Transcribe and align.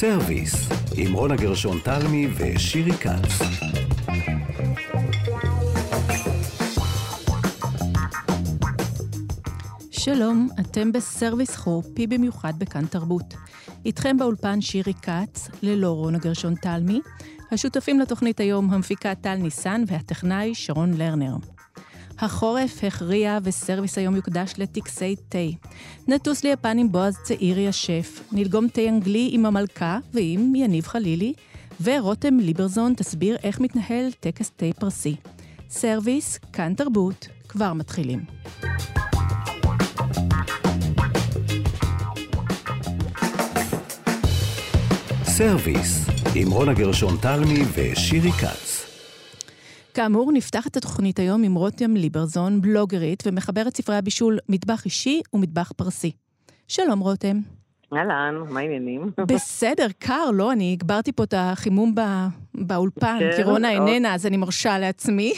סרוויס, 0.00 0.68
עם 0.96 1.12
רונה 1.12 1.36
גרשון 1.36 1.78
תלמי 1.84 2.28
ושירי 2.36 2.92
כץ. 2.92 3.42
שלום, 9.90 10.48
אתם 10.60 10.92
בסרוויס 10.92 11.56
חורפי 11.56 12.06
במיוחד 12.06 12.52
בכאן 12.58 12.86
תרבות. 12.86 13.34
איתכם 13.84 14.16
באולפן 14.16 14.60
שירי 14.60 14.94
כץ, 14.94 15.48
ללא 15.62 15.90
רונה 15.90 16.18
גרשון 16.18 16.54
תלמי. 16.54 17.00
השותפים 17.52 18.00
לתוכנית 18.00 18.40
היום 18.40 18.70
המפיקה 18.70 19.14
טל 19.14 19.34
ניסן 19.34 19.82
והטכנאי 19.86 20.54
שרון 20.54 20.94
לרנר. 20.94 21.36
החורף 22.20 22.84
הכריע 22.84 23.38
וסרוויס 23.42 23.98
היום 23.98 24.16
יוקדש 24.16 24.52
לטקסי 24.58 25.16
תה. 25.28 25.38
נטוס 26.08 26.44
ליפן 26.44 26.78
עם 26.78 26.92
בועז 26.92 27.16
צאירי 27.22 27.68
השף, 27.68 28.20
נלגום 28.32 28.68
תה 28.68 28.88
אנגלי 28.88 29.28
עם 29.32 29.46
המלכה 29.46 29.98
ועם 30.14 30.54
יניב 30.54 30.86
חלילי, 30.86 31.32
ורותם 31.82 32.38
ליברזון 32.38 32.94
תסביר 32.96 33.36
איך 33.42 33.60
מתנהל 33.60 34.08
טקס 34.20 34.50
תה 34.56 34.66
פרסי. 34.78 35.16
סרוויס, 35.70 36.38
כאן 36.52 36.74
תרבות, 36.74 37.28
כבר 37.48 37.72
מתחילים. 37.72 38.24
סרוויס, 45.24 46.06
עם 46.34 46.50
רונה 46.50 46.74
גרשון 46.74 47.16
תלמי 47.16 47.62
ושירי 47.74 48.32
כץ. 48.32 48.69
כאמור, 50.02 50.32
נפתח 50.32 50.66
את 50.66 50.76
התוכנית 50.76 51.18
היום 51.18 51.42
עם 51.42 51.54
רותם 51.54 51.94
ליברזון, 51.94 52.60
בלוגרית 52.60 53.22
ומחברת 53.26 53.76
ספרי 53.76 53.96
הבישול 53.96 54.38
מטבח 54.48 54.84
אישי 54.84 55.22
ומטבח 55.32 55.72
פרסי. 55.72 56.12
שלום 56.68 57.00
רותם. 57.00 57.36
אהלן, 57.92 58.34
מה 58.48 58.60
העניינים? 58.60 59.10
בסדר, 59.34 59.86
קר, 59.98 60.30
לא? 60.34 60.52
אני 60.52 60.72
הגברתי 60.72 61.12
פה 61.12 61.24
את 61.24 61.34
החימום 61.36 61.94
בא... 61.94 62.26
באולפן, 62.54 63.16
כן, 63.20 63.30
כי 63.36 63.42
רונה 63.42 63.70
איננה, 63.70 64.14
אז 64.14 64.26
אני 64.26 64.36
מרשה 64.36 64.78
לעצמי. 64.78 65.32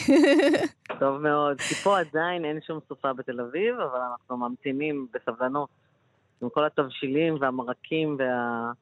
טוב 1.00 1.18
מאוד, 1.18 1.60
כי 1.60 1.74
פה 1.74 1.98
עדיין 2.00 2.44
אין 2.44 2.58
שום 2.66 2.78
סופה 2.88 3.12
בתל 3.12 3.40
אביב, 3.40 3.74
אבל 3.74 4.00
אנחנו 4.12 4.36
ממתינים 4.36 5.06
בסבלנות. 5.14 5.68
עם 6.42 6.48
כל 6.48 6.64
התבשילים 6.66 7.36
והמרקים 7.40 8.16
וה... 8.18 8.72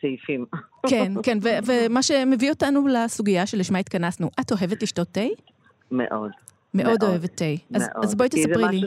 סעיפים. 0.00 0.44
כן, 0.86 1.12
כן, 1.22 1.38
ומה 1.66 2.02
שמביא 2.02 2.50
אותנו 2.50 2.88
לסוגיה 2.88 3.46
שלשמה 3.46 3.78
התכנסנו. 3.78 4.30
את 4.40 4.52
אוהבת 4.52 4.82
לשתות 4.82 5.08
תה? 5.08 5.20
מאוד. 5.90 6.30
מאוד 6.74 7.02
אוהבת 7.02 7.36
תה. 7.36 7.78
אז 8.02 8.14
בואי 8.14 8.28
תספרי 8.28 8.64
לי. 8.70 8.86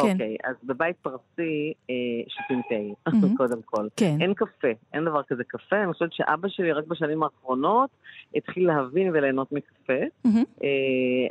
כן. 0.00 0.12
אוקיי, 0.12 0.36
אז 0.44 0.56
בבית 0.64 0.96
פרסי 1.02 1.72
אה, 1.90 1.94
שותים 2.28 2.62
תה, 2.68 3.10
קודם 3.36 3.62
כל. 3.64 3.86
כן. 3.96 4.16
אין 4.20 4.34
קפה, 4.34 4.68
אין 4.92 5.04
דבר 5.04 5.22
כזה 5.22 5.44
קפה. 5.44 5.76
אני 5.76 5.92
חושבת 5.92 6.12
שאבא 6.12 6.48
שלי 6.48 6.72
רק 6.72 6.86
בשנים 6.86 7.22
האחרונות 7.22 7.90
התחיל 8.34 8.66
להבין 8.66 9.10
וליהנות 9.12 9.52
מקפה, 9.52 9.92
אה, 10.26 10.68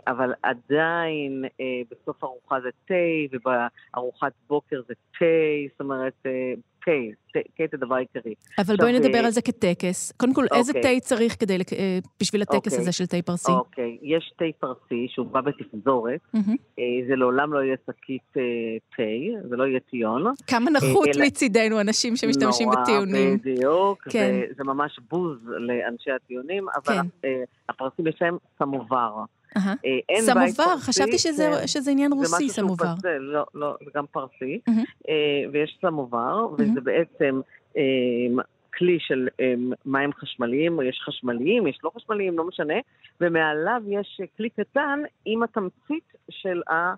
אבל 0.07 0.33
עדיין 0.43 1.45
אה, 1.59 1.81
בסוף 1.91 2.23
ארוחה 2.23 2.61
זה 2.61 2.69
תה, 2.85 2.93
ובארוחת 3.31 4.33
בוקר 4.47 4.81
זה 4.87 4.93
תה, 5.19 5.25
זאת 5.71 5.81
אומרת, 5.81 6.25
תה, 6.85 6.91
תה 7.57 7.63
זה 7.71 7.77
דבר 7.77 7.95
עיקרי. 7.95 8.33
אבל 8.59 8.75
בואי 8.75 8.99
נדבר 8.99 9.17
על 9.17 9.31
זה 9.31 9.41
כטקס. 9.41 10.11
קודם 10.11 10.33
כל, 10.33 10.45
איזה 10.53 10.71
אוקיי. 10.75 10.99
תה 10.99 11.05
צריך 11.05 11.39
כדי, 11.39 11.57
בשביל 12.19 12.41
הטקס 12.41 12.55
אוקיי. 12.55 12.79
הזה 12.79 12.91
של 12.91 13.05
תה 13.05 13.17
פרסי? 13.25 13.51
אוקיי, 13.51 13.97
יש 14.01 14.33
תה 14.37 14.45
פרסי 14.59 15.07
שהוא 15.09 15.27
בא 15.27 15.41
בתפזורת, 15.41 16.19
זה 17.07 17.15
לעולם 17.15 17.53
לא 17.53 17.59
יהיה 17.59 17.75
שקית 17.87 18.33
תה, 18.95 19.03
זה 19.49 19.55
לא 19.55 19.63
יהיה 19.63 19.79
טיון. 19.79 20.23
כמה 20.47 20.71
נחות 20.71 21.09
מצידנו 21.25 21.81
אנשים 21.81 22.15
שמשתמשים 22.15 22.69
בטיונים. 22.69 23.29
נורא, 23.29 23.55
בדיוק, 23.55 24.01
כן. 24.09 24.41
זה 24.57 24.63
ממש 24.63 24.99
בוז 25.09 25.37
לאנשי 25.47 26.11
הטיונים, 26.11 26.65
אבל 26.75 26.95
כן. 27.21 27.27
הפרסים 27.69 28.07
יש 28.07 28.15
להם 28.21 28.37
סמובר. 28.59 29.11
אה, 29.57 30.21
סמובר, 30.21 30.77
חשבתי 30.77 31.17
שזה, 31.17 31.49
כן. 31.61 31.67
שזה 31.67 31.91
עניין 31.91 32.13
רוסי, 32.13 32.49
סמובר. 32.49 32.85
זה 32.85 32.91
כזה, 32.97 33.17
לא, 33.19 33.45
לא, 33.53 33.75
זה 33.85 33.91
גם 33.95 34.05
פרסי. 34.11 34.59
אה, 35.09 35.43
ויש 35.51 35.77
סמובר, 35.81 36.47
וזה 36.57 36.81
בעצם 36.81 37.41
אה, 37.77 38.43
כלי 38.77 38.97
של 38.99 39.27
מים 39.85 40.13
חשמליים, 40.13 40.79
יש 40.81 41.01
חשמליים, 41.05 41.67
יש 41.67 41.79
לא 41.83 41.91
חשמליים, 41.95 42.37
לא 42.37 42.47
משנה, 42.47 42.73
ומעליו 43.21 43.81
יש 43.87 44.21
כלי 44.37 44.49
קטן 44.49 44.99
עם 45.25 45.43
התמצית 45.43 46.13
של 46.29 46.61
ה... 46.69 46.93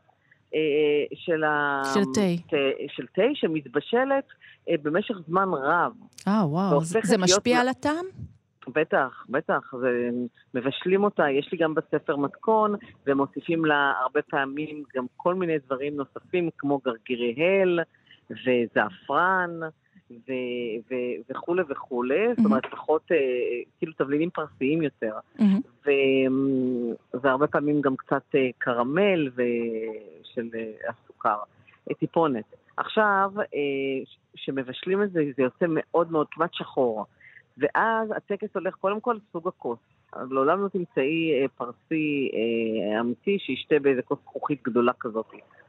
של 1.14 1.44
ה... 1.44 1.82
של 1.94 2.04
תה. 2.14 2.56
של 2.88 3.06
תה 3.16 3.22
שמתבשלת 3.34 4.24
במשך 4.70 5.16
זמן 5.28 5.50
רב. 5.54 5.92
אה, 6.28 6.48
וואו, 6.48 6.82
זה 6.84 7.18
משפיע 7.18 7.62
על 7.62 7.68
הטעם? 7.68 8.06
בטח, 8.76 9.26
בטח, 9.30 9.74
מבשלים 10.54 11.04
אותה, 11.04 11.30
יש 11.30 11.50
לי 11.52 11.58
גם 11.58 11.74
בספר 11.74 12.16
מתכון, 12.16 12.76
ומוסיפים 13.08 13.66
לה 13.66 13.94
הרבה 14.02 14.22
פעמים 14.22 14.84
גם 14.96 15.06
כל 15.18 15.36
מיני 15.36 15.58
דברים 15.58 15.96
נוספים, 15.96 16.50
כמו 16.58 16.80
גרגירי 16.86 17.36
הל 17.62 17.80
וזעפרן. 18.32 19.60
ו- 20.12 20.92
ו- 20.92 21.16
וכולי 21.30 21.64
וכולי, 21.70 22.28
mm-hmm. 22.28 22.36
זאת 22.38 22.46
אומרת, 22.46 22.66
פחות, 22.66 23.12
אה, 23.12 23.18
כאילו 23.78 23.94
תבלינים 23.94 24.30
פרסיים 24.30 24.82
יותר. 24.82 25.14
Mm-hmm. 25.38 25.44
ו- 25.86 27.20
והרבה 27.22 27.48
פעמים 27.48 27.82
גם 27.82 27.96
קצת 27.96 28.24
אה, 28.36 28.50
קרמל 28.58 29.30
ושל 29.36 30.50
אה, 30.56 30.90
הסוכר, 30.90 31.38
אה, 31.90 31.96
טיפונת. 31.96 32.46
עכשיו, 32.78 33.32
כשמבשלים 34.34 35.00
אה, 35.00 35.06
את 35.06 35.12
זה, 35.12 35.24
זה 35.38 35.44
יוצא 35.44 35.66
מאוד 35.70 36.12
מאוד, 36.12 36.28
כמעט 36.32 36.54
שחור. 36.54 37.06
ואז 37.58 38.10
הטקס 38.18 38.50
הולך 38.56 38.76
קודם 38.76 39.00
כל 39.00 39.18
סוג 39.32 39.48
הכוס. 39.48 39.80
אז 40.14 40.32
לעולם 40.32 40.64
לא 40.64 40.68
תמצאי 40.68 41.42
אה, 41.42 41.48
פרסי 41.48 42.30
אה, 42.34 43.00
אמיתי 43.00 43.38
שישתה 43.40 43.76
באיזה 43.82 44.02
כוס 44.02 44.20
זכוכית 44.24 44.64
גדולה 44.64 44.92
כזאת, 45.00 45.26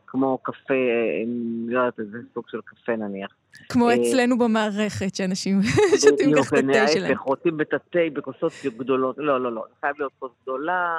כמו 0.07 0.39
קפה, 0.43 0.75
אה, 0.75 1.23
לא 1.67 1.79
יודעת 1.79 2.01
איזה 2.01 2.19
סוג 2.35 2.45
של 2.49 2.61
קפה 2.65 2.97
נניח. 2.97 3.31
כמו 3.69 3.91
אצלנו 3.91 4.39
במערכת, 4.39 5.15
שאנשים 5.15 5.63
שותים 6.05 6.31
ככה 6.37 6.59
את 6.59 6.65
התה 6.65 6.89
שלהם. 6.89 7.05
בדיוק, 7.05 7.21
רוצים 7.21 7.61
את 7.61 7.75
התה 7.75 7.99
בכוסות 8.13 8.53
גדולות. 8.79 9.19
לא, 9.19 9.41
לא, 9.41 9.53
לא, 9.53 9.65
זה 9.69 9.75
חייב 9.81 9.97
להיות 9.99 10.13
כוס 10.19 10.33
גדולה, 10.43 10.99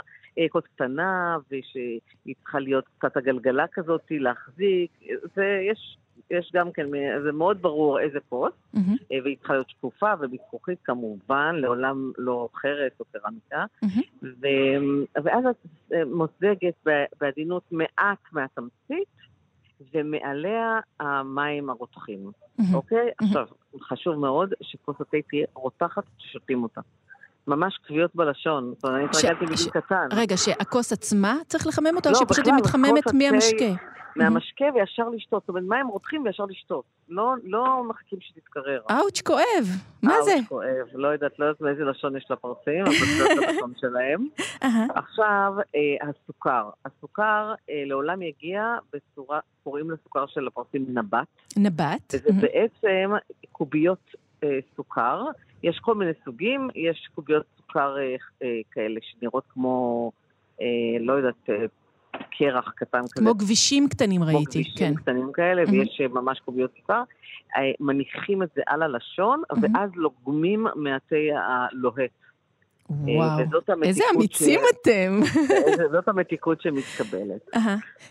כוס 0.49 0.63
קטנה, 0.75 1.37
ושהיא 1.51 2.35
צריכה 2.43 2.59
להיות 2.59 2.85
קצת 2.97 3.17
הגלגלה 3.17 3.65
כזאת, 3.73 4.01
להחזיק. 4.11 4.91
זה, 5.35 5.59
יש 5.71 5.97
יש 6.31 6.51
גם 6.53 6.71
כן, 6.71 6.87
זה 7.23 7.31
מאוד 7.31 7.61
ברור 7.61 7.99
איזה 7.99 8.19
כוס, 8.29 8.51
mm-hmm. 8.75 8.79
והיא 9.23 9.37
צריכה 9.37 9.53
להיות 9.53 9.69
שקופה 9.69 10.13
ובזכוכית 10.19 10.79
כמובן, 10.83 11.55
לעולם 11.55 12.11
לא 12.17 12.49
חרס 12.55 12.91
או 12.99 13.05
קרמיקה. 13.11 13.65
Mm-hmm. 13.85 14.01
ו... 14.23 14.47
ואז 15.23 15.45
את 15.45 15.55
אה, 15.93 16.05
מוזגת 16.05 16.87
בעדינות 17.21 17.63
מעט 17.71 18.19
מהתמצית, 18.31 19.17
ומעליה 19.93 20.79
המים 20.99 21.69
הרותחים, 21.69 22.19
mm-hmm. 22.31 22.63
אוקיי? 22.73 23.07
Mm-hmm. 23.07 23.25
עכשיו, 23.25 23.47
חשוב 23.81 24.15
מאוד 24.15 24.53
שכוס 24.61 24.95
התה 24.99 25.17
תהיה 25.29 25.45
רותחת 25.53 26.03
כששותים 26.17 26.63
אותה. 26.63 26.81
ממש 27.47 27.79
כוויות 27.87 28.15
בלשון, 28.15 28.73
זאת 28.75 28.85
אומרת, 28.85 28.97
אני 28.99 29.05
התרגלתי 29.05 29.45
בגיל 29.45 29.69
קטן. 29.81 30.07
רגע, 30.11 30.37
שהכוס 30.37 30.93
עצמה 30.93 31.35
צריך 31.47 31.67
לחמם 31.67 31.95
אותה, 31.95 32.09
או 32.09 32.13
לא, 32.13 32.19
שפשוט 32.19 32.45
היא 32.47 32.53
מתחממת 32.53 33.13
מהמשקה? 33.13 33.65
מהמשקה 34.17 34.65
וישר 34.75 35.09
לשתות. 35.09 35.43
זאת 35.43 35.49
אומרת, 35.49 35.63
מים 35.67 35.87
רותחים 35.87 36.23
וישר 36.25 36.45
לשתות. 36.45 36.83
לא, 37.09 37.33
לא 37.43 37.83
מחכים 37.83 38.19
שתתקרר. 38.21 38.81
אאוץ', 38.91 39.21
כואב. 39.21 39.65
מה 40.03 40.13
זה? 40.23 40.33
אאוץ', 40.33 40.47
כואב. 40.47 40.87
לא 40.93 41.07
יודעת, 41.07 41.39
לא 41.39 41.45
יודעת 41.45 41.61
באיזה 41.61 41.83
לשון 41.83 42.17
יש 42.17 42.25
לפרסים, 42.29 42.81
אבל 42.81 42.93
זה 42.93 43.35
לא 43.35 43.43
הלשון 43.47 43.73
שלהם. 43.77 44.27
עכשיו, 44.95 45.53
אה, 45.75 46.09
הסוכר. 46.09 46.69
הסוכר 46.85 47.53
אה, 47.69 47.83
לעולם 47.85 48.21
יגיע 48.21 48.77
בצורה, 48.93 49.39
קוראים 49.63 49.91
לסוכר 49.91 50.25
של 50.27 50.47
הפרסים 50.47 50.85
נבט. 50.89 51.27
נבט. 51.57 52.13
וזה 52.13 52.31
בעצם 52.41 53.11
קוביות 53.51 54.15
אה, 54.43 54.59
סוכר. 54.75 55.25
יש 55.63 55.79
כל 55.79 55.95
מיני 55.95 56.11
סוגים, 56.25 56.69
יש 56.75 57.09
קוביות 57.15 57.45
סוכר 57.57 57.95
כאלה 58.71 58.99
שנראות 59.01 59.43
כמו, 59.53 60.11
לא 60.99 61.13
יודעת, 61.13 61.49
קרח 62.37 62.73
קטן 62.75 63.01
כזה. 63.01 63.13
כמו 63.15 63.37
כבישים 63.37 63.89
קטנים 63.89 64.23
ראיתי, 64.23 64.63
כן. 64.63 64.69
כמו 64.69 64.75
כבישים 64.75 64.95
קטנים 64.95 65.31
כאלה, 65.33 65.63
mm-hmm. 65.63 65.71
ויש 65.71 66.01
אה, 66.01 66.07
ממש 66.07 66.39
קוביות 66.39 66.71
סוכר. 66.77 67.03
אה, 67.55 67.61
מניחים 67.79 68.43
את 68.43 68.49
זה 68.55 68.61
על 68.67 68.83
הלשון, 68.83 69.41
mm-hmm. 69.51 69.59
ואז 69.61 69.89
לוגמים 69.95 70.67
מהתה 70.75 71.15
הלוהט. 71.35 72.11
וואו, 72.89 73.39
איזה 73.83 74.03
אמיצים 74.15 74.59
ש... 74.59 74.73
אתם. 74.81 75.19
זאת 75.91 76.07
המתיקות 76.07 76.61
שמתקבלת. 76.61 77.49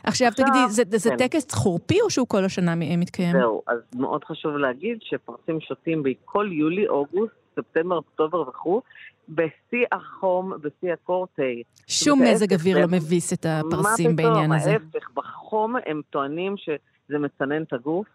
עכשיו 0.04 0.30
תגידי, 0.36 0.58
זה, 0.68 0.82
זה 0.88 1.10
כן. 1.10 1.16
טקס 1.16 1.54
חורפי 1.54 2.00
או 2.00 2.10
שהוא 2.10 2.26
כל 2.28 2.44
השנה 2.44 2.74
מתקיים? 2.74 3.32
זהו, 3.32 3.62
אז 3.66 3.78
מאוד 3.94 4.24
חשוב 4.24 4.56
להגיד 4.56 4.98
שפרסים 5.02 5.60
שותים 5.60 6.02
בכל 6.02 6.48
יולי, 6.52 6.88
אוגוסט, 6.88 7.32
ספטמבר, 7.56 7.96
אוקטובר 7.96 8.48
וכו', 8.48 8.80
בשיא 9.28 9.86
החום, 9.92 10.52
בשיא 10.60 10.92
הקור 10.92 11.26
תה. 11.36 11.42
שום 11.86 12.22
מזג 12.22 12.52
אוויר 12.54 12.78
לא 12.78 12.86
מביס 12.86 13.32
את 13.32 13.46
הפרסים 13.48 14.16
בעניין 14.16 14.52
הזה. 14.52 14.72
מה 14.72 14.78
פתאום, 14.78 14.90
ההפך, 14.94 15.10
בחום 15.14 15.74
הם 15.86 16.00
טוענים 16.10 16.54
שזה 16.56 17.18
מצנן 17.18 17.62
את 17.62 17.72
הגוף, 17.72 18.06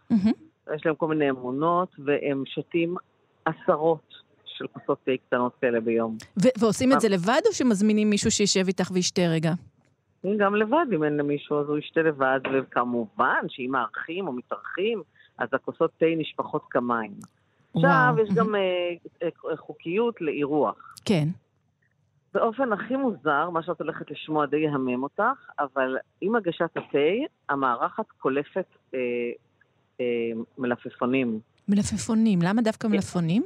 יש 0.76 0.86
להם 0.86 0.96
כל 0.96 1.08
מיני 1.08 1.30
אמונות, 1.30 1.96
והם 2.06 2.44
שותים 2.46 2.96
עשרות 3.46 4.14
של 4.46 4.68
כוסות 4.68 4.98
תה 5.04 5.12
קטנות 5.28 5.54
כאלה 5.62 5.80
ביום. 5.80 6.18
ועושים 6.60 6.92
את 6.94 7.02
זה 7.02 7.10
לבד, 7.10 7.42
או 7.48 7.54
שמזמינים 7.54 8.10
מישהו 8.10 8.32
שישב 8.32 8.68
איתך 8.68 8.92
וישתה 8.92 9.22
רגע? 9.22 9.52
גם 10.38 10.56
לבד, 10.56 10.86
אם 10.96 11.04
אין 11.04 11.18
למישהו, 11.18 11.60
אז 11.60 11.70
הוא 11.70 11.78
ישתה 11.78 12.02
לבד, 12.02 12.40
וכמובן 12.54 13.46
שאם 13.48 13.70
מארחים 13.72 14.28
או 14.28 14.34
מתארחים, 14.34 15.04
אז 15.38 15.48
הכוסות 15.54 15.92
תה 15.98 16.06
נשפכות 16.18 16.62
כמים. 16.70 17.12
עכשיו, 17.76 18.16
יש 18.24 18.30
גם 18.36 18.56
אה, 18.56 18.62
אה, 19.24 19.58
חוקיות 19.58 20.22
לאירוח. 20.22 20.96
כן. 21.06 21.28
באופן 22.34 22.74
הכי 22.74 22.96
מוזר, 22.96 23.50
מה 23.50 23.64
שאת 23.64 23.82
הולכת 23.82 24.12
לשמוע 24.12 24.46
די 24.46 24.58
יהמם 24.58 25.04
אותך, 25.04 25.50
אבל 25.60 25.98
עם 26.22 26.36
הגשת 26.36 26.78
התה, 26.78 26.98
המארחת 27.50 28.06
קולפת 28.18 28.66
אה, 28.94 29.00
אה, 30.02 30.06
מלפפונים. 30.58 31.40
מלפפונים, 31.68 32.40
למה 32.44 32.62
דווקא 32.62 32.88
מלפפונים? 32.88 33.44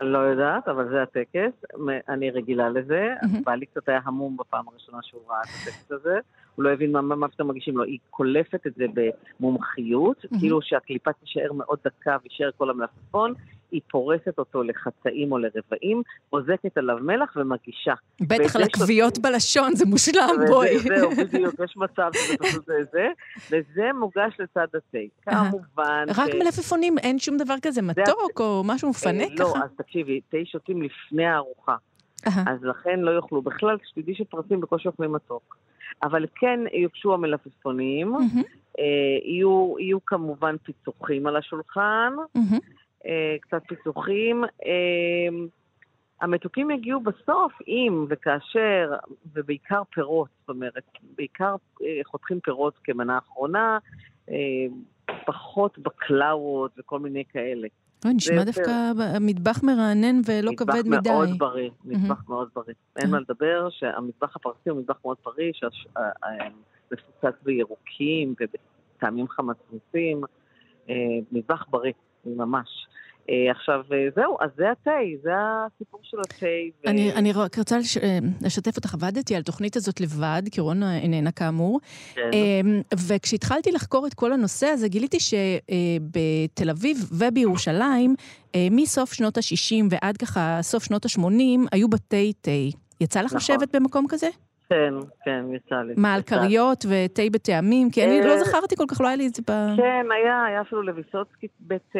אני 0.00 0.08
לא 0.08 0.18
יודעת, 0.18 0.68
אבל 0.68 0.88
זה 0.88 1.02
הטקס, 1.02 1.64
אני 2.08 2.30
רגילה 2.30 2.68
לזה. 2.68 3.14
Mm-hmm. 3.22 3.44
בעלי 3.44 3.66
קצת 3.66 3.88
היה 3.88 4.00
המום 4.04 4.36
בפעם 4.36 4.68
הראשונה 4.68 4.98
שהוא 5.02 5.22
ראה 5.28 5.40
את 5.40 5.46
הטקס 5.62 5.92
הזה. 5.92 6.18
הוא 6.54 6.64
לא 6.64 6.72
הבין 6.72 6.92
מה, 6.92 7.02
מה 7.02 7.28
פתאום 7.28 7.50
מגישים 7.50 7.76
לו. 7.76 7.84
היא 7.84 7.98
קולפת 8.10 8.66
את 8.66 8.74
זה 8.74 8.84
במומחיות, 9.40 10.24
mm-hmm. 10.24 10.38
כאילו 10.38 10.62
שהקליפה 10.62 11.12
תישאר 11.12 11.52
מאוד 11.52 11.78
דקה 11.84 12.16
ויישאר 12.22 12.50
כל 12.56 12.70
המלפפון, 12.70 13.34
היא 13.70 13.80
פורסת 13.90 14.38
אותו 14.38 14.62
לחצאים 14.62 15.32
או 15.32 15.38
לרבעים, 15.38 16.02
עוזקת 16.30 16.78
עליו 16.78 16.96
מלח 17.00 17.36
ומגישה. 17.36 17.94
בטח 18.20 18.56
לכוויות 18.56 19.18
בלשון, 19.18 19.74
זה 19.74 19.86
מושלם, 19.86 20.36
בואי. 20.46 20.78
זהו, 20.78 21.10
בדיוק, 21.10 21.54
יש 21.64 21.76
מצב 21.76 22.10
שזה 22.14 22.36
פשוט 22.38 22.64
זה, 22.66 23.08
וזה 23.50 23.92
מוגש 24.00 24.36
לצד 24.38 24.66
התה. 24.74 24.98
כמובן... 25.22 26.04
רק 26.16 26.34
מלפפונים, 26.34 26.98
אין 26.98 27.18
שום 27.18 27.36
דבר 27.36 27.54
כזה 27.62 27.82
מתוק 27.82 28.40
או 28.40 28.62
משהו 28.64 28.90
מפנק 28.90 29.32
ככה? 29.38 29.42
לא, 29.42 29.54
אז 29.56 29.70
תקשיבי, 29.76 30.20
תה 30.28 30.36
שותים 30.44 30.82
לפני 30.82 31.26
הארוחה. 31.26 31.76
אז 32.24 32.62
לכן 32.62 33.00
לא 33.00 33.10
יאכלו. 33.16 33.42
בכלל, 33.42 33.76
שתדעי 33.84 34.14
שפרסים 34.14 34.60
בקושי 34.60 34.88
אוכלים 34.88 35.12
מתוק. 35.12 35.56
אבל 36.02 36.26
כן 36.34 36.60
יוגשו 36.72 37.14
המלפפונים, 37.14 38.14
יהיו 39.78 39.98
כמובן 40.06 40.56
פיצוחים 40.62 41.26
על 41.26 41.36
השולחן. 41.36 42.12
אה, 43.06 43.36
קצת 43.40 43.62
פיצוחים. 43.68 44.44
אה, 44.44 45.46
המתוקים 46.20 46.70
יגיעו 46.70 47.00
בסוף 47.00 47.52
אם 47.68 48.06
וכאשר, 48.08 48.92
ובעיקר 49.34 49.82
פירות, 49.94 50.28
זאת 50.40 50.48
אומרת, 50.48 50.82
בעיקר 51.16 51.54
אה, 51.82 52.00
חותכים 52.04 52.40
פירות 52.40 52.74
כמנה 52.84 53.18
אחרונה, 53.18 53.78
פחות 55.26 55.78
בקלאוות 55.78 56.70
וכל 56.78 56.98
מיני 56.98 57.24
כאלה. 57.32 57.68
אוי, 58.04 58.14
נשמע 58.14 58.44
דווקא 58.44 58.92
מטבח 59.20 59.62
מרענן 59.62 60.20
ולא 60.26 60.52
כבד 60.56 60.88
מדי. 60.88 60.96
מטבח 60.96 61.10
מאוד 61.10 61.38
בריא, 61.38 61.70
מטבח 61.84 62.28
מאוד 62.28 62.48
בריא. 62.54 62.74
אין 62.96 63.10
מה 63.10 63.20
לדבר 63.20 63.68
שהמטבח 63.70 64.36
הפרסי 64.36 64.70
הוא 64.70 64.80
מטבח 64.80 64.96
מאוד 65.04 65.16
בריא, 65.24 65.52
שמפוצץ 65.54 67.42
בירוקים 67.42 68.34
ובטעמים 68.40 69.28
חמצוצים. 69.28 70.20
מטבח 71.32 71.66
בריא, 71.70 71.92
ממש. 72.26 72.68
אה, 73.30 73.50
עכשיו, 73.50 73.80
אה, 73.92 74.08
זהו, 74.16 74.36
אז 74.40 74.50
זה 74.56 74.70
התה, 74.70 74.90
זה 75.22 75.30
הסיפור 75.36 76.00
של 76.02 76.16
התה. 76.20 76.46
ו... 76.84 76.90
אני, 76.90 77.12
אני 77.12 77.32
רק 77.32 77.58
רוצה 77.58 77.78
לש... 77.78 77.96
אה, 77.96 78.18
לשתף 78.42 78.76
אותך, 78.76 78.94
עבדתי 78.94 79.34
על 79.34 79.40
התוכנית 79.40 79.76
הזאת 79.76 80.00
לבד, 80.00 80.42
כי 80.50 80.60
רון 80.60 80.82
איננה 80.82 81.32
כאמור. 81.32 81.80
כן. 82.14 82.20
וכשהתחלתי 83.06 83.72
לחקור 83.72 84.06
את 84.06 84.14
כל 84.14 84.32
הנושא 84.32 84.66
הזה, 84.66 84.88
גיליתי 84.88 85.18
שבתל 85.20 86.70
אביב 86.70 86.96
ובירושלים, 87.12 88.14
מסוף 88.70 89.12
שנות 89.12 89.36
ה-60 89.36 89.84
ועד 89.90 90.16
ככה 90.16 90.58
סוף 90.62 90.84
שנות 90.84 91.04
ה-80, 91.04 91.68
היו 91.72 91.88
בתי 91.88 92.32
תה. 92.40 92.50
יצא 93.00 93.20
לך 93.20 93.26
נכון. 93.26 93.36
לשבת 93.36 93.76
במקום 93.76 94.06
כזה? 94.08 94.28
כן, 94.68 94.94
כן, 95.24 95.44
יצא 95.52 95.74
לי. 95.74 95.94
מה, 95.96 96.14
על 96.14 96.22
כריות 96.22 96.84
ותה 96.88 97.22
בטעמים? 97.32 97.90
כי 97.90 98.04
אני 98.04 98.20
לא 98.20 98.32
אה, 98.32 98.38
זכרתי 98.38 98.76
כל 98.76 98.84
כך, 98.88 99.00
לא 99.00 99.06
היה 99.06 99.16
לי 99.16 99.26
את 99.26 99.34
זה 99.34 99.42
ב... 99.42 99.52
כן, 99.76 100.06
היה, 100.10 100.44
היה 100.44 100.60
אפילו 100.60 100.82
לויסוצקי 100.82 101.46
בתה, 101.60 101.98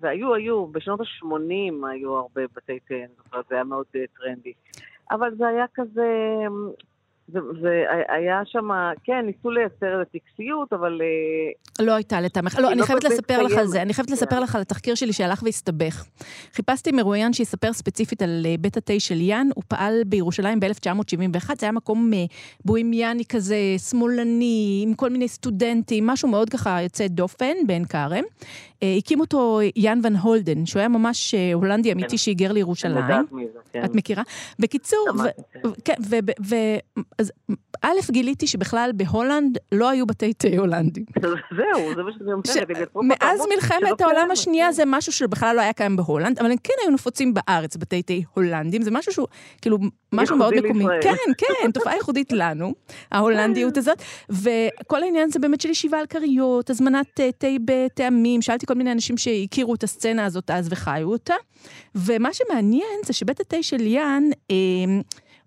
והיו, 0.00 0.34
היו, 0.34 0.66
בשנות 0.66 1.00
ה-80 1.00 1.86
היו 1.86 2.16
הרבה 2.16 2.42
בתי 2.56 2.78
תה, 2.88 2.94
אני 2.94 3.06
זוכרת, 3.24 3.44
זה 3.48 3.54
היה 3.54 3.64
מאוד 3.64 3.86
אה, 3.96 4.00
טרנדי. 4.18 4.52
אבל 5.10 5.34
זה 5.38 5.46
היה 5.46 5.64
כזה, 5.74 6.06
והיה 7.32 8.40
שם, 8.44 8.68
כן, 9.04 9.26
ניסו 9.26 9.50
לייצר 9.50 10.02
את 10.02 10.06
הטקסיות, 10.06 10.72
אבל... 10.72 11.00
אה, 11.02 11.84
לא 11.86 11.92
הייתה 11.92 12.20
לטעמך. 12.20 12.58
לא, 12.58 12.72
אני 12.72 12.80
לא 12.80 12.84
חייבת 12.84 13.04
לספר 13.04 13.42
לך 13.42 13.58
על 13.58 13.66
זה. 13.66 13.82
אני 13.82 13.94
חייבת 13.94 14.10
לספר 14.10 14.40
לך 14.40 14.54
על 14.54 14.60
התחקיר 14.60 14.94
שלי 14.94 15.12
שהלך 15.12 15.42
והסתבך. 15.42 16.04
חיפשתי 16.52 16.92
מרואיין 16.92 17.32
שיספר 17.32 17.72
ספציפית 17.72 18.22
על 18.22 18.46
אה, 18.46 18.54
בית 18.60 18.76
התה 18.76 18.92
של 18.98 19.20
יאן, 19.20 19.48
הוא 19.54 19.64
פעל 19.68 20.02
בירושלים 20.06 20.60
ב-1971, 20.60 21.46
זה 21.58 21.66
היה 21.66 21.72
מקום 21.72 22.10
אה, 22.14 22.24
בוהמיאני 22.64 23.24
כזה, 23.24 23.56
שמאלני, 23.90 24.84
עם 24.86 24.94
כל 24.94 25.10
מיני 25.10 25.28
סטודנטים, 25.28 26.06
משהו 26.06 26.28
מאוד 26.28 26.50
ככה 26.50 26.82
יוצא 26.82 27.06
דופן 27.06 27.54
בעין 27.66 27.84
כרם. 27.84 28.24
הקים 28.98 29.20
אותו 29.20 29.60
יאן 29.76 30.00
ון 30.04 30.16
הולדן, 30.16 30.66
שהוא 30.66 30.80
היה 30.80 30.88
ממש 30.88 31.34
הולנדי 31.54 31.92
אמיתי 31.92 32.08
כן. 32.08 32.16
שהיגר 32.16 32.52
לירושלים. 32.52 33.26
כן. 33.72 33.84
את 33.84 33.94
מכירה? 33.94 34.22
בקיצור, 34.58 35.06
כן, 35.84 35.94
אז 37.18 37.32
א', 37.82 37.96
גיליתי 38.10 38.46
שבכלל 38.46 38.90
בהולנד 38.94 39.58
לא 39.72 39.88
היו 39.88 40.06
בתי 40.06 40.34
תה 40.34 40.48
הולנדים. 40.58 41.04
זהו, 41.58 41.94
זה 41.94 42.02
מה 42.02 42.12
שאני 42.12 42.32
אומרת. 42.32 42.90
מאז 42.94 43.40
מלחמת 43.54 44.00
העולם 44.00 44.30
השנייה 44.30 44.72
זה 44.72 44.82
משהו 44.86 45.12
שבכלל 45.12 45.56
לא 45.56 45.60
היה 45.60 45.72
קיים 45.72 45.96
בהולנד, 45.96 46.38
אבל 46.38 46.50
הם 46.50 46.56
כן 46.64 46.74
היו 46.82 46.90
נפוצים 46.90 47.34
בארץ, 47.34 47.76
בתי 47.76 48.02
תה 48.02 48.14
הולנדים. 48.34 48.82
זה 48.82 48.90
משהו 48.90 49.12
שהוא, 49.12 49.26
כאילו, 49.62 49.78
משהו 50.12 50.36
מאוד 50.36 50.54
מקומי. 50.54 50.84
כן, 51.02 51.14
כן, 51.38 51.70
תופעה 51.70 51.94
ייחודית 51.94 52.32
לנו, 52.32 52.72
ההולנדיות 53.12 53.76
הזאת. 53.80 54.02
וכל 54.30 55.02
העניין 55.02 55.30
זה 55.30 55.38
באמת 55.38 55.60
של 55.60 55.70
ישיבה 55.70 55.98
על 55.98 56.06
כריות, 56.06 56.70
הזמנת 56.70 57.20
תה 57.38 57.46
בטעמים. 57.64 58.42
שאלתי 58.42 58.66
כל 58.66 58.74
מיני 58.74 58.92
אנשים 58.92 59.16
שהכירו 59.16 59.74
את 59.74 59.82
הסצנה 59.82 60.24
הזאת 60.24 60.50
אז 60.50 60.68
וחיו 60.70 61.08
אותה. 61.08 61.34
ומה 61.94 62.28
שמעניין 62.32 62.98
זה 63.04 63.12
שבית 63.12 63.40
התה 63.40 63.62
של 63.62 63.80
יאן, 63.80 64.24
אה, 64.50 64.56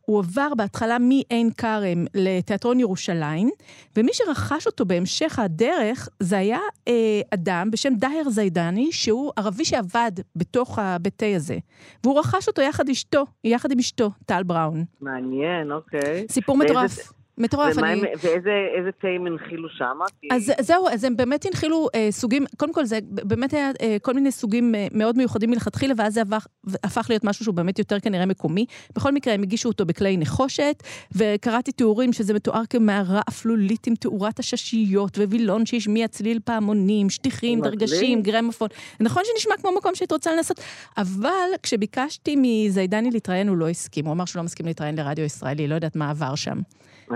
הוא 0.06 0.20
עבר 0.20 0.54
בהתחלה 0.58 0.98
מעין 1.00 1.50
כרם 1.58 2.06
לתיאטרון 2.14 2.80
ירושלים, 2.80 3.50
ומי 3.98 4.14
שרכש 4.14 4.68
אותו 4.68 4.86
בהמשך 4.86 5.40
הדרך 5.40 6.10
זה 6.20 6.38
היה 6.38 6.60
אה, 6.88 7.22
אדם 7.34 7.72
בשם 7.72 7.94
דהר 7.96 8.30
זיידני, 8.30 8.92
שהוא 8.92 9.32
ערבי 9.38 9.66
שעבד 9.66 10.12
בתוך 10.36 10.80
הבית 10.80 11.14
תה 11.18 11.36
הזה. 11.36 11.58
והוא 12.04 12.20
רכש 12.20 12.48
אותו 12.48 12.62
יחד 12.62 12.90
אשתו, 12.90 13.26
יחד 13.44 13.72
עם 13.72 13.80
אשתו, 13.80 14.10
טל 14.26 14.44
בראון. 14.44 14.86
מעניין, 15.02 15.72
אוקיי. 15.72 16.26
סיפור 16.30 16.58
מטורף. 16.58 17.21
מטורף, 17.42 17.78
אני... 17.78 18.02
ואיזה 18.02 18.92
תה 19.02 19.08
הם 19.08 19.28
הנחילו 19.28 19.70
שם? 19.70 20.00
אז 20.32 20.52
זהו, 20.60 20.88
אז 20.88 21.04
הם 21.04 21.18
באמת 21.18 21.46
הנחילו 21.46 21.88
אה, 21.96 22.08
סוגים, 22.12 22.46
קודם 22.58 22.74
כל 22.74 22.86
זה 22.86 23.00
באמת 23.04 23.54
היה 23.54 23.72
אה, 23.82 23.98
כל 24.02 24.14
מיני 24.14 24.32
סוגים 24.32 24.76
אה, 24.76 24.88
מאוד 24.92 25.18
מיוחדים 25.18 25.50
מלכתחילה, 25.50 25.94
ואז 25.98 26.14
זה 26.14 26.22
הפך, 26.22 26.48
הפך 26.84 27.06
להיות 27.10 27.24
משהו 27.24 27.46
שהוא 27.46 27.56
באמת 27.56 27.80
יותר 27.80 28.00
כנראה 28.00 28.26
מקומי. 28.26 28.66
בכל 28.96 29.12
מקרה, 29.12 29.34
הם 29.34 29.42
הגישו 29.42 29.70
אותו 29.70 29.86
בכלי 29.86 30.18
נחושת, 30.18 30.84
וקראתי 31.16 31.72
תיאורים 31.72 32.14
שזה 32.14 32.34
מתואר 32.34 32.62
כמערה 32.70 33.22
אפלולית 33.30 33.88
עם 33.88 33.96
תאורת 33.96 34.40
הששיות, 34.40 35.18
ווילון 35.18 35.66
שהשמיע 35.66 36.08
צליל 36.08 36.40
פעמונים, 36.46 37.10
שטיחים, 37.10 37.62
דרגשים, 37.62 38.22
גרמפון. 38.22 38.68
נכון 39.00 39.24
שנשמע 39.26 39.58
כמו 39.58 39.72
מקום 39.78 39.96
שהיית 39.96 40.12
רוצה 40.12 40.36
לנסות, 40.36 40.60
אבל 40.98 41.50
כשביקשתי 41.64 42.36
מזיידני 42.38 43.12
להתראיין, 43.12 43.48
הוא 43.48 43.58
לא 43.58 43.70
הסכים. 43.70 44.06
הוא 44.06 44.14
אמר 44.14 44.26
שהוא 44.26 44.40
לא 44.40 44.44
מסכים 44.44 44.66
להתראיין 44.66 44.96
לרדיו 44.96 45.26
ישראלי, 45.26 45.68
לא 45.68 45.76
יודעת 45.76 45.96
מה 45.96 46.10
עבר 46.10 46.36
שם. 46.36 46.62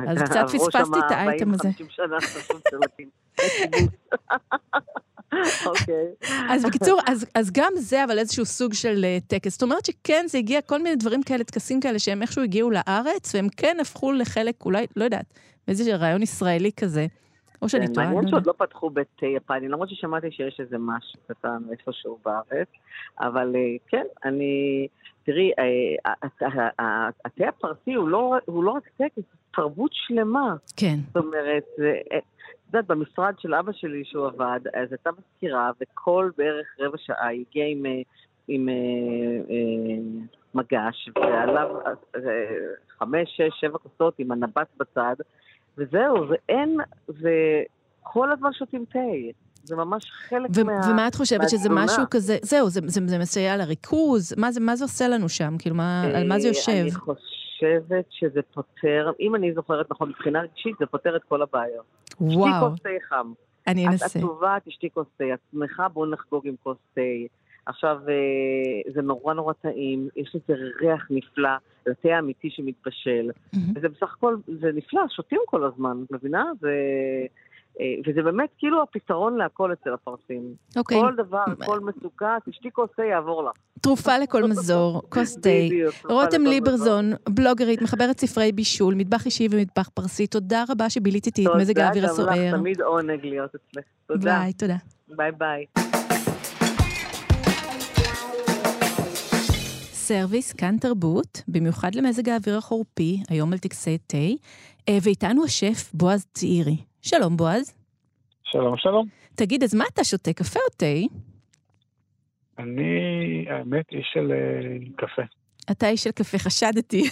אז 0.07 0.21
קצת 0.21 0.45
פספסתי 0.53 0.99
את 0.99 1.11
האייטם 1.11 1.53
הזה. 1.53 1.69
אוקיי. 5.65 6.05
אז 6.49 6.65
בקיצור, 6.65 6.99
אז, 7.07 7.25
אז 7.35 7.51
גם 7.53 7.71
זה 7.75 8.03
אבל 8.03 8.19
איזשהו 8.19 8.45
סוג 8.45 8.73
של 8.73 9.05
uh, 9.05 9.27
טקס. 9.27 9.51
זאת 9.51 9.63
אומרת 9.63 9.85
שכן, 9.85 10.25
זה 10.27 10.37
הגיע 10.37 10.61
כל 10.61 10.81
מיני 10.81 10.95
דברים 10.95 11.23
כאלה, 11.23 11.43
טקסים 11.43 11.79
כאלה, 11.79 11.99
שהם 11.99 12.21
איכשהו 12.21 12.43
הגיעו 12.43 12.71
לארץ, 12.71 13.35
והם 13.35 13.47
כן 13.57 13.77
הפכו 13.81 14.11
לחלק, 14.11 14.65
אולי, 14.65 14.85
לא 14.95 15.03
יודעת, 15.03 15.25
איזה 15.67 15.95
רעיון 15.95 16.21
ישראלי 16.21 16.71
כזה. 16.79 17.05
או 17.61 17.69
שאני 17.69 17.87
כן, 17.87 17.93
טועה. 17.93 18.07
מעניין 18.07 18.27
שעוד 18.27 18.47
לא 18.47 18.53
פתחו 18.57 18.89
בית 18.89 19.07
תה 19.15 19.25
יפני, 19.25 19.67
למרות 19.67 19.89
ששמעתי 19.89 20.31
שיש 20.31 20.59
איזה 20.59 20.77
משהו 20.79 21.19
קטן 21.27 21.57
איפשהו 21.71 22.17
בארץ, 22.25 22.67
אבל 23.19 23.55
אה, 23.55 23.61
כן, 23.87 24.05
אני... 24.25 24.87
תראי, 25.23 25.51
אה, 25.59 26.13
התה 27.25 27.47
הפרסי 27.47 27.93
הוא 27.93 28.07
לא, 28.07 28.35
הוא 28.45 28.63
לא 28.63 28.71
רק 28.71 28.83
טקס, 28.97 29.23
תרבות 29.55 29.91
שלמה. 29.93 30.55
כן. 30.75 30.95
זאת 31.07 31.23
אומרת, 31.25 31.63
אה, 31.79 32.17
את 32.17 32.23
יודעת, 32.67 32.87
במשרד 32.87 33.33
של 33.39 33.53
אבא 33.53 33.71
שלי 33.71 34.03
שהוא 34.05 34.27
עבד, 34.27 34.59
אז 34.73 34.91
הייתה 34.91 35.09
מזכירה, 35.11 35.71
וכל 35.81 36.29
בערך 36.37 36.67
רבע 36.79 36.97
שעה 36.97 37.27
היא 37.27 37.45
הגיעה 37.49 37.67
עם, 37.67 37.85
אה, 37.85 38.01
עם 38.47 38.69
אה, 38.69 40.33
מגש, 40.55 41.09
ועליו 41.15 41.67
חמש, 42.99 43.29
שש, 43.37 43.59
שבע 43.59 43.77
כוסות 43.77 44.13
עם 44.19 44.31
הנבט 44.31 44.67
בצד, 44.77 45.15
וזהו, 45.77 46.15
ואין, 46.29 46.77
וכל 47.09 48.31
הזמן 48.31 48.53
שותים 48.53 48.85
תה. 48.89 48.99
זה 49.63 49.75
ממש 49.75 50.03
חלק 50.29 50.49
ו- 50.55 50.63
מה... 50.63 50.81
ומה 50.91 51.07
את 51.07 51.15
חושבת, 51.15 51.49
שזה. 51.49 51.69
משהו 51.71 52.03
כזה, 52.11 52.37
זהו, 52.41 52.69
זה, 52.69 52.81
זה, 52.85 53.01
זה 53.05 53.19
מסייע 53.19 53.57
לריכוז? 53.57 54.33
מה 54.37 54.51
זה, 54.51 54.59
מה 54.59 54.75
זה 54.75 54.83
עושה 54.83 55.07
לנו 55.07 55.29
שם? 55.29 55.55
כאילו, 55.59 55.75
מה, 55.75 56.03
על 56.15 56.27
מה 56.27 56.39
זה 56.39 56.47
יושב? 56.47 56.71
אני 56.71 56.91
חושבת 56.91 57.17
שזה 58.09 58.41
פותר, 58.53 59.11
אם 59.19 59.35
אני 59.35 59.53
זוכרת 59.53 59.91
נכון, 59.91 60.09
מבחינה 60.09 60.41
רגשית, 60.41 60.75
זה 60.79 60.85
פותר 60.85 61.15
את 61.15 61.23
כל 61.23 61.41
הבעיות. 61.41 61.85
שתי 62.09 62.23
וואו, 62.35 62.69
כוס 62.69 62.79
תה 62.81 62.89
חם. 63.09 63.33
אני 63.67 63.87
את 63.87 63.91
אנסה. 63.91 64.05
עצובה, 64.05 64.57
תשתי 64.65 64.89
כוס 64.93 65.07
תה. 65.17 65.23
את 65.33 65.39
שמחה, 65.51 65.87
בואו 65.87 66.05
נחגוג 66.05 66.47
עם 66.47 66.55
כוס 66.63 66.77
תה. 66.93 67.01
עכשיו, 67.65 67.97
אה, 68.09 68.93
זה 68.93 69.01
נורא 69.01 69.33
נורא 69.33 69.53
טעים, 69.53 70.09
יש 70.15 70.35
לזה 70.35 70.61
ריח 70.81 71.07
נפלא, 71.09 71.49
לתה 71.85 72.09
האמיתי 72.15 72.49
שמתבשל. 72.49 73.31
מהמם. 73.53 73.73
וזה 73.75 73.89
בסך 73.89 74.13
הכל, 74.17 74.35
זה 74.61 74.71
נפלא, 74.73 75.01
שותים 75.09 75.39
כל 75.45 75.63
הזמן, 75.63 76.03
את 76.05 76.11
מבינה? 76.11 76.51
זה... 76.59 76.71
וזה 78.07 78.21
באמת 78.23 78.49
כאילו 78.57 78.81
הפתרון 78.81 79.37
להכל 79.37 79.73
אצל 79.73 79.93
הפרסים. 79.93 80.53
אוקיי, 80.77 81.01
כל 81.01 81.15
דבר, 81.17 81.43
כל 81.65 81.79
מצוקה, 81.79 82.37
תשתי 82.49 82.71
כוס 82.71 82.89
תה, 82.95 83.03
יעבור 83.03 83.43
לך. 83.43 83.51
תרופה 83.81 84.17
לכל 84.17 84.43
מזור, 84.43 85.01
כוס 85.13 85.35
תה. 85.35 85.49
רותם 86.09 86.41
ליברזון, 86.41 87.11
בלוגרית, 87.29 87.81
מחברת 87.81 88.19
ספרי 88.19 88.51
בישול, 88.51 88.95
מטבח 88.95 89.25
אישי 89.25 89.47
ומטבח 89.51 89.89
פרסי, 89.93 90.27
תודה 90.27 90.63
רבה 90.69 90.89
שבילית 90.89 91.29
איתי 91.29 91.41
את 91.41 91.47
תודה 91.47 91.59
מזג 91.59 91.79
האוויר 91.79 92.03
גם 92.03 92.09
הסוער. 92.09 92.47
לך, 92.47 92.55
תמיד 92.55 92.81
עונג 92.81 93.25
להיות 93.25 93.49
אצלך. 93.55 93.83
תודה. 94.07 94.39
ביי, 94.39 94.53
תודה. 94.53 94.75
ביי 95.07 95.31
ביי. 95.31 95.65
סרוויס, 99.93 100.53
כאן 100.53 100.77
תרבות, 100.77 101.41
במיוחד 101.47 101.95
למזג 101.95 102.29
האוויר 102.29 102.57
החורפי, 102.57 103.23
היום 103.29 103.53
על 103.53 103.59
טקסי 103.59 103.97
תה, 103.97 104.17
אה, 104.89 104.97
ואיתנו 105.01 105.43
השף 105.43 105.91
בועז 105.93 106.25
צעירי. 106.33 106.77
שלום 107.07 107.37
בועז. 107.37 107.73
שלום, 108.43 108.77
שלום. 108.77 109.07
תגיד, 109.35 109.63
אז 109.63 109.75
מה 109.75 109.83
אתה 109.93 110.03
שותה, 110.03 110.33
קפה 110.33 110.59
או 110.59 110.75
תה? 110.77 111.15
אני, 112.59 113.45
האמת, 113.49 113.85
איש 113.91 114.09
של 114.13 114.31
אה, 114.31 114.77
קפה. 114.95 115.21
אתה 115.71 115.87
איש 115.87 116.03
של 116.03 116.11
קפה, 116.11 116.37
חשדתי. 116.37 117.03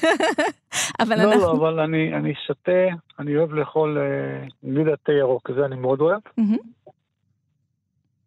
אבל 1.02 1.16
לא, 1.18 1.34
אנחנו... 1.34 1.48
לא, 1.48 1.52
אבל 1.52 1.80
אני, 1.80 2.16
אני 2.16 2.34
שותה, 2.48 2.72
אני 3.20 3.38
אוהב 3.38 3.54
לאכול 3.54 3.98
אה, 3.98 4.48
גלידת 4.66 5.00
תה 5.04 5.12
ירוק, 5.12 5.52
זה 5.56 5.66
אני 5.66 5.76
מאוד 5.76 6.02
אוהב. 6.02 6.22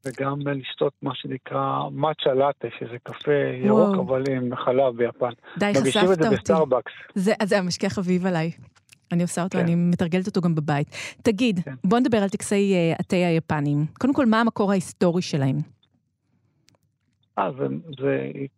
וגם 0.05 0.39
לשתות 0.49 0.93
מה 1.03 1.15
שנקרא 1.15 1.89
מאצ'ה 1.93 2.35
לאטה, 2.35 2.69
שזה 2.79 2.97
קפה 3.03 3.33
ירוק, 3.65 3.89
וואו. 3.89 4.03
אבל 4.03 4.23
עם 4.31 4.57
חלב 4.57 4.97
ביפן. 4.97 5.31
די, 5.59 5.73
מגישים 5.81 6.03
את 6.03 6.07
חשפת 6.07 6.23
זה 6.23 6.29
אותי. 6.29 6.37
בסטארבקס. 6.37 6.93
זה, 7.15 7.33
זה 7.45 7.59
המשקה 7.59 7.89
חביב 7.89 8.27
עליי. 8.27 8.51
אני 9.13 9.23
עושה 9.23 9.43
אותו, 9.43 9.59
כן. 9.59 9.65
אני 9.65 9.75
מתרגלת 9.75 10.27
אותו 10.27 10.41
גם 10.41 10.55
בבית. 10.55 10.89
תגיד, 11.23 11.61
כן. 11.61 11.75
בוא 11.85 11.99
נדבר 11.99 12.19
על 12.19 12.29
טקסי 12.29 12.75
אה, 12.75 12.95
התה 13.01 13.17
היפנים. 13.17 13.87
קודם 13.99 14.15
כל, 14.15 14.27
מה 14.27 14.41
המקור 14.41 14.71
ההיסטורי 14.71 15.23
שלהם? 15.23 15.57
אה, 17.39 17.51
זה, 17.59 17.67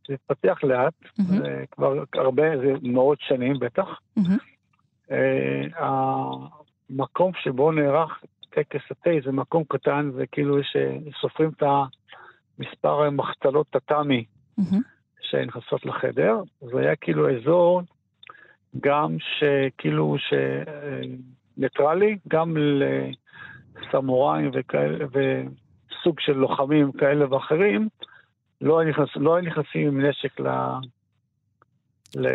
זה 0.07 0.15
התפתח 0.15 0.59
לאט, 0.63 0.95
מהמם. 1.19 1.39
זה 1.39 1.65
כבר 1.71 2.05
הרבה, 2.15 2.43
זה 2.59 2.73
מאות 2.83 3.19
שנים 3.21 3.59
בטח. 3.61 4.01
מהמם. 4.17 4.37
אה, 5.11 5.65
המקום 6.91 7.33
שבו 7.43 7.73
נערך 7.73 8.23
טקס 8.51 8.81
התה 8.91 9.11
זה 9.25 9.33
מקום 9.33 9.65
קטן, 9.69 10.11
זה 10.17 10.25
כאילו 10.33 10.59
יש, 10.59 10.77
אה, 10.77 11.47
את 11.49 11.63
המספר 12.59 13.11
מחצלות 13.11 13.67
טאטאמי 13.71 14.25
מהמם. 14.59 14.83
שנכנסות 15.21 15.87
לחדר, 15.87 16.43
זה 16.61 16.79
היה 16.79 16.97
כאילו 16.97 17.37
אזור 17.37 17.83
גם 18.81 19.17
שכאילו 19.21 20.17
שניטרלי, 21.57 22.19
גם 22.29 22.57
לסמוראים 23.77 24.51
וכאלה, 24.55 25.05
וסוג 25.07 26.21
של 26.21 26.33
לוחמים 26.33 26.93
כאלה 26.93 27.35
ואחרים, 27.35 27.89
לא 28.61 28.79
היו 28.79 28.89
נכנס, 28.91 29.09
לא 29.17 29.41
נכנסים 29.41 29.89
עם 29.89 30.01
נשק 30.01 30.41
ל... 30.41 30.49
ל... 32.17 32.27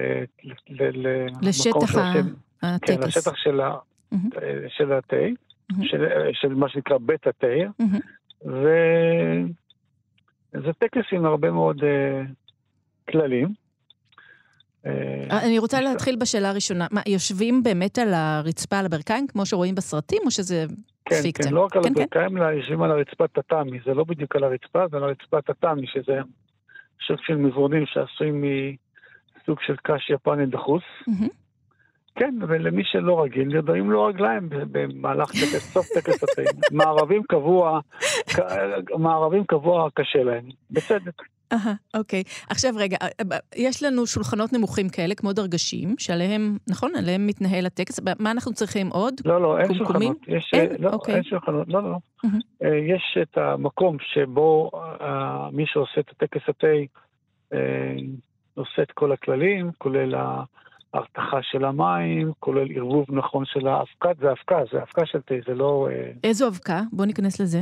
ל... 0.70 1.08
ל... 1.08 1.28
לשטח 1.42 1.96
ה- 1.96 2.14
של- 2.14 2.22
כן, 2.62 2.68
הטקס. 2.68 3.06
לשטח 3.18 3.36
של, 3.36 3.62
ה... 3.62 3.76
מהמם. 4.12 4.30
של 4.70 4.94
התה, 4.94 5.16
מהמם. 5.72 5.84
של... 5.86 6.06
של 6.34 6.54
מה 6.54 6.70
שנקרא 6.70 6.98
בית 6.98 7.28
התה, 7.28 7.48
מהמם. 7.80 8.00
וזה 10.54 10.74
טקס 10.74 11.06
עם 11.12 11.26
הרבה 11.26 11.52
מאוד 11.52 11.84
אה, 11.84 12.22
כללים. 13.10 13.63
אה, 14.86 15.46
אני 15.46 15.60
רוצה 15.60 15.82
להתחיל 15.82 16.16
בשאלה 16.16 16.50
הראשונה. 16.50 16.88
מה, 16.92 17.02
יושבים 17.08 17.64
באמת 17.64 18.00
על 18.00 18.14
הרצפה, 18.14 18.80
על 18.80 18.86
הברכיים, 18.86 19.28
כמו 19.28 19.46
שרואים 19.46 19.76
בסרטים, 19.76 20.22
או 20.26 20.32
שזה 20.32 20.66
כן, 21.06 21.22
פיקציה? 21.22 21.50
כן, 21.50 21.56
לא 21.56 21.66
רק 21.66 21.76
על 21.76 21.84
כן, 21.84 21.94
כן. 21.94 22.02
הברכיים, 22.02 22.38
אלא 22.38 22.46
יושבים 22.46 22.82
על 22.82 22.92
הרצפת 22.92 23.32
טאטאמי, 23.34 23.80
זה 23.86 23.94
לא 23.94 24.04
בדיוק 24.04 24.36
על 24.36 24.44
הרצפה, 24.44 24.88
זה 24.92 24.98
על 24.98 25.04
הרצפת 25.04 25.46
טאטאמי, 25.46 25.88
שזה 25.88 26.20
סוג 27.08 27.18
של 27.22 27.36
מזרונים 27.36 27.86
שעשויים 27.86 28.44
מסוג 29.42 29.58
של 29.62 29.76
קש 29.84 30.10
יפני 30.10 30.46
דחוס. 30.46 30.84
כן, 32.16 32.36
ולמי 32.48 32.84
שלא 32.86 33.24
רגיל, 33.24 33.48
נרדמים 33.48 33.92
לו 33.92 34.04
רגליים 34.04 34.50
במהלך 34.50 35.32
טקס, 35.32 35.74
סוף 35.74 35.88
טקס 35.94 36.24
התה. 36.24 36.42
מערבים 36.78 37.24
קבוע, 37.30 37.80
מערבים 38.98 39.44
קבוע 39.46 39.90
קשה 39.94 40.24
להם, 40.24 40.50
בצדק. 40.72 41.22
אהה, 41.54 41.74
אוקיי. 41.94 42.24
עכשיו 42.50 42.74
רגע, 42.76 42.98
אה, 43.02 43.08
אה, 43.32 43.38
יש 43.56 43.84
לנו 43.84 44.08
שולחנות 44.08 44.54
נמוכים 44.54 44.90
כאלה, 44.90 45.16
כמו 45.16 45.34
דרגשים, 45.34 45.96
שעליהם, 45.98 46.58
נכון, 46.70 46.92
עליהם 46.96 47.28
מתנהל 47.28 47.66
הטקס. 47.66 48.00
מה 48.20 48.32
אנחנו 48.32 48.54
צריכים 48.54 48.88
עוד? 48.88 49.14
לא, 49.26 49.42
לא, 49.42 49.60
אין 49.60 49.68
קומקומים? 49.68 50.14
שולחנות. 50.14 50.38
יש, 50.38 50.52
אין? 50.54 50.70
לא, 50.80 50.90
אוקיי. 50.90 51.16
אין 51.16 51.24
שולחנות, 51.24 51.68
לא, 51.68 51.84
לא. 51.84 51.98
אה, 52.64 52.78
יש 52.96 53.18
את 53.22 53.38
המקום 53.38 53.98
שבו 54.00 54.72
אה, 55.02 55.50
מי 55.52 55.66
שעושה 55.66 56.02
את 56.02 56.10
הטקס 56.10 56.42
התה 56.48 56.68
אה, 57.54 57.96
עושה 58.56 58.82
את 58.82 58.92
כל 58.92 59.12
הכללים, 59.12 59.72
כולל 59.78 60.16
ההרתחה 60.16 61.38
של 61.42 61.66
המים, 61.66 62.32
כולל 62.40 62.68
ערבוב 62.76 63.06
נכון 63.10 63.46
של 63.46 63.68
האבקה, 63.68 64.10
זה 64.22 64.32
אבקה, 64.32 64.60
זה 64.72 64.82
אבקה 64.82 65.06
של 65.06 65.22
תה, 65.22 65.36
זה 65.48 65.54
לא... 65.54 65.88
אה, 65.92 66.12
איזו 66.24 66.48
אבקה? 66.48 66.82
בואו 66.92 67.08
ניכנס 67.08 67.42
לזה. 67.42 67.60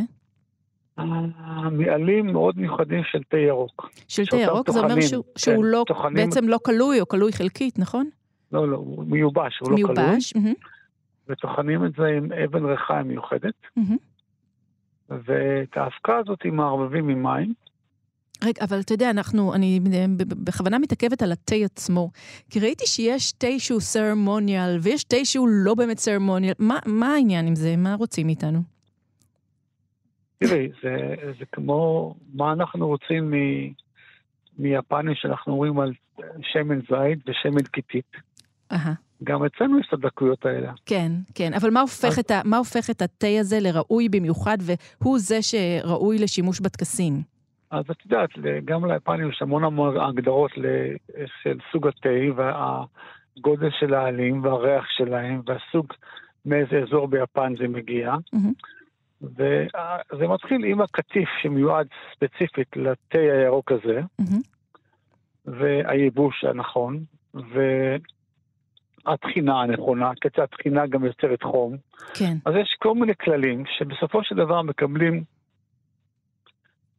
מעלים 0.97 2.25
מאוד 2.25 2.57
מיוחדים 2.59 3.01
של 3.11 3.19
תה 3.29 3.37
ירוק. 3.37 3.89
של 4.07 4.25
תה 4.25 4.35
ירוק, 4.37 4.71
זה 4.71 4.79
אומר 4.79 4.89
טוחנים, 4.89 5.07
שהוא, 5.07 5.23
כן, 5.23 5.31
שהוא 5.39 5.65
לא, 5.65 5.83
טוחנים- 5.87 6.15
בעצם 6.29 6.47
לא 6.47 6.57
כלוי 6.65 7.01
או 7.01 7.07
כלוי 7.07 7.33
חלקית, 7.33 7.79
נכון? 7.79 8.09
לא, 8.51 8.67
לא, 8.71 8.77
הוא 8.77 9.03
מיובש, 9.07 9.59
הוא 9.59 9.71
לא 9.71 9.75
כלול, 9.77 9.95
מיובש. 9.99 10.35
מהמם, 10.35 10.53
וטוחנים 11.29 11.85
את 11.85 11.91
זה 11.97 12.05
עם 12.05 12.29
אבן 12.31 12.65
ריחיים 12.65 13.07
מיוחדת, 13.07 13.53
מהמם. 13.75 13.97
ואת 15.09 15.77
האבקה 15.77 16.17
הזאת 16.17 16.39
מערבבים 16.45 17.09
עם 17.09 17.23
מים. 17.23 17.53
רגע, 18.43 18.63
אבל 18.63 18.79
אתה 18.79 18.93
יודע, 18.93 19.09
אנחנו, 19.09 19.53
אני 19.53 19.79
ב- 20.17 20.43
בכוונה 20.43 20.79
מתעכבת 20.79 21.21
על 21.21 21.31
התה 21.31 21.55
עצמו, 21.55 22.09
כי 22.49 22.59
ראיתי 22.59 22.85
שיש 22.87 23.31
תה 23.31 23.47
שהוא 23.57 23.79
סרמוניאל, 23.79 24.77
ויש 24.81 25.03
תה 25.03 25.17
שהוא 25.23 25.47
לא 25.51 25.75
באמת 25.75 25.97
סרמוניאל. 25.99 26.53
מה, 26.59 26.79
מה 26.85 27.13
העניין 27.13 27.47
עם 27.47 27.55
זה? 27.55 27.75
מה 27.77 27.95
רוצים 27.95 28.27
מאיתנו? 28.27 28.59
תראי, 30.43 30.69
זה, 30.83 30.97
זה 31.39 31.45
כמו 31.51 32.13
מה 32.33 32.53
אנחנו 32.53 32.87
רוצים 32.87 33.31
מ, 33.31 33.33
מיפנים 34.59 35.15
שאנחנו 35.15 35.53
אומרים 35.53 35.79
על 35.79 35.93
שמן 36.41 36.79
זית 36.79 37.19
ושמן. 37.29 37.61
אהה, 38.71 38.93
גם 39.23 39.45
אצלנו 39.45 39.79
יש 39.79 39.85
את 39.87 39.93
הדקויות 39.93 40.45
האלה. 40.45 40.71
כן, 40.85 41.11
כן. 41.35 41.53
אבל 41.53 41.69
מה 41.69 41.81
הופך, 41.81 42.05
אז- 42.05 42.19
את 42.19 42.31
ה, 42.31 42.41
מה 42.45 42.57
הופך 42.57 42.89
את 42.89 43.01
התה 43.01 43.27
הזה 43.39 43.57
לראוי 43.61 44.09
במיוחד, 44.09 44.57
והוא 44.61 45.19
זה 45.19 45.37
שראוי 45.41 46.19
לשימוש 46.19 46.59
בטקסים? 46.59 47.13
אז 47.71 47.85
את 47.91 48.05
יודעת, 48.05 48.29
גם 48.65 48.85
ליפנים 48.91 49.29
יש 49.29 49.41
המון 49.41 49.63
המון 49.63 49.97
הגדרות 49.97 50.51
של 51.43 51.57
סוג 51.71 51.87
התה 51.87 52.09
והגודל 52.35 53.69
של 53.79 53.93
העלים 53.93 54.43
והריח 54.43 54.85
שלהם 54.89 55.41
והסוג 55.45 55.85
מאיזה 56.45 56.79
אזור 56.87 57.07
ביפן 57.07 57.53
זה 57.59 57.67
מגיע. 57.67 58.15
מהמם. 58.33 58.53
וזה 59.21 60.27
מתחיל 60.27 60.65
עם 60.65 60.81
הקטיף 60.81 61.29
שמיועד 61.41 61.87
ספציפית 62.15 62.67
לתה 62.75 63.17
הירוק 63.17 63.71
הזה. 63.71 64.01
והייבוש 65.45 66.43
הנכון, 66.43 67.03
והטחינה 69.05 69.61
הנכונה, 69.61 70.11
קצת 70.21 70.39
הטחינה 70.39 70.87
גם 70.87 71.05
יוצרת 71.05 71.43
חום. 71.43 71.77
כן. 72.13 72.37
אז 72.45 72.53
יש 72.61 72.77
כל 72.79 72.95
מיני 72.95 73.13
כללים 73.15 73.63
שבסופו 73.77 74.23
של 74.23 74.35
דבר 74.35 74.61
מקבלים 74.61 75.23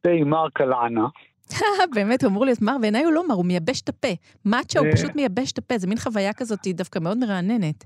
תה 0.00 0.10
מר 0.24 0.48
קלענה, 0.52 1.06
באמת, 1.94 2.22
הוא 2.22 2.30
אמור 2.30 2.44
להיות 2.44 2.62
מר, 2.62 2.76
בעיניי 2.80 3.04
הוא 3.04 3.12
לא 3.12 3.28
מר, 3.28 3.34
הוא 3.34 3.44
מייבש 3.44 3.80
את 3.80 3.88
הפה. 3.88 4.08
מאצ'ה 4.44 4.78
הוא 4.78 4.88
אה. 4.88 4.92
פשוט 4.92 5.14
מייבש 5.14 5.52
את 5.52 5.58
הפה, 5.58 5.78
זה 5.78 5.86
מין 5.86 5.98
חוויה 5.98 6.32
כזאת 6.32 6.64
היא 6.64 6.74
דווקא 6.74 6.98
מאוד 6.98 7.18
מרעננת. 7.18 7.84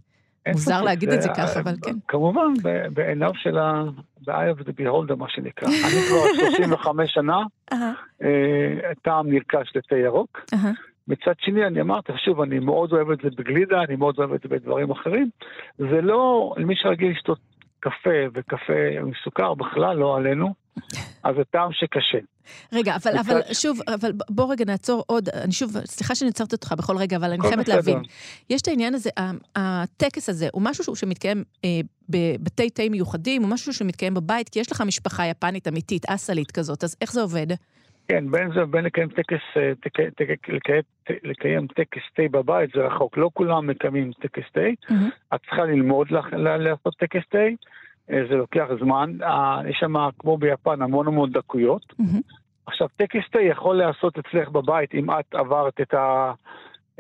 מוזר 0.52 0.82
להגיד 0.82 1.08
את 1.08 1.22
זה 1.22 1.28
ככה, 1.28 1.60
אבל 1.60 1.74
כן. 1.82 1.96
כמובן, 2.08 2.52
בעיניו 2.92 3.30
של 3.34 3.58
ה... 3.58 3.84
ב-eye 4.26 4.58
of 4.58 4.62
the 4.62 4.72
beholder, 4.80 5.16
מה 5.16 5.28
שנקרא. 5.28 5.68
אני 5.86 6.02
כבר 6.08 6.48
35 6.50 7.14
שנה, 7.14 7.42
אה, 8.22 8.92
טעם 9.02 9.32
נרכש 9.32 9.72
לתה 9.76 9.96
ירוק. 9.96 10.44
מצד 11.08 11.32
שני, 11.38 11.66
אני 11.66 11.80
אמרתי, 11.80 12.12
שוב, 12.24 12.40
אני 12.40 12.58
מאוד 12.58 12.92
אוהב 12.92 13.10
את 13.10 13.18
זה 13.22 13.28
בגלידה, 13.36 13.82
אני 13.82 13.96
מאוד 13.96 14.14
אוהב 14.18 14.32
את 14.32 14.40
זה 14.42 14.48
בדברים 14.48 14.90
אחרים. 14.90 15.30
זה 15.78 16.00
לא, 16.00 16.54
למי 16.56 16.74
שרגיל 16.76 17.10
לשתות 17.10 17.38
קפה, 17.80 18.20
וקפה 18.34 18.98
עם 19.00 19.10
סוכר 19.24 19.54
בכלל 19.54 19.96
לא 19.96 20.16
עלינו, 20.16 20.54
אז 21.22 21.34
זה 21.36 21.44
טעם 21.44 21.72
שקשה. 21.72 22.18
רגע, 22.72 22.96
אבל, 22.96 23.18
אבל 23.18 23.40
שוב, 23.52 23.78
אבל 23.94 24.12
בוא 24.30 24.52
רגע 24.52 24.64
נעצור 24.64 25.04
עוד, 25.06 25.28
אני 25.28 25.52
שוב, 25.52 25.70
סליחה 25.84 26.14
שאני 26.14 26.28
עוצרת 26.28 26.52
אותך 26.52 26.74
בכל 26.78 26.96
רגע, 26.96 27.16
אבל 27.16 27.32
אני 27.32 27.42
חייבת. 27.42 27.68
להבין. 27.68 27.98
יש 28.50 28.62
את 28.62 28.68
העניין 28.68 28.94
הזה, 28.94 29.10
הטקס 29.56 30.28
הזה, 30.28 30.48
הוא 30.52 30.62
משהו 30.64 30.96
שמתקיים 30.96 31.44
אה, 31.64 31.68
בבתי 32.08 32.70
תה 32.70 32.82
מיוחדים, 32.90 33.42
הוא 33.42 33.50
משהו 33.50 33.72
שמתקיים 33.72 34.14
בבית, 34.14 34.48
כי 34.48 34.60
יש 34.60 34.72
לך 34.72 34.80
משפחה 34.80 35.26
יפנית 35.26 35.68
אמיתית, 35.68 36.06
אסלית 36.10 36.50
כזאת, 36.50 36.84
אז 36.84 36.96
איך 37.00 37.12
זה 37.12 37.20
עובד? 37.20 37.46
כן, 38.08 38.30
בין 38.30 38.50
זה 38.54 38.64
ובין 38.64 38.84
לקיים 38.84 39.08
טקס, 39.08 39.42
אה, 39.56 39.72
תק, 39.80 40.00
תק, 40.00 40.48
לקיים, 40.48 40.82
לקיים 41.22 41.66
טקס 41.66 42.02
תה 42.14 42.22
בבית 42.30 42.70
זה 42.74 42.80
רחוק. 42.80 43.16
לא 43.16 43.30
כולם 43.34 43.66
מקיימים 43.66 44.12
טקס 44.12 44.42
תה. 44.52 44.60
Mm-hmm. 44.60 45.34
את 45.34 45.40
צריכה 45.40 45.64
ללמוד 45.64 46.08
לעשות 46.58 46.94
טקס 46.98 47.22
תה. 47.30 47.38
אה, 48.10 48.22
זה 48.28 48.34
לוקח 48.34 48.66
זמן, 48.80 49.12
אה, 49.22 49.60
יש 49.68 49.76
שם, 49.80 49.94
כמו 50.18 50.38
ביפן, 50.38 50.82
המון 50.82 51.06
המון 51.06 51.30
דקויות. 51.30 51.82
Mm-hmm. 51.92 52.36
עכשיו, 52.66 52.88
טקס 52.96 53.30
תה 53.30 53.40
יכול 53.40 53.76
להיעשות 53.76 54.18
אצלך 54.18 54.48
בבית 54.48 54.94
אם 54.94 55.10
את 55.10 55.34
עברת 55.34 55.80
את, 55.80 55.94
ה, 55.94 56.32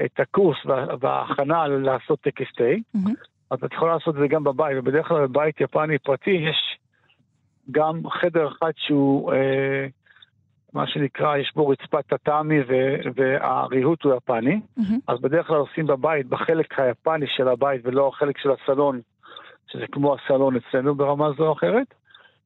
את 0.04 0.20
הקורס 0.20 0.56
וההכנה 1.00 1.66
לעשות 1.66 2.20
טקס 2.20 2.46
תה, 2.56 2.64
mm-hmm. 2.64 3.10
אז 3.50 3.64
את 3.64 3.72
יכולה 3.72 3.94
לעשות 3.94 4.14
את 4.14 4.20
זה 4.20 4.28
גם 4.28 4.44
בבית, 4.44 4.76
ובדרך 4.78 5.08
כלל 5.08 5.26
בבית 5.26 5.60
יפני 5.60 5.98
פרטי 5.98 6.30
יש 6.30 6.78
גם 7.70 8.00
חדר 8.10 8.48
אחד 8.48 8.70
שהוא, 8.76 9.32
אה, 9.32 9.86
מה 10.72 10.86
שנקרא, 10.86 11.36
יש 11.36 11.52
בו 11.54 11.68
רצפת 11.68 12.06
טאטאמי 12.06 12.58
והריהוט 13.14 14.02
הוא 14.02 14.14
יפני, 14.14 14.60
mm-hmm. 14.78 14.94
אז 15.08 15.20
בדרך 15.20 15.46
כלל 15.46 15.56
עושים 15.56 15.86
בבית, 15.86 16.26
בחלק 16.26 16.80
היפני 16.80 17.26
של 17.28 17.48
הבית 17.48 17.80
ולא 17.84 18.08
החלק 18.08 18.38
של 18.38 18.50
הסלון. 18.50 19.00
שזה 19.76 19.86
כמו 19.92 20.14
הסלון 20.14 20.56
אצלנו 20.56 20.94
ברמה 20.94 21.30
זו 21.38 21.46
או 21.46 21.52
אחרת, 21.52 21.94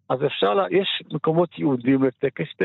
אז 0.08 0.18
אפשר, 0.26 0.54
לה, 0.54 0.64
יש 0.70 1.02
מקומות 1.12 1.58
ייעודים 1.58 2.04
לטקס 2.04 2.46
תה, 2.56 2.64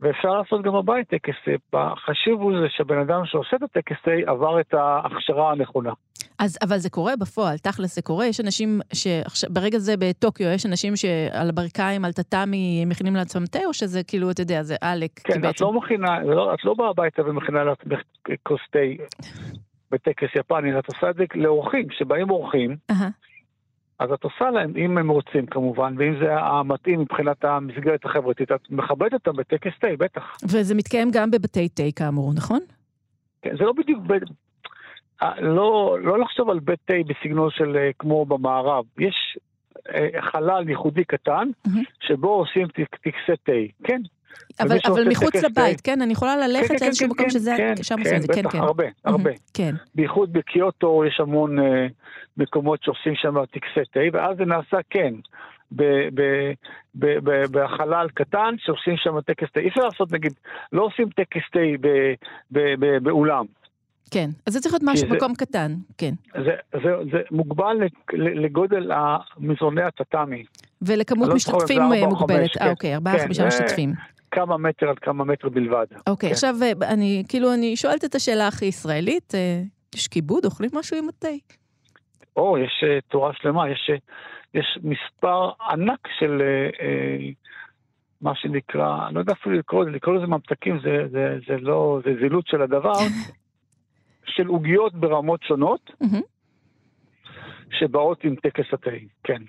ואפשר 0.00 0.28
לעשות 0.28 0.62
גם 0.62 0.72
בבית 0.72 1.08
טקס 1.08 1.34
תה. 1.44 1.78
החשוב 1.92 2.42
הוא 2.42 2.52
זה 2.60 2.66
שהבן 2.68 2.98
אדם 2.98 3.26
שעושה 3.26 3.56
את 3.56 3.62
הטקס 3.62 3.96
תה 4.04 4.10
עבר 4.26 4.60
את 4.60 4.74
ההכשרה 4.74 5.52
הנכונה. 5.52 5.92
אז, 6.38 6.58
אבל 6.62 6.78
זה 6.78 6.90
קורה 6.90 7.16
בפועל, 7.16 7.58
תכלס 7.58 7.94
זה 7.94 8.02
קורה. 8.02 8.26
יש 8.26 8.40
אנשים 8.40 8.80
שברגע 9.32 9.78
זה 9.78 9.94
בטוקיו, 9.98 10.46
יש 10.46 10.66
אנשים 10.66 10.96
שעל 10.96 11.48
הברכיים, 11.48 12.04
על 12.04 12.12
טאטאמי, 12.12 12.84
מכינים 12.84 13.16
לעצמם 13.16 13.46
תה, 13.46 13.58
או 13.66 13.74
שזה 13.74 14.02
כאילו, 14.02 14.30
אתה 14.30 14.42
יודע, 14.42 14.62
זה 14.62 14.76
עלק? 14.80 15.10
כן, 15.24 15.38
את 15.38 15.40
בעצם... 15.40 15.64
לא 15.64 15.72
מכינה, 15.72 16.22
לא, 16.22 16.54
את 16.54 16.64
לא 16.64 16.74
באה 16.74 16.88
הביתה 16.88 17.22
ומכינה 17.26 17.64
לעצמך 17.64 18.00
כוס 18.42 18.60
תה 18.70 18.78
בטקס 19.90 20.28
יפני, 20.36 20.78
את 20.78 20.86
עושה 20.86 21.10
את 21.10 21.16
זה 21.16 21.24
לאורחים, 21.34 21.86
שבאים 21.90 22.30
אורחים, 22.30 22.76
uh-huh. 22.92 23.27
אז 23.98 24.12
את 24.12 24.24
עושה 24.24 24.50
להם, 24.50 24.72
אם 24.76 24.98
הם 24.98 25.08
רוצים 25.08 25.46
כמובן, 25.46 25.94
ואם 25.98 26.18
זה 26.20 26.40
המתאים 26.40 27.00
מבחינת 27.00 27.44
המסגרת 27.44 28.04
החברתית, 28.04 28.52
את 28.52 28.70
מכבדת 28.70 29.12
אותם 29.12 29.32
בטקס 29.32 29.72
תה, 29.80 29.88
בטח. 29.98 30.36
וזה 30.44 30.74
מתקיים 30.74 31.08
גם 31.12 31.30
בבתי 31.30 31.68
תה 31.68 31.82
כאמור, 31.96 32.32
נכון? 32.34 32.60
כן, 33.42 33.56
זה 33.56 33.64
לא 33.64 33.72
בדיוק, 33.72 34.02
ב... 34.06 34.12
לא, 35.40 35.96
לא 36.00 36.18
לחשוב 36.18 36.50
על 36.50 36.58
בית 36.58 36.78
תה 36.84 36.94
בסגנון 37.06 37.50
של 37.50 37.76
אה, 37.76 37.90
כמו 37.98 38.26
במערב. 38.26 38.84
יש 38.98 39.38
אה, 39.94 40.08
חלל 40.22 40.68
ייחודי 40.68 41.04
קטן, 41.04 41.48
mm-hmm. 41.48 41.70
שבו 42.00 42.28
עושים 42.28 42.66
טקסי 43.02 43.36
תה, 43.44 43.52
כן. 43.84 44.00
אבל, 44.60 44.78
אבל 44.86 45.08
מחוץ 45.08 45.34
לבית, 45.34 45.80
כן? 45.80 46.02
אני 46.02 46.12
יכולה 46.12 46.36
ללכת 46.36 46.68
כן, 46.68 46.78
כן, 46.78 46.84
לאיזשהו 46.84 47.06
כן, 47.06 47.12
מקום 47.12 47.24
כן, 47.24 47.30
שזה, 47.30 47.54
כן, 47.56 47.74
שם 47.82 47.96
את 48.00 48.22
זה, 48.22 48.28
כן, 48.34 48.48
כן. 48.50 48.58
הרבה, 48.58 48.84
הרבה. 49.04 49.30
כן. 49.54 49.74
בייחוד 49.94 50.32
בקיוטו 50.32 51.04
יש 51.04 51.20
המון 51.20 51.58
uh, 51.58 51.62
מקומות 52.36 52.82
שעושים 52.82 53.14
שם 53.16 53.44
טקסי 53.44 53.90
תה, 53.92 54.00
ואז 54.12 54.36
זה 54.36 54.44
נעשה, 54.44 54.76
כן, 54.90 55.14
בחלל 57.50 58.08
קטן 58.14 58.54
שעושים 58.58 58.96
שם 58.96 59.20
טקס 59.20 59.46
תה. 59.52 59.60
אי 59.60 59.68
אפשר 59.68 59.80
לעשות, 59.80 60.12
נגיד, 60.12 60.32
לא 60.72 60.82
עושים 60.82 61.08
טקס 61.08 61.42
תה 61.52 61.88
באולם. 63.02 63.44
כן, 64.10 64.30
אז 64.46 64.52
זה 64.52 64.60
צריך 64.60 64.74
להיות 64.74 64.82
משהו, 64.86 65.08
מקום 65.08 65.34
קטן, 65.34 65.74
כן. 65.98 66.14
זה, 66.34 66.54
זה, 66.72 66.90
זה 67.12 67.18
מוגבל 67.30 67.76
לגודל 68.12 68.92
המזרוני 68.92 69.82
הטאטאמי. 69.82 70.44
ולכמות 70.82 71.28
לא 71.28 71.34
משתתפים 71.34 71.82
מוגבלת. 71.82 72.56
אה, 72.56 72.64
כן. 72.64 72.70
אוקיי, 72.70 72.94
ארבעה, 72.94 73.18
כן, 73.18 73.24
חמישה 73.24 73.46
משתתפים. 73.46 73.92
כמה 74.30 74.56
מטר 74.56 74.88
עד 74.88 74.98
כמה 74.98 75.24
מטר 75.24 75.48
בלבד. 75.48 75.86
אוקיי, 76.06 76.28
כן. 76.28 76.32
עכשיו 76.32 76.54
אה, 76.62 76.92
אני, 76.92 77.22
כאילו, 77.28 77.54
אני 77.54 77.76
שואלת 77.76 78.04
את 78.04 78.14
השאלה 78.14 78.48
הכי 78.48 78.64
ישראלית, 78.64 79.34
אה, 79.34 79.62
יש 79.94 80.08
כיבוד? 80.08 80.44
אוכלים 80.44 80.70
משהו 80.74 80.96
עם 80.96 81.08
התה? 81.08 81.28
או, 82.36 82.58
יש 82.58 82.84
uh, 82.84 83.10
תורה 83.10 83.32
שלמה, 83.34 83.70
יש, 83.70 83.90
יש 84.54 84.78
מספר 84.82 85.50
ענק 85.70 86.08
של 86.18 86.42
uh, 86.78 86.82
מה 88.20 88.34
שנקרא, 88.34 89.06
אני 89.06 89.14
לא 89.14 89.20
יודע 89.20 89.32
אפילו 89.32 89.54
לקרוא 89.54 89.84
לזה, 89.84 89.90
לקרוא 89.90 90.14
לזה 90.14 90.26
ממתקים 90.26 90.80
זה, 90.82 91.08
זה, 91.10 91.38
זה 91.48 91.56
לא, 91.60 92.00
זה 92.04 92.10
זילות 92.20 92.46
של 92.46 92.62
הדבר, 92.62 92.92
של 94.34 94.46
עוגיות 94.46 94.94
ברמות 94.94 95.42
שונות, 95.42 95.90
שבאות 97.70 98.24
עם 98.24 98.34
טקס 98.34 98.64
התה, 98.72 98.90
כן. 99.24 99.42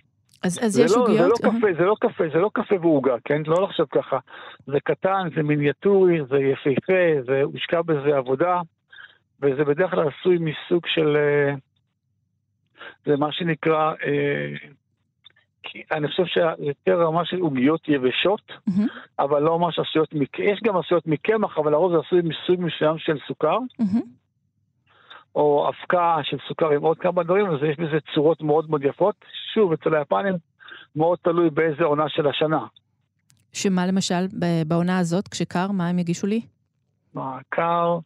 אז, 0.44 0.60
אז 0.66 0.80
יש 0.80 0.92
לא, 0.92 1.02
עוגיות? 1.02 1.18
זה 1.18 1.48
לא, 1.48 1.52
קפה, 1.52 1.68
זה 1.78 1.86
לא 1.86 1.96
קפה, 2.00 2.24
זה 2.34 2.40
לא 2.40 2.50
קפה 2.54 2.76
ועוגה, 2.82 3.16
כן? 3.26 3.42
לא 3.48 3.64
לחשוב 3.64 3.88
ככה. 3.92 4.18
זה 4.66 4.80
קטן, 4.84 5.28
זה 5.36 5.44
מיניאטורי, 5.44 6.20
זה 6.30 6.38
יפהפה, 6.38 7.22
זה 7.28 7.42
הושקע 7.42 7.82
בזה 7.82 8.18
עבודה, 8.18 8.62
וזה 9.42 9.64
בדרך 9.64 9.92
כלל 9.92 10.08
עשוי 10.08 10.38
מסוג 10.38 10.86
של... 10.88 11.18
אה, 11.18 11.54
זה 13.06 13.18
מה 13.18 13.32
שנקרא... 13.32 13.94
אה, 14.06 14.56
אני 15.92 16.08
חושב 16.08 16.26
שיותר 16.26 17.02
רמה 17.02 17.26
של 17.26 17.40
עוגיות 17.40 17.88
יבשות, 17.88 18.42
mm-hmm. 18.52 18.82
אבל 19.20 19.44
לא 19.44 19.60
ממש 19.60 19.80
עשויות 19.80 20.14
מקמח, 20.14 20.46
יש 20.46 20.60
גם 20.64 20.78
עשויות 20.78 21.08
מקמח, 21.08 21.58
אבל 21.58 21.74
הרוב 21.74 21.92
זה 21.92 21.98
עשוי 22.06 22.22
מסוג 22.22 22.66
מסוים 22.66 22.98
של 22.98 23.18
סוכר. 23.28 23.58
Mm-hmm. 23.58 24.06
או 25.36 25.70
אבקה 25.70 26.18
של 26.24 26.38
סוכר 26.48 26.70
עם 26.70 26.82
עוד 26.82 26.98
כמה 26.98 27.24
דברים, 27.24 27.46
אז 27.46 27.64
יש 27.64 27.78
בזה 27.78 27.98
צורות 28.14 28.42
מאוד 28.42 28.70
מאוד 28.70 28.84
יפות. 28.84 29.16
שוב, 29.54 29.74
אצל 29.74 29.96
היפנים 29.96 30.36
מאוד 30.96 31.18
תלוי 31.22 31.50
באיזה 31.50 31.84
עונה 31.84 32.10
של 32.10 32.28
השנה. 32.28 32.66
שמה 33.54 33.88
למשל 33.88 34.26
בעונה 34.68 35.00
הזאת, 35.00 35.28
כשקר, 35.28 35.72
מה 35.72 35.88
הם 35.88 36.00
יגישו 36.00 36.28
לי? 36.28 36.42
מה, 37.14 37.38
קר, 37.50 38.00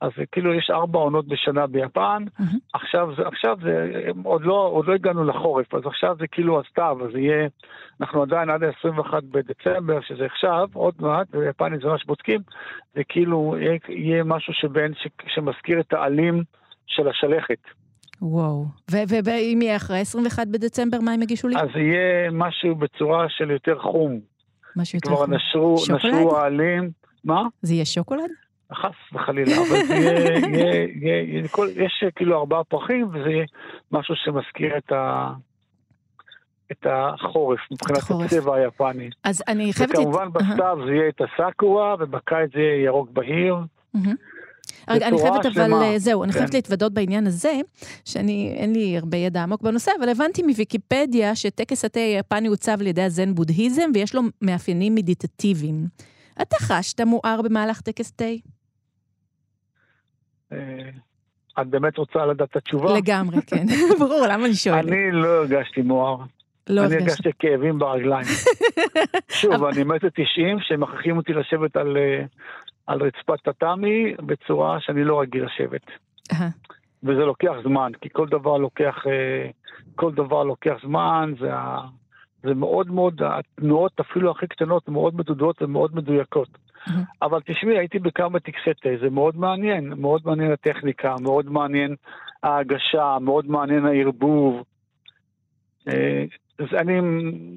אז 0.00 0.10
כאילו 0.32 0.54
יש 0.54 0.70
ארבע 0.70 0.98
עונות 0.98 1.28
בשנה 1.28 1.66
ביפן, 1.66 2.24
mm-hmm. 2.28 2.56
עכשיו 2.72 3.08
זה, 3.16 3.22
עכשיו 3.26 3.56
זה, 3.62 3.88
עוד 4.24 4.42
לא, 4.42 4.70
עוד 4.72 4.86
לא 4.86 4.94
הגענו 4.94 5.24
לחורף, 5.24 5.74
אז 5.74 5.86
עכשיו 5.86 6.16
זה 6.18 6.26
כאילו 6.26 6.60
הסתיו, 6.60 6.98
אז 7.04 7.14
יהיה, 7.14 7.48
אנחנו 8.00 8.22
עדיין 8.22 8.50
עד 8.50 8.62
ה-21 8.62 9.14
בדצמבר, 9.30 10.00
שזה 10.00 10.26
עכשיו, 10.26 10.68
עוד 10.72 10.94
מעט, 11.00 11.30
ביפנים 11.30 11.80
זה 11.80 11.88
ממש 11.88 12.04
בודקים, 12.04 12.40
זה 12.94 13.04
כאילו 13.04 13.56
יהיה, 13.60 13.78
יהיה 13.88 14.24
משהו 14.24 14.52
שבין, 14.52 14.94
ש, 14.94 15.08
שמזכיר 15.26 15.80
את 15.80 15.92
העלים 15.92 16.42
של 16.90 17.08
השלכת. 17.08 17.58
וואו. 18.22 18.64
ואם 18.90 19.58
יהיה 19.62 19.76
אחרי 19.76 19.98
21 19.98 20.46
בדצמבר, 20.46 20.98
מה 21.00 21.12
הם 21.12 21.22
יגישו 21.22 21.48
לי? 21.48 21.56
אז 21.56 21.68
יהיה 21.74 22.30
משהו 22.32 22.74
בצורה 22.74 23.26
של 23.28 23.50
יותר 23.50 23.78
חום. 23.78 24.20
משהו 24.76 24.96
יותר 24.96 25.08
חום. 25.08 25.16
כבר 25.16 25.36
נשרו, 25.36 25.76
נשרו 25.94 26.36
העלים. 26.36 26.90
מה? 27.24 27.42
זה 27.62 27.74
יהיה 27.74 27.84
שוקולד? 27.84 28.30
חס 28.74 29.12
וחלילה, 29.12 29.56
אבל 29.56 29.86
זה 29.86 29.94
יהיה, 29.94 30.38
יהיה, 30.48 30.86
יהיה, 31.02 31.22
יהיה 31.22 31.48
כל, 31.48 31.68
יש 31.76 32.04
כאילו 32.16 32.38
ארבעה 32.38 32.64
פרחים, 32.64 33.08
וזה 33.08 33.30
יהיה 33.30 33.44
משהו 33.92 34.14
שמזכיר 34.16 34.76
את 34.76 34.92
ה... 34.92 35.32
את 36.72 36.86
החורף, 36.90 37.60
מבחינת 37.70 37.98
החורף. 37.98 38.32
הצבע 38.32 38.56
היפני. 38.56 39.10
אז 39.24 39.42
אני 39.48 39.72
חייבת... 39.72 39.98
וכמובן. 39.98 40.32
בסתיו 40.32 40.78
uh-huh. 40.80 40.86
זה 40.86 40.92
יהיה 40.92 41.08
את 41.08 41.20
הסאקורה, 41.20 41.94
ובקיץ 41.98 42.52
זה 42.52 42.60
יהיה 42.60 42.84
ירוק 42.84 43.10
בהיר. 43.10 43.56
Uh-huh. 43.96 44.08
רגע, 44.90 45.08
אני 45.08 45.18
חייבת 45.18 45.46
אבל, 45.46 45.72
אה, 45.72 45.98
זהו, 45.98 46.24
אני 46.24 46.32
חייבת 46.32 46.50
כן. 46.50 46.56
להתוודות 46.56 46.94
בעניין 46.94 47.26
הזה, 47.26 47.60
שאני, 48.04 48.54
אין 48.56 48.72
לי 48.72 48.98
הרבה 48.98 49.16
ידע 49.16 49.42
עמוק 49.42 49.62
בנושא, 49.62 49.90
אבל 49.98 50.08
הבנתי 50.08 50.42
מוויקיפדיה 50.42 51.34
שטקס 51.34 51.84
התה 51.84 52.00
היפני 52.00 52.48
עוצב 52.48 52.76
על 52.80 52.86
ידי 52.86 53.02
הזן 53.02 53.34
בודהיזם, 53.34 53.90
ויש 53.94 54.14
לו 54.14 54.22
מאפיינים 54.42 54.94
מדיטטיביים. 54.94 55.86
אתה 56.42 56.56
חשת 56.60 57.00
מואר 57.00 57.40
במהלך 57.42 57.80
טקס 57.80 58.12
תה? 58.12 58.24
אה, 60.52 60.58
את 61.60 61.66
באמת 61.66 61.96
רוצה 61.98 62.26
לדעת 62.26 62.50
את 62.50 62.56
התשובה? 62.56 62.96
לגמרי, 62.96 63.42
כן. 63.46 63.66
ברור, 64.00 64.26
למה 64.28 64.46
אני 64.46 64.54
שואלת? 64.54 64.88
אני 64.88 65.12
לא 65.12 65.28
הרגשתי 65.28 65.82
מואר. 65.82 66.16
לא 66.68 66.84
אני 66.84 66.94
הרגשתי 66.94 67.28
כאבים 67.38 67.78
ברגליים. 67.78 68.26
שוב, 69.40 69.64
אני 69.64 69.84
מטר 69.84 70.08
90, 70.08 70.58
שמכריחים 70.60 71.16
אותי 71.16 71.32
לשבת 71.32 71.76
על 71.76 71.96
אה, 71.96 72.24
על 72.90 73.02
רצפת 73.02 73.40
טאטאמי 73.42 74.14
בצורה 74.26 74.80
שאני 74.80 75.04
לא 75.04 75.20
רגיל 75.20 75.44
לשבת. 75.44 75.86
וזה 77.02 77.24
לוקח 77.24 77.52
זמן, 77.62 77.92
כי 78.00 78.08
כל 78.12 78.28
דבר 78.28 78.56
לוקח, 78.56 79.06
אה, 79.06 79.50
כל 79.94 80.12
דבר 80.12 80.42
לוקח 80.42 80.74
זמן, 80.82 81.32
זה, 81.40 81.50
זה 82.42 82.54
מאוד 82.54 82.90
מאוד, 82.90 83.22
התנועות 83.22 84.00
אפילו 84.00 84.30
הכי 84.30 84.46
קטנות 84.46 84.88
מאוד 84.88 85.14
מדודות 85.14 85.62
ומאוד 85.62 85.96
מדויקות. 85.96 86.48
אבל 87.22 87.40
תשמעי, 87.44 87.78
הייתי 87.78 87.98
בכמה 87.98 88.40
טקסי 88.40 88.74
תה, 88.82 88.88
זה 89.00 89.10
מאוד 89.10 89.36
מעניין, 89.36 89.92
מאוד 89.96 90.22
מעניין 90.24 90.52
הטכניקה, 90.52 91.14
מאוד 91.22 91.50
מעניין 91.50 91.94
ההגשה, 92.42 93.18
מאוד 93.20 93.46
מעניין 93.46 93.86
הערבוב. 93.86 94.64
אה, 95.88 96.24
אז 96.58 96.66
אני, 96.78 97.00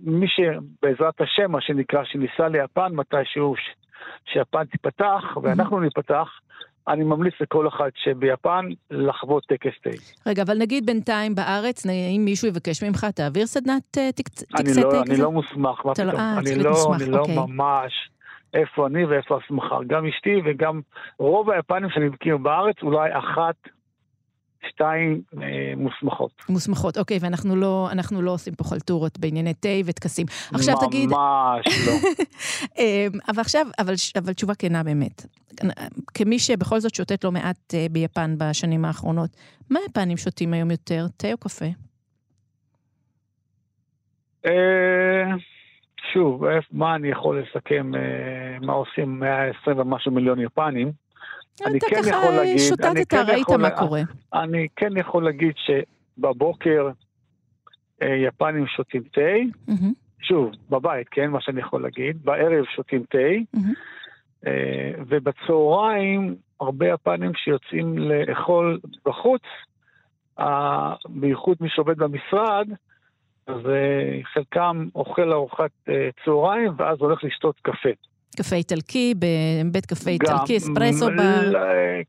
מי 0.04 0.28
שבעזרת 0.28 1.22
השם, 1.22 1.52
מה 1.52 1.62
שנקרא, 1.62 2.04
שניסה 2.04 2.48
ליפן 2.48 2.92
מתישהו, 2.96 3.56
שיפן 4.34 4.66
תיפתח 4.66 5.24
ואנחנו 5.44 5.80
ניפתח, 5.80 6.28
אני 6.88 7.04
ממליץ 7.04 7.34
לכל 7.42 7.68
אחד 7.68 7.90
שביפן 7.96 8.66
לחוות 8.92 9.46
טקס 9.46 9.72
תה. 9.84 9.90
רגע, 10.30 10.44
אבל 10.44 10.58
נגיד 10.58 10.86
בינתיים 10.86 11.36
בארץ, 11.36 11.86
אם 11.86 12.22
מישהו 12.26 12.48
יבקש 12.48 12.84
ממך, 12.84 13.06
תעביר 13.16 13.46
סדנת 13.46 13.98
טקסי 14.16 14.46
תה 14.46 14.64
כזה? 14.64 14.82
אני 15.10 15.18
לא 15.18 15.32
מוסמך, 15.32 15.86
מה 15.86 15.92
לא- 15.92 15.94
פתאום. 15.94 16.10
אה, 16.20 16.40
אני 16.40 16.64
לא, 16.64 16.96
אני 16.96 17.12
לא 17.12 17.20
אוקיי. 17.20 17.36
ממש 17.38 18.10
איפה 18.54 18.88
אני 18.88 19.06
ואיפה 19.06 19.40
הסמכה. 19.44 19.78
גם 19.88 20.06
אשתי 20.06 20.42
וגם 20.46 20.82
רוב 21.20 21.50
היפנים 21.50 21.90
שאני 21.90 22.10
מכיר 22.10 22.38
בארץ, 22.38 22.76
אולי 22.82 23.10
אחת 23.18 23.56
שתיים 24.70 25.22
אה, 25.42 25.74
מוסמכות. 25.78 26.32
מוסמכות, 26.50 26.98
אוקיי, 26.98 27.18
ואנחנו 27.22 27.56
לא, 27.56 27.90
לא 28.12 28.32
עושים 28.32 28.56
פה 28.56 28.64
חלטורות 28.64 29.20
בענייני 29.20 29.54
תה 29.54 29.70
וטקסים. 29.86 30.26
עכשיו 30.54 30.76
ממש 30.76 30.86
תגיד... 30.88 31.10
ממש 31.10 31.66
לא. 31.88 31.94
אה, 32.80 33.08
אבל 33.28 33.42
עכשיו, 33.42 33.68
אבל, 33.80 33.94
אבל 34.16 34.34
תשובה 34.34 34.56
כנה 34.56 34.84
באמת. 34.84 35.26
כמי 36.14 36.40
שבכל 36.40 36.80
זאת 36.80 36.96
שותת 36.96 37.24
לא 37.24 37.32
מעט 37.32 37.74
אה, 37.74 37.86
ביפן 37.92 38.36
בשנים 38.38 38.86
האחרונות, 38.86 39.30
מה 39.70 39.80
היפנים 39.80 40.18
שותים 40.18 40.54
היום 40.54 40.72
יותר, 40.72 41.06
תה 41.18 41.28
או 41.32 41.38
קפה? 41.38 41.66
שוב, 46.14 46.44
מה 46.72 46.96
אני 46.96 47.08
יכול 47.08 47.42
לסכם, 47.42 47.92
מה 48.62 48.74
עושים 48.74 49.20
120 49.20 49.80
ומשהו 49.80 50.12
מיליון 50.12 50.40
יפנים? 50.40 51.03
אני 51.66 51.80
כן 51.80 52.02
יכול 52.08 52.32
להגיד... 52.32 52.56
אתה 52.56 52.84
ככה 52.84 52.94
שוטטת, 52.98 53.10
כן 53.10 53.24
ראית 53.28 53.50
מה 53.50 53.70
קורה. 53.70 54.02
אני 54.34 54.68
כן 54.76 54.98
יכול 54.98 55.24
להגיד 55.24 55.54
שבבוקר 55.56 56.90
אה, 58.02 58.16
יפנים 58.16 58.68
שותים 58.68 59.04
תה, 59.04 59.22
שוב, 60.22 60.52
בבית, 60.70 61.08
כן, 61.12 61.30
מה 61.30 61.42
שאני 61.42 61.62
יכול 61.62 61.82
להגיד, 61.82 62.24
בערב 62.24 62.66
שותים 62.76 63.04
תה, 63.10 63.18
אה, 64.48 64.92
ובצהריים 65.08 66.36
הרבה 66.60 66.88
יפנים 66.88 67.32
שיוצאים 67.36 67.98
לאכול 67.98 68.80
בחוץ, 69.06 69.42
בייחוד 71.10 71.58
מי 71.62 71.70
שעובד 71.70 71.98
במשרד, 71.98 72.68
אז 73.48 73.68
אה, 73.70 74.20
חלקם 74.24 74.88
אוכל 74.96 75.34
ארוחת 75.34 75.72
צהריים 76.26 76.72
ואז 76.78 76.98
הולך 77.00 77.24
לשתות 77.24 77.56
קפה. 77.62 77.90
קפה 78.36 78.56
איטלקי, 78.56 79.14
בבית 79.20 79.86
קפה 79.86 80.10
איטלקי, 80.10 80.58
אספרסו 80.58 81.06
ב... 81.06 81.22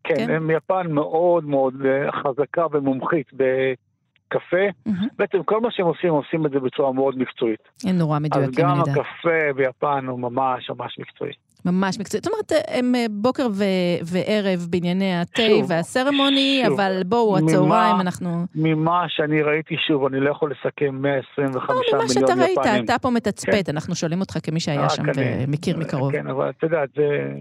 כן, 0.04 0.14
כן, 0.16 0.30
הם 0.30 0.50
יפן 0.50 0.92
מאוד 0.92 1.44
מאוד 1.44 1.74
חזקה 2.22 2.66
ומומחית 2.72 3.26
בקפה. 3.32 4.66
Mm-hmm. 4.88 4.90
בעצם 5.18 5.42
כל 5.42 5.60
מה 5.60 5.68
שהם 5.70 5.86
עושים, 5.86 6.10
עושים 6.10 6.46
את 6.46 6.50
זה 6.50 6.60
בצורה 6.60 6.92
מאוד 6.92 7.18
מקצועית. 7.18 7.60
הם 7.84 7.98
נורא 7.98 8.18
מדויקים, 8.18 8.66
אני 8.66 8.78
יודע. 8.78 8.90
אז 8.90 8.96
גם 8.96 9.00
הקפה 9.00 9.52
ביפן 9.56 10.06
הוא 10.06 10.20
ממש 10.20 10.70
ממש 10.70 10.98
מקצועי. 10.98 11.32
ממש 11.64 12.00
מקצועית. 12.00 12.24
זאת 12.24 12.32
אומרת, 12.32 12.64
הם 12.68 12.94
אה, 12.94 13.06
בוקר 13.10 13.46
ו- 13.52 14.04
וערב 14.04 14.66
בענייני 14.70 15.14
התה 15.14 15.42
והסרמוני, 15.68 16.62
שוב, 16.66 16.80
אבל 16.80 17.02
בואו, 17.06 17.38
הצהריים 17.38 18.00
אנחנו... 18.00 18.46
ממה 18.54 19.04
שאני 19.08 19.42
ראיתי, 19.42 19.76
שוב, 19.86 20.04
אני 20.04 20.20
לא 20.20 20.30
יכול 20.30 20.50
לסכם 20.50 21.02
125 21.02 21.66
לא, 21.68 21.74
מיליון 21.78 21.84
יפנים. 21.84 21.98
ממה 22.00 22.08
שאתה 22.08 22.62
ראית, 22.64 22.84
אתה 22.84 22.98
פה 22.98 23.10
מתצפת, 23.10 23.66
כן. 23.66 23.72
אנחנו 23.72 23.94
שואלים 23.94 24.20
אותך 24.20 24.38
כמי 24.42 24.60
שהיה 24.60 24.88
שם 24.88 25.02
ומכיר 25.16 25.76
מקרוב. 25.76 26.12
כן, 26.12 26.26
אבל 26.26 26.50
את 26.50 26.62
יודעת, 26.62 26.88
זה 26.96 27.32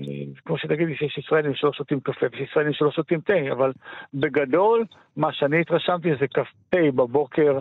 כמו 0.46 0.58
שתגידי 0.58 0.96
שיש 0.96 1.18
ישראלים 1.18 1.56
שלא 1.56 1.72
שותים 1.74 2.00
קפה 2.00 2.26
ויש 2.32 2.50
ישראלים 2.50 2.74
שלא 2.74 2.92
שותים 2.92 3.20
תה, 3.20 3.52
אבל 3.52 3.72
בגדול, 4.14 4.86
מה 5.18 5.34
שאני 5.34 5.62
התרשמתי 5.62 6.10
זה 6.20 6.26
קפה 6.28 6.92
בבוקר 6.96 7.60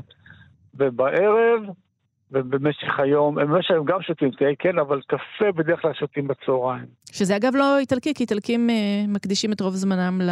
ובערב, 0.75 1.63
ובמשך 2.33 2.99
היום, 2.99 3.35
במשך 3.35 3.71
היום 3.71 3.87
גם 3.87 4.03
שותים 4.03 4.31
תה, 4.31 4.45
כן, 4.59 4.79
אבל 4.79 5.01
קפה 5.07 5.53
בדרך 5.57 5.83
כלל 5.83 5.93
שותים 5.95 6.29
בצהריים. 6.29 6.87
שזה 7.13 7.37
אגב 7.37 7.53
לא 7.55 7.79
איטלקי, 7.79 8.15
כי 8.15 8.23
איטלקים 8.23 8.71
אה, 8.71 8.75
מקדישים 9.09 9.53
את 9.53 9.61
רוב 9.61 9.75
זמנם 9.75 10.21
ל... 10.21 10.31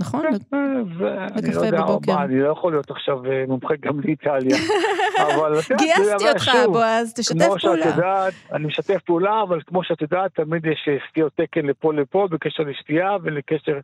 נכון? 0.00 0.22
כן, 0.22 0.56
אה, 0.56 1.26
לקפה 1.36 1.70
לא 1.70 1.84
בבוקר. 1.84 2.14
מה, 2.14 2.24
אני 2.24 2.40
לא 2.40 2.48
יכול 2.48 2.72
להיות 2.72 2.90
עכשיו 2.90 3.26
אה, 3.26 3.44
מומחה 3.48 3.74
גם 3.80 4.00
לאיטליה. 4.00 4.56
אבל 5.26 5.52
גייסתי 5.78 6.28
אותך, 6.28 6.50
בועז, 6.66 7.14
תשתף 7.14 7.34
פעולה. 7.38 7.58
כמו 7.58 7.58
שאת 7.58 7.96
יודעת, 7.96 8.34
אני 8.52 8.66
משתף 8.66 9.02
פעולה, 9.04 9.42
אבל 9.42 9.60
כמו 9.66 9.84
שאת 9.84 10.02
יודעת, 10.02 10.34
תמיד 10.34 10.66
יש 10.66 10.88
אה, 10.88 10.96
סטיות 11.10 11.32
תקן 11.36 11.66
לפה 11.66 11.94
לפה 11.94 12.28
בקשר 12.30 12.62
לשתייה 12.62 13.16
ולקשר 13.22 13.78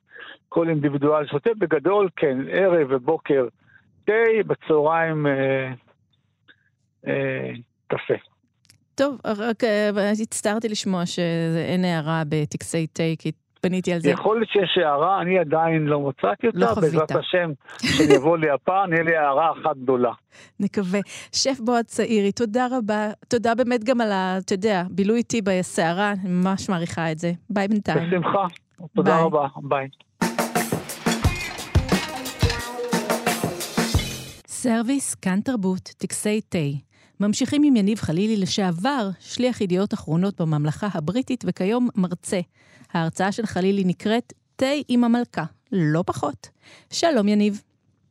כל 0.49 0.69
אינדיבידואל 0.69 1.27
שותה. 1.27 1.51
בגדול, 1.59 2.09
כן, 2.17 2.38
ערב 2.51 2.87
ובוקר 2.90 3.47
תה, 4.05 4.12
בצהריים... 4.47 5.27
אה, 5.27 5.33
אה, 5.33 5.73
קפה. 7.87 8.14
טוב, 8.95 9.19
רק 9.25 9.64
אה, 9.64 10.11
הצטערתי 10.23 10.69
לשמוע 10.69 11.07
שאין 11.07 11.85
הארה 11.85 12.23
בטקסי 12.29 12.87
כי 13.19 13.33
בניתי 13.61 13.93
על 13.93 14.01
זה. 14.01 14.11
יכול 14.11 14.37
להיות 14.37 14.49
שיש 14.49 14.79
הארה, 14.79 15.23
אני 15.23 15.38
עדיין 15.38 15.87
לא 15.87 16.01
מצאתי 16.01 16.47
אותה. 16.47 16.59
לא 16.59 16.67
חווית. 16.67 16.93
בעזרת 16.93 17.11
השם, 17.11 17.51
כשאני 17.79 18.17
אבוא 18.17 18.38
ליפן, 18.38 18.90
יהיה 18.93 19.03
לי 19.03 19.17
הארה 19.17 19.53
אחת 19.53 19.77
גדולה. 19.83 20.12
נקווה. 20.61 21.01
שף 21.33 21.61
בועז 21.61 21.85
צאירי, 21.85 22.33
תודה 22.33 22.67
רבה. 22.71 23.11
תודה 23.29 23.55
באמת 23.55 23.85
גם 23.85 24.01
על 24.01 24.12
ה... 24.12 24.38
אתה 24.38 24.55
יודע, 24.55 24.83
בילוי 24.90 25.19
איתי 25.19 25.43
בסערה, 25.43 26.12
אני 26.12 26.31
ממש 26.31 26.69
מעריכה 26.69 27.12
את 27.12 27.19
זה. 27.19 27.33
ביי 27.51 27.69
בינתיים. 27.69 28.11
בשמחה. 28.11 28.47
תודה 28.97 29.14
ביי. 29.14 29.25
רבה. 29.25 29.47
ביי. 29.62 29.88
סרוויס, 34.47 35.14
כאן 35.14 35.40
תרבות, 35.40 35.83
טקסי 35.99 36.40
תה. 36.40 36.94
ממשיכים 37.20 37.62
עם 37.64 37.77
יניב 37.77 37.98
חלילי 37.98 38.37
לשעבר, 38.37 39.09
שליח 39.20 39.61
ידיעות 39.61 39.94
אחרונות 39.94 40.40
בממלכה 40.40 40.87
הבריטית 40.94 41.44
וכיום 41.46 41.88
מרצה. 41.96 42.40
ההרצאה 42.94 43.33
של 43.33 43.46
חלילי 43.46 43.83
נקראת 43.87 44.33
תה 44.57 44.66
עם 44.88 45.05
המלכה, 45.05 45.44
לא 45.72 46.03
פחות. 46.07 46.48
שלום 46.92 47.29
יניב. 47.29 47.62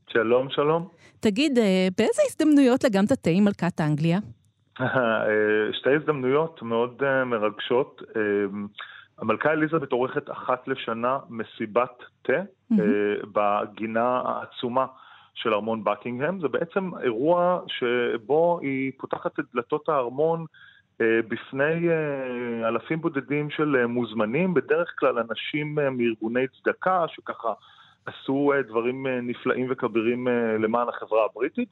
שלום, 0.07 0.49
שלום. 0.49 0.87
תגיד, 1.19 1.57
אה, 1.57 1.87
באיזה 1.97 2.21
הזדמנויות 2.27 2.83
לגמת 2.83 3.11
תה 3.11 3.29
עם 3.29 3.43
מלכת 3.43 3.81
אנגליה? 3.81 4.19
אה, 4.81 4.87
שתי 5.73 5.89
הזדמנויות 5.95 6.61
מאוד 6.61 7.03
אה, 7.03 7.25
מרגשות. 7.25 8.01
המלכה 9.17 9.51
אליזבת 9.51 9.91
עורכת 9.91 10.31
אחת 10.31 10.67
לשנה 10.67 11.17
מסיבת 11.29 12.03
תה 12.21 12.33
mm-hmm. 12.33 12.75
בגינה 13.33 14.21
העצומה 14.25 14.85
של 15.33 15.53
ארמון 15.53 15.83
בקינגהם, 15.83 16.39
זה 16.39 16.47
בעצם 16.47 16.91
אירוע 17.03 17.59
שבו 17.67 18.59
היא 18.61 18.91
פותחת 18.97 19.39
את 19.39 19.45
דלתות 19.53 19.89
הארמון 19.89 20.45
אה, 21.01 21.19
בפני 21.27 21.89
אה, 21.89 22.67
אלפים 22.67 23.01
בודדים 23.01 23.49
של 23.49 23.75
אה, 23.79 23.87
מוזמנים, 23.87 24.53
בדרך 24.53 24.93
כלל 24.99 25.19
אנשים 25.19 25.75
מארגוני 25.75 26.47
צדקה 26.47 27.05
שככה 27.07 27.53
עשו 28.05 28.51
דברים 28.67 29.07
נפלאים 29.07 29.67
וכבירים 29.69 30.27
למען 30.59 30.89
החברה 30.89 31.25
הבריטית, 31.25 31.69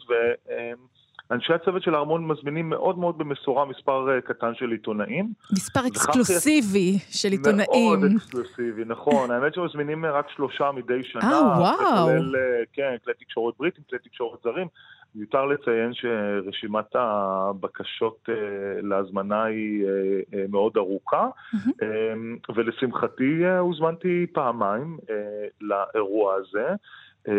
אנשי 1.31 1.53
הצוות 1.53 1.83
של 1.83 1.95
הארמון 1.95 2.27
מזמינים 2.27 2.69
מאוד 2.69 2.97
מאוד 2.97 3.17
במשורה 3.17 3.65
מספר 3.65 4.09
אה, 4.15 4.21
קטן 4.21 4.55
של 4.55 4.71
עיתונאים. 4.71 5.33
מספר 5.51 5.79
אקסקלוסיבי 5.87 6.97
של 7.09 7.29
עיתונאים. 7.29 7.99
מאוד 7.99 8.11
אקסקלוסיבי, 8.15 8.83
נכון. 8.85 9.31
האמת 9.31 9.53
שמזמינים 9.53 10.05
רק 10.05 10.29
שלושה 10.29 10.71
מדי 10.71 11.03
שנה. 11.03 11.31
אה, 11.31 11.59
וואו. 11.59 12.07
כולל, 12.07 12.35
אה, 12.35 12.63
כן, 12.73 12.95
כלי 13.03 13.13
תקשורת 13.19 13.53
בריטים, 13.59 13.83
כלי 13.89 13.99
תקשורת 13.99 14.39
זרים. 14.43 14.67
מיותר 15.15 15.45
לציין 15.45 15.93
שרשימת 15.93 16.95
הבקשות 16.95 18.29
להזמנה 18.81 19.43
היא 19.43 19.85
מאוד 20.49 20.77
ארוכה, 20.77 21.27
mm-hmm. 21.55 22.53
ולשמחתי 22.55 23.45
הוזמנתי 23.59 24.27
פעמיים 24.33 24.97
לאירוע 25.61 26.35
הזה. 26.35 26.75
אה, 27.27 27.34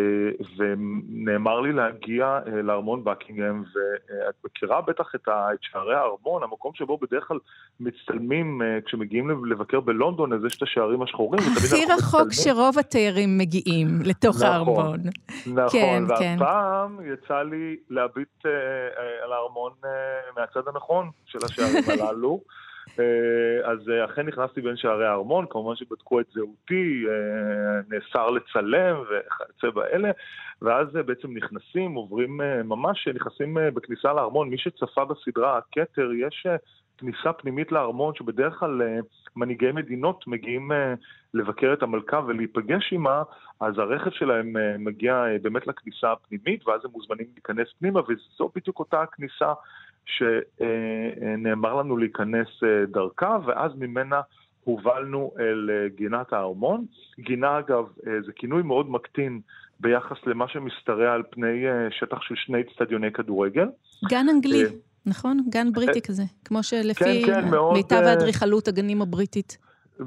ונאמר 0.57 1.61
לי 1.61 1.73
להגיע 1.73 2.39
אה, 2.47 2.63
לארמון 2.63 3.05
בקינגהם, 3.05 3.65
ואת 3.75 4.35
מכירה 4.45 4.81
בטח 4.81 5.15
את 5.15 5.29
שערי 5.61 5.95
הארמון, 5.95 6.43
המקום 6.43 6.73
שבו 6.75 6.99
בדרך 6.99 7.25
כלל 7.25 7.39
מצטלמים 7.81 8.63
אה, 8.63 8.79
כשמגיעים 8.87 9.47
לבקר 9.47 9.81
בלונדון, 9.81 10.33
אז 10.33 10.45
יש 10.45 10.57
את 10.57 10.63
השערים 10.63 11.03
השחורים. 11.03 11.43
הכי 11.57 11.85
רחוק 11.85 12.21
מצטלמים. 12.21 12.57
שרוב 12.57 12.79
התיירים 12.79 13.39
מגיעים 13.39 13.89
לתוך 14.05 14.37
נכון, 14.37 14.47
הארמון. 14.47 15.01
נכון, 15.47 15.71
כן, 15.73 16.03
והפעם 16.09 16.99
כן. 16.99 17.13
יצא 17.13 17.43
לי 17.43 17.77
להביט 17.91 18.47
על 19.25 19.33
הארמון 19.33 19.73
מהצד 20.37 20.69
הנכון 20.69 21.11
של 21.27 21.39
השערים 21.45 21.85
הללו. 22.09 22.41
אה, 23.01 23.71
אז 23.71 23.89
אה, 23.89 24.05
אכן 24.05 24.27
נכנסתי 24.27 24.61
בין 24.61 24.77
שערי 24.77 25.07
הארמון, 25.07 25.47
כמובן 25.51 25.77
שבדקו 25.77 26.21
את 26.21 26.27
זהותי, 26.35 27.05
אה, 27.09 27.81
נאסר 27.89 28.31
לצלם 28.31 28.97
וכיוצא 29.01 29.71
באלה, 29.71 30.11
ואז 30.63 30.89
בעצם 30.93 31.37
נכנסים, 31.37 31.95
עוברים, 31.95 32.41
ממש 32.65 33.09
נכנסים 33.15 33.57
בכניסה 33.75 34.13
לארמון. 34.13 34.51
מי 34.51 34.59
שצפה 34.59 35.05
בסדרה 35.05 35.59
הכתר, 35.59 36.11
יש 36.13 36.47
כניסה 36.99 37.33
פנימית 37.33 37.73
לארמון 37.73 38.15
שבדרך 38.15 38.55
כלל 38.55 38.83
מנהיגי 39.37 39.73
מדינות 39.73 40.27
מגיעים 40.27 40.71
לבקר 41.35 41.73
את 41.73 41.83
המלכה 41.83 42.21
ולהיפגש 42.27 42.93
עימה, 42.93 43.23
אז 43.61 43.79
הרכב 43.79 44.11
שלהם 44.11 44.57
מגיע 44.79 45.25
באמת 45.43 45.67
לכניסה 45.67 46.13
הפנימית, 46.13 46.69
ואז 46.69 46.85
הם 46.85 46.91
מוזמנים 46.91 47.27
להיכנס 47.35 47.69
פנימה, 47.79 48.01
וזו 48.01 48.51
בדיוק 48.55 48.79
אותה 48.79 49.03
הכניסה 49.03 49.53
שנאמר 50.07 51.75
לנו 51.75 51.97
להיכנס 51.97 52.49
דרכה, 52.89 53.39
ואז 53.47 53.73
ממנה 53.79 54.21
הובלנו 54.65 55.31
אל 55.41 55.71
גינת 55.97 56.33
הארמון. 56.33 56.85
גינה, 57.21 57.59
אגב, 57.59 57.85
זה 58.27 58.33
כינוי 58.37 58.63
מאוד 58.63 58.91
מקטין 58.91 59.41
ביחס 59.81 60.17
למה 60.27 60.49
שמשתרע 60.49 61.13
על 61.13 61.23
פני 61.31 61.65
שטח 61.91 62.23
של 62.23 62.35
שני 62.37 62.59
אצטדיוני 62.61 63.13
כדורגל. 63.13 63.67
גן 64.09 64.27
אנגלי. 64.29 64.65
נכון? 65.07 65.39
גן 65.49 65.73
בריטי 65.73 66.03
כזה, 66.03 66.23
כמו 66.45 66.63
שלפי 66.63 67.23
כן, 67.27 67.43
כן, 67.51 67.59
מיטב 67.75 68.03
האדריכלות 68.05 68.69
הגנים 68.69 69.03
הבריטית. 69.03 69.59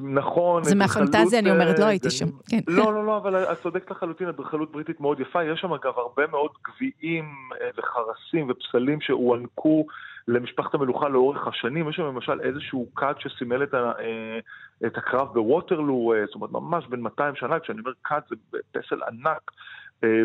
נכון. 0.03 0.63
זה 0.63 0.75
מהפנטזיה, 0.75 1.39
אני 1.39 1.51
אומרת, 1.51 1.79
לא 1.79 1.86
הייתי 1.86 2.10
שם. 2.10 2.25
כן. 2.49 2.60
לא, 2.67 2.93
לא, 2.93 3.05
לא, 3.05 3.17
אבל 3.17 3.36
את 3.36 3.62
צודקת 3.62 3.91
לחלוטין, 3.91 4.27
אדריכלות 4.27 4.71
בריטית 4.71 5.01
מאוד 5.01 5.19
יפה. 5.19 5.43
יש 5.43 5.60
שם 5.60 5.73
אגב 5.73 5.93
הרבה 5.97 6.23
מאוד 6.31 6.51
גביעים 6.67 7.25
אה, 7.62 7.69
וחרסים 7.77 8.49
ופסלים 8.49 9.01
שהוענקו 9.01 9.86
למשפחת 10.27 10.73
המלוכה 10.73 11.10
לאורך 11.10 11.47
השנים. 11.47 11.89
יש 11.89 11.95
שם 11.95 12.03
למשל 12.03 12.41
איזשהו 12.41 12.88
כד 12.95 13.13
שסימל 13.19 13.63
את, 13.63 13.73
ה, 13.73 13.91
אה, 13.99 14.39
את 14.88 14.97
הקרב 14.97 15.27
בווטרלו, 15.34 16.13
אה, 16.15 16.25
זאת 16.25 16.36
אומרת, 16.36 16.51
ממש 16.51 16.88
בין 16.88 17.01
200 17.01 17.36
שנה, 17.36 17.60
כשאני 17.60 17.79
אומר 17.79 17.91
כד 18.03 18.21
זה 18.29 18.36
פסל 18.71 18.99
ענק. 19.03 19.51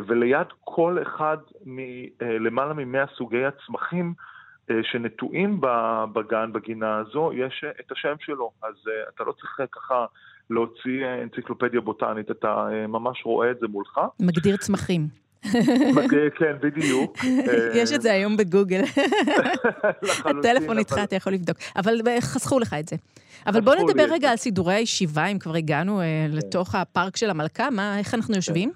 וליד 0.06 0.46
כל 0.60 0.98
אחד 1.02 1.36
מלמעלה 1.64 2.74
מ-100 2.74 3.16
סוגי 3.16 3.44
הצמחים, 3.44 4.06
אה, 4.06 4.24
שנטועים 4.82 5.60
בגן, 6.12 6.52
בגינה 6.52 6.96
הזו, 6.96 7.30
יש 7.32 7.64
אה, 7.64 7.70
את 7.80 7.92
השם 7.92 8.14
שלו. 8.20 8.50
אז 8.62 8.74
אה, 8.88 8.92
אתה 9.14 9.24
לא 9.24 9.32
צריך 9.32 9.60
ככה 9.72 10.04
להוציא 10.50 11.06
אנציקלופדיה 11.22 11.80
בוטנית, 11.80 12.30
אתה 12.30 12.68
ממש 12.88 13.22
רואה 13.24 13.50
את 13.50 13.58
זה 13.60 13.66
מולך. 13.68 14.00
מגדיר 14.20 14.56
צמחים. 14.56 15.08
כן, 16.38 16.56
בדיוק. 16.60 17.16
יש 17.80 17.92
את 17.92 18.02
זה 18.02 18.12
היום 18.12 18.36
בגוגל. 18.36 18.82
הטלפון 20.24 20.78
איתך, 20.78 20.94
אתה 21.04 21.16
יכול 21.16 21.32
לבדוק. 21.32 21.56
אבל 21.76 21.94
חסכו 22.20 22.58
לך 22.58 22.76
את 22.80 22.88
זה. 22.88 22.96
אבל 23.46 23.60
בוא 23.60 23.74
נדבר 23.74 24.06
רגע 24.10 24.30
על 24.30 24.36
סידורי 24.36 24.74
הישיבה, 24.74 25.26
אם 25.26 25.38
כבר 25.38 25.54
הגענו 25.54 26.00
כן. 26.00 26.36
לתוך 26.36 26.74
הפארק 26.74 27.16
של 27.16 27.30
המלכה, 27.30 27.68
איך 27.98 28.14
אנחנו 28.14 28.34
יושבים? 28.34 28.72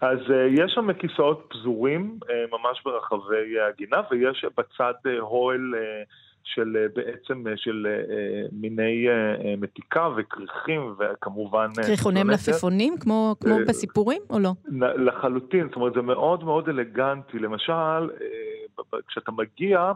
אז 0.00 0.18
uh, 0.18 0.32
יש 0.50 0.72
שם 0.72 0.92
כיסאות 0.92 1.46
פזורים 1.48 2.18
uh, 2.22 2.28
ממש 2.52 2.82
ברחבי 2.84 3.60
הגינה, 3.68 3.96
ויש 4.10 4.44
בצד 4.56 4.94
uh, 5.06 5.20
אוהל 5.20 5.74
uh, 5.74 6.12
של 6.44 6.76
uh, 6.76 6.94
בעצם 6.96 7.46
uh, 7.46 7.50
של 7.56 7.86
uh, 7.86 8.48
מיני 8.52 9.06
uh, 9.08 9.60
מתיקה 9.60 10.08
וכריכים, 10.16 10.94
וכמובן... 10.98 11.68
כריכוני 11.86 12.22
מלפפונים, 12.22 12.94
כמו, 13.00 13.36
כמו 13.40 13.56
uh, 13.56 13.68
בסיפורים, 13.68 14.22
או 14.30 14.38
לא? 14.38 14.50
לחלוטין, 14.96 15.66
זאת 15.66 15.76
אומרת, 15.76 15.94
זה 15.94 16.02
מאוד 16.02 16.44
מאוד 16.44 16.68
אלגנטי. 16.68 17.38
למשל, 17.38 17.72
uh, 17.72 18.96
כשאתה 19.08 19.32
מגיע... 19.32 19.92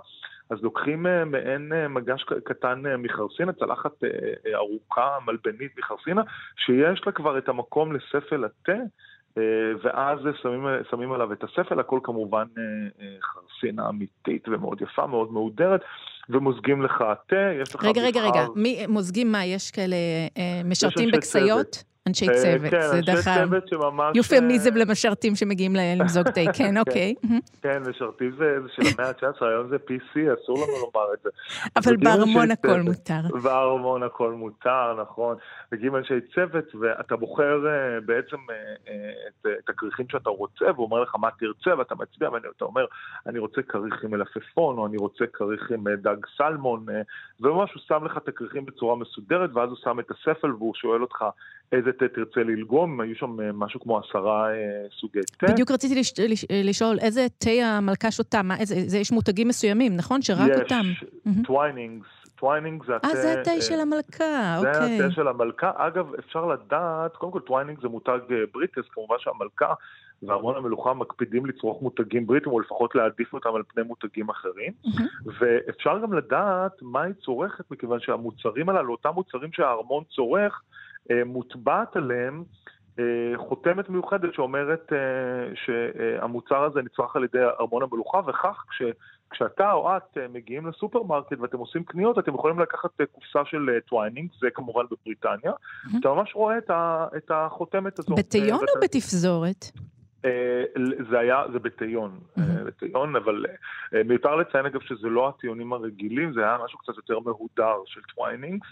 אז 0.50 0.62
לוקחים 0.62 1.06
מעין 1.26 1.72
מגש 1.88 2.24
קטן 2.44 2.82
מחרסינה, 2.98 3.52
צלחת 3.52 3.92
ארוכה, 4.54 5.18
מלבנית 5.26 5.78
מחרסינה, 5.78 6.22
שיש 6.56 7.02
לה 7.06 7.12
כבר 7.12 7.38
את 7.38 7.48
המקום 7.48 7.92
לספל 7.92 8.44
התה, 8.44 8.72
אה, 8.72 8.78
ואז 9.82 10.18
שמים, 10.42 10.66
שמים 10.90 11.12
עליו 11.12 11.32
את 11.32 11.44
הספל, 11.44 11.80
הכל 11.80 12.00
כמובן 12.02 12.46
אה, 12.58 12.62
אה, 13.00 13.16
חרסינה 13.22 13.88
אמיתית 13.88 14.48
ומאוד 14.48 14.82
יפה, 14.82 15.06
מאוד 15.06 15.32
מהודרת, 15.32 15.80
ומוזגים 16.28 16.82
לך 16.82 17.04
תה, 17.28 17.36
יש 17.62 17.74
לך... 17.74 17.84
רגע, 17.84 18.02
רגע, 18.02 18.20
רגע, 18.20 18.46
מי, 18.56 18.86
מוזגים 18.88 19.32
מה? 19.32 19.44
יש 19.44 19.70
כאלה 19.70 19.96
משרתים 20.64 21.10
בכסיות? 21.12 21.89
אנשי 22.08 22.28
אה, 22.28 22.34
צוות, 22.34 22.70
כן, 22.70 22.80
זה 22.80 23.00
דרך 23.00 23.24
צוות 23.24 23.68
שממש... 23.68 24.16
יופמיזם 24.16 24.76
אה, 24.76 24.84
למשרתים 24.84 25.34
שמגיעים 25.34 25.76
למזוג 25.76 26.30
תה, 26.30 26.40
כן, 26.44 26.52
כן, 26.52 26.78
אוקיי. 26.78 27.14
כן, 27.62 27.82
משרתים 27.90 28.32
זה 28.38 28.56
של 28.76 28.82
המאה 28.94 29.08
ה-19, 29.08 29.44
היום 29.46 29.68
זה 29.68 29.76
PC, 29.76 30.18
אסור 30.42 30.56
לנו 30.56 30.72
לומר 30.72 31.14
את 31.14 31.18
זה. 31.22 31.30
אבל 31.76 31.96
בארמון 31.96 32.50
הכל 32.50 32.80
מותר. 32.80 33.20
בארמון 33.42 34.02
הכל 34.02 34.32
מותר, 34.32 35.02
נכון. 35.02 35.36
מגיעים 35.72 35.96
אנשי 35.96 36.14
צוות, 36.34 36.74
ואתה 36.80 37.16
בוחר 37.16 37.66
אה, 37.66 38.00
בעצם 38.00 38.36
את 39.42 39.68
הכריכים 39.68 40.06
שאתה 40.08 40.30
רוצה, 40.30 40.64
והוא 40.74 40.84
אומר 40.84 41.00
לך 41.00 41.14
מה 41.20 41.28
תרצה, 41.38 41.78
ואתה 41.78 41.94
מצביע, 41.94 42.30
ואתה 42.30 42.64
אומר, 42.64 42.84
אני 43.26 43.38
רוצה 43.38 43.62
כריך 43.62 44.04
עם 44.04 44.10
מלפפון, 44.10 44.78
או 44.78 44.86
אני 44.86 44.96
רוצה 44.96 45.24
כריך 45.32 45.70
עם 45.70 45.88
דג 45.88 46.16
סלמון, 46.36 46.86
וממש 47.40 47.72
הוא 47.72 47.82
שם 47.88 48.04
לך 48.04 48.16
את 48.16 48.28
הכריכים 48.28 48.66
בצורה 48.66 48.96
מסודרת, 48.96 49.50
ואז 49.54 49.68
הוא 49.68 49.78
שם 49.84 50.00
את 50.00 50.10
הספל, 50.10 50.52
והוא 50.52 50.74
שואל 50.74 51.02
אותך 51.02 51.24
איזה 51.72 51.89
תה 51.92 52.08
תרצה 52.08 52.40
ללגום, 52.40 53.00
היו 53.00 53.14
שם 53.16 53.40
אה, 53.40 53.52
משהו 53.52 53.80
כמו 53.80 53.98
עשרה 53.98 54.50
אה, 54.50 54.56
סוגי 55.00 55.20
תה. 55.38 55.46
בדיוק 55.46 55.70
רציתי 55.70 56.00
לש, 56.00 56.14
לש, 56.28 56.44
לשאול, 56.50 56.98
איזה 57.00 57.26
תה 57.38 57.50
המלכה 57.50 58.10
שותה? 58.10 58.42
מה, 58.42 58.56
איזה, 58.56 58.74
זה, 58.86 58.98
יש 58.98 59.12
מותגים 59.12 59.48
מסוימים, 59.48 59.96
נכון? 59.96 60.22
שרק 60.22 60.50
יש, 60.54 60.60
אותם. 60.60 60.82
יש, 60.92 61.04
טוויינינגס. 61.46 62.06
טוויינינג 62.40 62.84
זה 62.86 62.96
התה... 62.96 63.08
אה, 63.08 63.16
זה 63.16 63.40
התה 63.40 63.60
של 63.60 63.80
המלכה, 63.80 64.56
אוקיי. 64.58 64.98
זה 64.98 65.04
התה 65.04 65.14
של 65.14 65.28
המלכה. 65.28 65.70
אגב, 65.76 66.14
אפשר 66.14 66.46
לדעת, 66.46 67.16
קודם 67.16 67.32
כל 67.32 67.40
טוויינינג 67.40 67.80
זה 67.82 67.88
מותג 67.88 68.18
בריטי, 68.54 68.80
אז 68.80 68.84
כמובן 68.92 69.16
שהמלכה 69.18 69.74
וארמון 70.22 70.56
המלוכה 70.56 70.94
מקפידים 70.94 71.46
לצרוך 71.46 71.82
מותגים 71.82 72.26
בריטים, 72.26 72.52
או 72.52 72.60
לפחות 72.60 72.94
להעדיף 72.94 73.32
אותם 73.32 73.54
על 73.54 73.62
פני 73.68 73.82
מותגים 73.82 74.28
אחרים. 74.28 74.72
ואפשר 75.38 75.98
גם 76.02 76.12
לדעת 76.12 76.82
מה 76.82 77.02
היא 77.02 77.14
צורכת, 77.24 77.70
מכיוון 77.70 78.00
שהמוצרים 78.00 78.68
הללו, 78.68 78.92
אותם 78.92 79.10
מוצרים 79.14 79.52
שהארמון 79.52 80.04
צורך, 80.16 80.62
אה, 80.64 80.69
מוטבעת 81.26 81.96
עליהם 81.96 82.44
אה, 82.98 83.04
חותמת 83.48 83.88
מיוחדת 83.88 84.34
שאומרת 84.34 84.92
אה, 84.92 84.98
שהמוצר 85.54 86.62
הזה 86.64 86.82
נצרך 86.82 87.16
על 87.16 87.24
ידי 87.24 87.38
ארמון 87.60 87.82
המלוכה, 87.82 88.20
וכך 88.26 88.64
כש, 88.68 88.82
כשאתה 89.30 89.72
או 89.72 89.96
את 89.96 90.18
מגיעים 90.32 90.66
לסופרמרקט 90.66 91.32
ואתם 91.40 91.58
עושים 91.58 91.84
קניות, 91.84 92.18
אתם 92.18 92.34
יכולים 92.34 92.58
לקחת 92.58 92.90
קופסה 93.12 93.44
של 93.44 93.78
טוויינינג, 93.88 94.30
זה 94.40 94.48
כמובן 94.54 94.82
בבריטניה, 94.90 95.52
mm-hmm. 95.52 95.98
אתה 96.00 96.08
ממש 96.08 96.34
רואה 96.34 96.58
את, 96.58 96.70
ה, 96.70 97.06
את 97.16 97.30
החותמת 97.34 97.98
הזאת. 97.98 98.18
בתיון 98.18 98.60
או 98.60 98.80
בתפזורת? 98.82 99.64
אה, 100.24 100.62
זה 101.10 101.18
היה, 101.18 101.42
זה 101.52 101.58
בטיון, 101.58 102.20
אה, 102.38 102.44
בטיון, 102.66 103.16
אבל 103.16 103.44
אה, 103.94 104.02
מיותר 104.04 104.36
לציין 104.36 104.66
אגב 104.66 104.80
שזה 104.80 105.08
לא 105.08 105.28
הטיונים 105.28 105.72
הרגילים, 105.72 106.32
זה 106.32 106.40
היה 106.40 106.56
משהו 106.64 106.78
קצת 106.78 106.96
יותר 106.96 107.18
מהודר 107.18 107.76
של 107.86 108.00
טוויינינגס. 108.14 108.66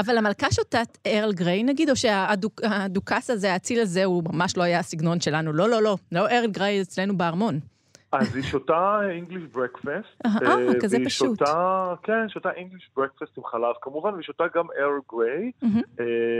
אבל 0.00 0.18
המלכה 0.18 0.46
שותה 0.50 0.98
ארל 1.06 1.32
גריי 1.32 1.62
נגיד, 1.62 1.90
או 1.90 1.96
שהדוכס 1.96 3.30
הזה, 3.30 3.52
האציל 3.52 3.80
הזה, 3.80 4.04
הוא 4.04 4.22
ממש 4.32 4.56
לא 4.56 4.62
היה 4.62 4.78
הסגנון 4.78 5.20
שלנו? 5.20 5.52
לא, 5.52 5.68
לא, 5.68 5.82
לא, 5.82 5.96
לא 6.12 6.28
ארל 6.28 6.50
גריי 6.50 6.80
אצלנו 6.80 7.16
בארמון. 7.16 7.75
אז 8.12 8.36
היא 8.36 8.44
שותה 8.44 9.00
English 9.22 9.56
breakfast. 9.56 10.20
אה, 10.26 10.80
כזה 10.82 10.98
פשוט. 11.06 11.38
שותה, 11.38 11.94
כן, 12.02 12.28
שותה 12.28 12.50
English 12.50 12.98
breakfast 13.00 13.30
עם 13.36 13.44
חלב 13.44 13.74
כמובן, 13.82 14.12
והיא 14.12 14.24
שותה 14.24 14.44
גם 14.54 14.64
ארל 14.78 15.00
גריי. 15.12 15.50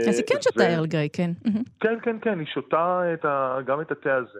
אז 0.09 0.17
היא 0.17 0.25
כן 0.27 0.41
שותה 0.41 0.75
ארל 0.75 0.85
גריי, 0.85 1.09
כן. 1.13 1.31
כן, 1.79 1.97
כן, 2.01 2.17
כן, 2.21 2.39
היא 2.39 2.47
שותה 2.53 3.01
גם 3.65 3.81
את 3.81 3.91
התה 3.91 4.15
הזה. 4.15 4.39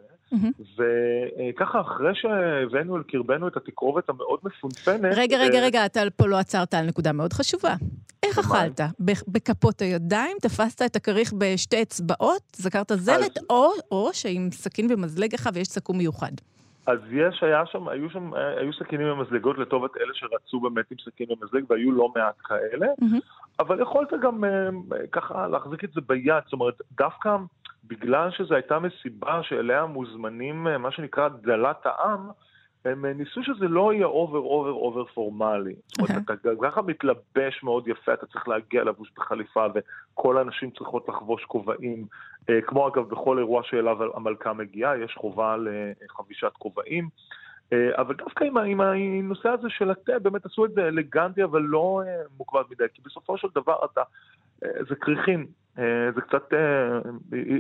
וככה, 0.78 1.82
אחרי 1.82 2.12
שהבאנו 2.14 2.98
אל 2.98 3.04
קרבנו 3.04 3.48
את 3.48 3.58
התקרובת 3.58 4.10
המאוד 4.10 4.40
מפונפנת... 4.44 5.14
רגע, 5.16 5.38
רגע, 5.38 5.60
רגע, 5.60 5.86
אתה 5.86 6.02
פה 6.16 6.28
לא 6.28 6.38
עצרת 6.38 6.74
על 6.74 6.86
נקודה 6.86 7.12
מאוד 7.12 7.34
חשובה. 7.34 7.76
איך 8.24 8.40
אכלת? 8.40 8.82
בכפות 9.28 9.82
הידיים? 9.82 10.38
תפסת 10.42 10.82
את 10.82 10.96
הכריך 10.96 11.34
בשתי 11.38 11.82
אצבעות? 11.82 12.42
זכרת 12.56 12.92
זלת? 12.96 13.38
או 13.92 14.10
שעם 14.14 14.50
סכין 14.52 14.88
ומזלג 14.90 15.34
אחד 15.34 15.52
ויש 15.54 15.68
סכו"ם 15.68 15.98
מיוחד. 15.98 16.32
אז 16.88 17.00
יש, 17.12 17.44
היה 17.44 17.66
שם, 17.66 17.88
היו 17.88 18.10
שם, 18.10 18.34
היו 18.34 18.74
סכינים 18.74 19.12
ומזלגות 19.12 19.58
לטובת 19.58 19.98
אלה 19.98 20.14
שרצו 20.14 20.60
באמת 20.60 20.92
עם 20.92 20.98
סכין 21.06 21.28
ומזלג, 21.32 21.64
והיו 21.70 21.92
לא 21.92 22.12
מעט 22.16 22.36
כאלה, 22.44 22.86
mm-hmm. 23.02 23.60
אבל 23.60 23.82
יכולת 23.82 24.14
גם 24.22 24.44
uh, 24.44 24.48
ככה 25.12 25.48
להחזיק 25.48 25.84
את 25.84 25.92
זה 25.94 26.02
ביד, 26.02 26.44
זאת 26.44 26.54
אומרת, 26.54 26.82
דווקא 26.92 27.38
בגלל 27.84 28.32
שזו 28.32 28.56
הייתה 28.56 28.80
מסיבה 28.80 29.44
שאליה 29.44 29.86
מוזמנים, 29.86 30.68
uh, 30.68 30.78
מה 30.78 30.92
שנקרא 30.92 31.28
דלת 31.28 31.86
העם, 31.86 32.30
הם 32.86 33.06
אה, 33.06 33.14
ניסו 33.14 33.44
שזה 33.44 33.68
לא 33.68 33.94
יהיה 33.94 34.06
over 34.06 34.40
over 34.40 34.72
over 34.72 35.06
פורמלי. 35.06 35.76
זאת 35.88 36.10
אומרת, 36.10 36.24
אתה 36.24 36.50
ככה 36.62 36.82
מתלבש 36.82 37.64
מאוד 37.64 37.88
יפה, 37.88 38.14
אתה 38.14 38.26
צריך 38.26 38.48
להגיע 38.48 38.84
לבוש 38.84 39.12
בחליפה, 39.18 39.66
וכל 39.76 40.38
הנשים 40.38 40.72
צריכות 40.72 41.10
לחבוש 41.10 41.46
כובעים. 41.46 42.06
אה, 42.50 42.62
כמו 42.62 42.88
אגב 42.88 43.10
בכל 43.10 43.38
אירוע 43.38 43.62
שאליו 43.64 44.16
המלכה 44.16 44.54
מגיעה, 44.54 44.98
יש 44.98 45.16
חובה 45.16 45.56
לחבישת 46.06 46.52
כובעים. 46.58 47.10
אה, 47.74 48.02
אבל 48.02 48.16
דווקא 48.16 48.44
עם, 48.44 48.58
עם 48.58 48.82
הנושא 48.82 49.50
הזה 49.50 49.70
של 49.70 49.92
התה, 49.92 50.20
באמת 50.20 50.46
עשו 50.46 50.66
את 50.66 50.72
זה 50.72 50.88
אלגנטי, 50.88 51.44
אבל 51.44 51.62
לא 51.62 52.02
מוקבד 52.38 52.64
מדי, 52.72 52.84
כי 52.94 53.02
בסופו 53.06 53.38
של 53.38 53.48
דבר 53.56 53.76
אתה, 53.86 54.02
זה 54.62 54.96
כריכים, 55.02 55.48
אה, 55.80 56.12
זה 56.16 56.22
קצת 56.22 56.54
אה, 56.54 56.58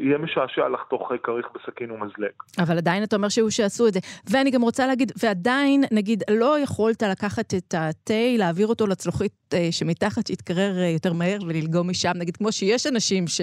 יהיה 0.03 0.17
משעשע 0.17 0.69
לחתוך 0.69 1.11
כריך 1.23 1.45
בסכין 1.55 1.91
ומזלג. 1.91 2.31
אבל 2.59 2.77
עדיין 2.77 3.03
אתה 3.03 3.15
אומר 3.15 3.29
שהוא 3.29 3.49
שעשו 3.49 3.87
את 3.87 3.93
זה. 3.93 3.99
ואני 4.31 4.51
גם 4.51 4.61
רוצה 4.61 4.87
להגיד, 4.87 5.11
ועדיין, 5.23 5.83
נגיד, 5.91 6.23
לא 6.31 6.59
יכולת 6.59 7.03
לקחת 7.03 7.53
את 7.53 7.73
התה, 7.77 8.37
להעביר 8.37 8.67
אותו 8.67 8.87
לצלוחית 8.87 9.33
אה, 9.53 9.67
שמתחת, 9.71 10.27
שיתקרר 10.27 10.77
יותר 10.93 11.13
מהר 11.13 11.37
וללגום 11.47 11.89
משם, 11.89 12.11
נגיד, 12.15 12.37
כמו 12.37 12.51
שיש 12.51 12.87
אנשים 12.87 13.27
ש... 13.27 13.41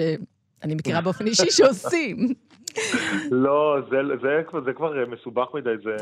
אני 0.63 0.75
מכירה 0.75 1.01
באופן 1.01 1.27
אישי 1.27 1.51
שעושים. 1.57 2.17
לא, 3.31 3.77
זה, 3.89 3.97
זה, 4.07 4.15
זה, 4.21 4.59
זה 4.65 4.73
כבר 4.73 4.99
אה, 4.99 5.05
מסובך 5.05 5.47
מדי, 5.53 5.69
זה, 5.83 5.95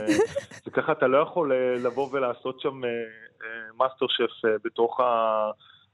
זה 0.66 0.72
ככה, 0.72 0.92
אתה 0.92 1.08
לא 1.08 1.18
יכול 1.18 1.52
אה, 1.52 1.76
לבוא 1.84 2.10
ולעשות 2.12 2.60
שם 2.60 2.82
מאסטר 3.78 4.06
שף 4.10 4.48
בתוך, 4.64 5.00
ה, 5.00 5.04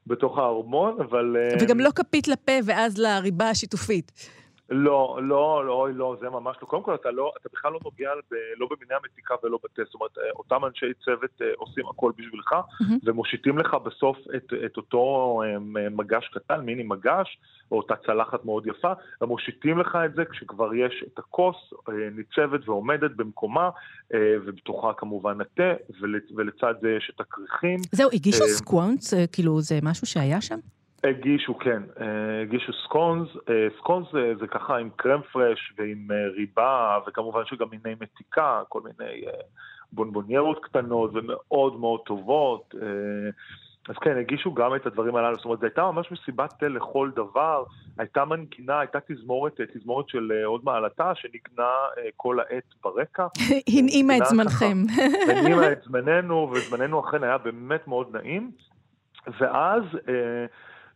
בתוך 0.10 0.38
הארמון, 0.38 0.98
אבל... 1.02 1.36
וגם 1.62 1.80
לא 1.80 1.90
כפית 1.96 2.28
לפה 2.28 2.52
ואז 2.66 2.98
לריבה 2.98 3.50
השיתופית. 3.50 4.12
לא, 4.72 5.20
לא, 5.24 5.66
לא, 5.66 5.88
לא, 5.94 6.18
זה 6.22 6.30
ממש 6.30 6.58
לא. 6.62 6.68
קודם 6.68 6.84
כל, 6.84 6.96
אתה, 6.96 7.12
לא, 7.12 7.32
אתה 7.42 7.50
בכלל 7.54 7.72
לא 7.72 7.80
נוגע 7.84 8.10
ב, 8.32 8.36
לא 8.58 8.68
במיני 8.72 8.94
המתיקה 8.94 9.36
ולא 9.44 9.60
בתה. 9.64 9.82
זאת 9.86 9.96
אומרת, 9.96 10.18
אה, 10.18 10.24
אותם 10.36 10.66
אנשי 10.66 10.86
צוות 11.06 11.42
אה, 11.42 11.48
עושים 11.58 11.86
הכל 11.90 12.12
בשבילך, 12.18 12.54
mm-hmm. 12.54 12.94
ומושיטים 13.04 13.58
לך 13.58 13.74
בסוף 13.74 14.18
את, 14.36 14.54
את 14.66 14.78
אותו 14.78 15.42
אה, 15.46 15.60
מגש 15.90 16.28
קטן, 16.34 16.62
מיני 16.62 16.84
מגש, 16.84 17.40
או 17.72 17.78
אותה 17.78 17.96
צלחת 18.06 18.46
מאוד 18.46 18.68
יפה, 18.68 18.94
ומושיטים 19.22 19.80
לך 19.80 19.98
את 20.06 20.16
זה 20.16 20.26
כשכבר 20.26 20.74
יש 20.74 21.04
את 21.08 21.20
הכוס 21.20 21.56
ניצבת 22.16 22.70
ועומדת 22.70 23.12
במקומה, 23.16 23.70
ובתוכה 24.14 24.94
כמובן 24.94 25.42
התה, 25.42 25.74
ולצד 26.36 26.74
זה 26.82 26.90
יש 26.98 27.12
את 27.16 27.22
הכריכים. 27.22 27.80
זהו, 27.92 28.10
הגישו 28.14 28.44
סקונס? 28.48 29.14
כאילו, 29.32 29.62
זה 29.62 29.80
משהו 29.84 30.08
שהיה 30.08 30.42
שם? 30.42 30.60
הגישו, 31.04 31.58
כן. 31.58 31.84
אה, 32.02 32.42
הגישו 32.42 32.74
סקונס. 32.84 33.30
אה, 33.50 33.68
סקונס 33.78 34.08
זה, 34.12 34.34
זה 34.40 34.48
ככה 34.48 34.78
עם 34.78 34.90
קרם 34.96 35.22
פרש 35.32 35.74
ועם 35.78 36.08
אה, 36.12 36.28
ריבה, 36.36 37.00
וכמובן 37.08 37.42
שגם 37.46 37.68
מיני 37.72 37.96
מתיקה, 38.02 38.62
כל 38.70 38.82
מיני 38.82 39.22
בונבוניירות 39.92 40.60
קטנות 40.64 41.12
ומאוד 41.14 41.80
מאוד 41.80 42.00
טובות. 42.06 42.76
אז 43.90 43.96
כן, 44.02 44.18
הגישו 44.18 44.54
גם 44.54 44.76
את 44.76 44.86
הדברים 44.86 45.16
הללו, 45.16 45.36
זאת 45.36 45.46
אומרת, 45.46 45.60
זו 45.60 45.66
הייתה 45.66 45.92
ממש 45.92 46.12
מסיבת 46.12 46.54
תה 46.60 46.68
לכל 46.68 47.10
דבר, 47.16 47.64
הייתה 47.98 48.26
מנגינה, 48.26 48.80
הייתה 48.80 49.00
תזמורת, 49.08 49.62
תזמורת 49.74 50.10
של 50.10 50.32
הוד 50.46 50.62
מעלתה, 50.64 51.12
שנגנה 51.16 51.70
כל 52.16 52.40
העת 52.40 52.74
ברקע. 52.84 53.28
הנעימה 53.78 54.18
את 54.18 54.26
זמנכם. 54.26 54.78
הנעימה 55.30 55.72
את 55.72 55.82
זמננו, 55.84 56.52
וזמננו 56.52 57.00
אכן 57.00 57.24
היה 57.24 57.38
באמת 57.38 57.88
מאוד 57.88 58.16
נעים. 58.16 58.52
ואז 59.40 59.84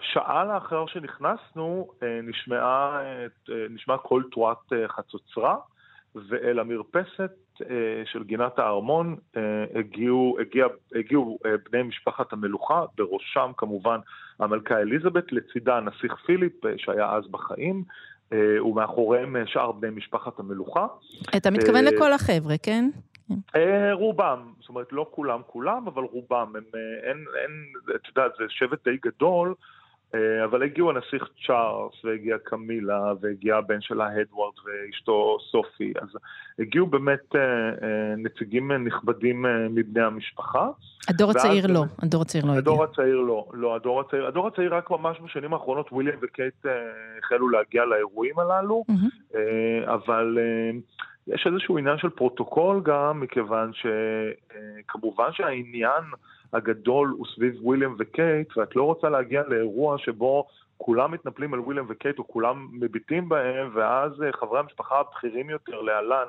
שעה 0.03 0.45
לאחר 0.45 0.85
שנכנסנו 0.87 1.89
אה, 2.03 2.19
נשמעה, 2.23 3.01
אה, 3.01 3.25
נשמע 3.69 3.97
קול 3.97 4.27
תרועת 4.31 4.73
אה, 4.73 4.87
חצוצרה, 4.87 5.55
ואל 6.29 6.59
המרפסת 6.59 7.31
של 8.05 8.23
גינת 8.23 8.59
הארמון 8.59 9.15
הגיעו, 9.75 10.37
הגיע, 10.41 10.65
הגיעו 10.95 11.39
בני 11.71 11.83
משפחת 11.83 12.33
המלוכה, 12.33 12.85
בראשם 12.97 13.51
כמובן 13.57 13.99
המלכה 14.39 14.77
אליזבת, 14.77 15.31
לצידה 15.31 15.77
הנסיך 15.77 16.15
פיליפ 16.25 16.53
שהיה 16.77 17.11
אז 17.11 17.27
בחיים, 17.31 17.83
ומאחוריהם 18.61 19.35
שאר 19.45 19.71
בני 19.71 19.89
משפחת 19.89 20.39
המלוכה. 20.39 20.87
אתה 21.37 21.51
מתכוון 21.51 21.85
לכל 21.85 22.13
החבר'ה, 22.13 22.55
כן? 22.63 22.89
רובם, 23.91 24.53
זאת 24.59 24.69
אומרת 24.69 24.87
לא 24.91 25.07
כולם 25.11 25.41
כולם, 25.47 25.87
אבל 25.87 26.03
רובם, 26.03 26.53
הם, 26.55 26.63
אין, 27.03 27.25
אין, 27.41 27.51
את 27.95 28.07
יודעת, 28.07 28.31
זה 28.37 28.43
שבט 28.49 28.83
די 28.83 28.97
גדול, 29.05 29.53
אבל 30.45 30.63
הגיעו 30.63 30.89
הנסיך 30.89 31.29
צ'ארלס, 31.47 32.05
והגיעה 32.05 32.39
קמילה, 32.39 33.13
והגיע 33.21 33.55
הבן 33.55 33.81
שלה 33.81 34.07
הדוורד 34.07 34.53
ואשתו 34.65 35.37
סופי, 35.51 35.93
אז 36.01 36.07
הגיעו 36.59 36.87
באמת 36.87 37.35
אה, 37.35 37.41
אה, 37.41 38.15
נציגים 38.17 38.71
נכבדים 38.71 39.45
מבני 39.69 40.01
המשפחה. 40.01 40.69
הדור 41.09 41.31
הצעיר 41.31 41.67
לא, 41.67 41.83
הדור 42.03 42.21
הצעיר 42.21 42.45
לא 42.45 42.49
הגיע. 42.49 42.59
הדור 42.59 42.83
הצעיר 42.83 43.15
לא, 43.15 43.45
לא, 43.53 43.75
הדור 43.75 43.99
הצעיר, 43.99 44.27
הדור 44.27 44.47
הצעיר 44.47 44.75
רק 44.75 44.91
ממש 44.91 45.17
בשנים 45.23 45.53
האחרונות, 45.53 45.91
וויליאם 45.91 46.17
וקייט 46.21 46.65
החלו 47.23 47.49
להגיע 47.49 47.85
לאירועים 47.85 48.39
הללו. 48.39 48.83
אבל... 49.85 50.37
יש 51.27 51.47
איזשהו 51.47 51.77
עניין 51.77 51.97
של 51.97 52.09
פרוטוקול 52.09 52.81
גם, 52.83 53.19
מכיוון 53.19 53.71
שכמובן 53.73 55.27
שהעניין 55.31 56.03
הגדול 56.53 57.15
הוא 57.17 57.25
סביב 57.35 57.55
וויליאם 57.61 57.95
וקייט, 57.99 58.57
ואת 58.57 58.75
לא 58.75 58.83
רוצה 58.83 59.09
להגיע 59.09 59.43
לאירוע 59.47 59.97
שבו 59.97 60.47
כולם 60.77 61.11
מתנפלים 61.11 61.53
על 61.53 61.59
וויליאם 61.59 61.85
וקייט 61.89 62.19
או 62.19 62.27
כולם 62.27 62.67
מביטים 62.73 63.29
בהם, 63.29 63.69
ואז 63.73 64.23
אה, 64.23 64.33
חברי 64.33 64.59
המשפחה 64.59 64.99
הבכירים 64.99 65.49
יותר, 65.49 65.81
להלן, 65.81 66.25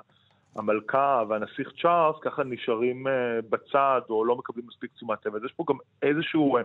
המלכה 0.56 1.22
והנסיך 1.28 1.72
צ'ארלס, 1.82 2.16
ככה 2.22 2.44
נשארים 2.44 3.06
אה, 3.06 3.12
בצד 3.50 4.00
או 4.10 4.24
לא 4.24 4.36
מקבלים 4.36 4.66
מספיק 4.66 4.90
תשומת 4.94 5.26
לב. 5.26 5.34
אז 5.34 5.44
יש 5.44 5.52
פה 5.52 5.64
גם 5.68 5.76
איזשהו, 6.02 6.56
אה, 6.56 6.62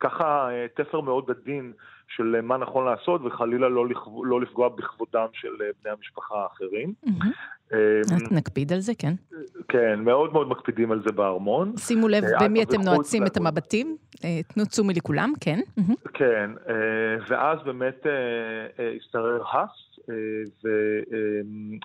ככה, 0.00 0.48
תפר 0.74 1.00
מאוד 1.00 1.30
עדין 1.30 1.72
של 2.08 2.40
מה 2.42 2.56
נכון 2.56 2.84
לעשות, 2.84 3.20
וחלילה 3.24 3.68
לא, 3.68 3.86
לא 4.24 4.40
לפגוע 4.40 4.68
בכבודם 4.68 5.26
של 5.32 5.48
בני 5.82 5.92
המשפחה 5.92 6.42
האחרים. 6.42 6.94
נקפיד 8.30 8.72
על 8.72 8.80
זה, 8.80 8.92
כן. 8.98 9.14
כן, 9.68 10.00
מאוד 10.00 10.32
מאוד 10.32 10.48
מקפידים 10.48 10.92
על 10.92 11.02
זה 11.06 11.12
בארמון. 11.12 11.76
שימו 11.76 12.08
לב 12.08 12.24
אה, 12.24 12.48
במי 12.48 12.62
אתם 12.62 12.80
נועצים 12.80 13.26
את 13.26 13.36
המבטים, 13.36 13.96
אה, 14.24 14.40
תנו 14.42 14.64
תשומי 14.64 14.94
לכולם, 14.94 15.32
כן. 15.40 15.60
כן, 16.14 16.50
אה, 16.68 16.74
ואז 17.28 17.58
באמת 17.64 18.06
השתרר 18.96 19.42
האס, 19.50 19.91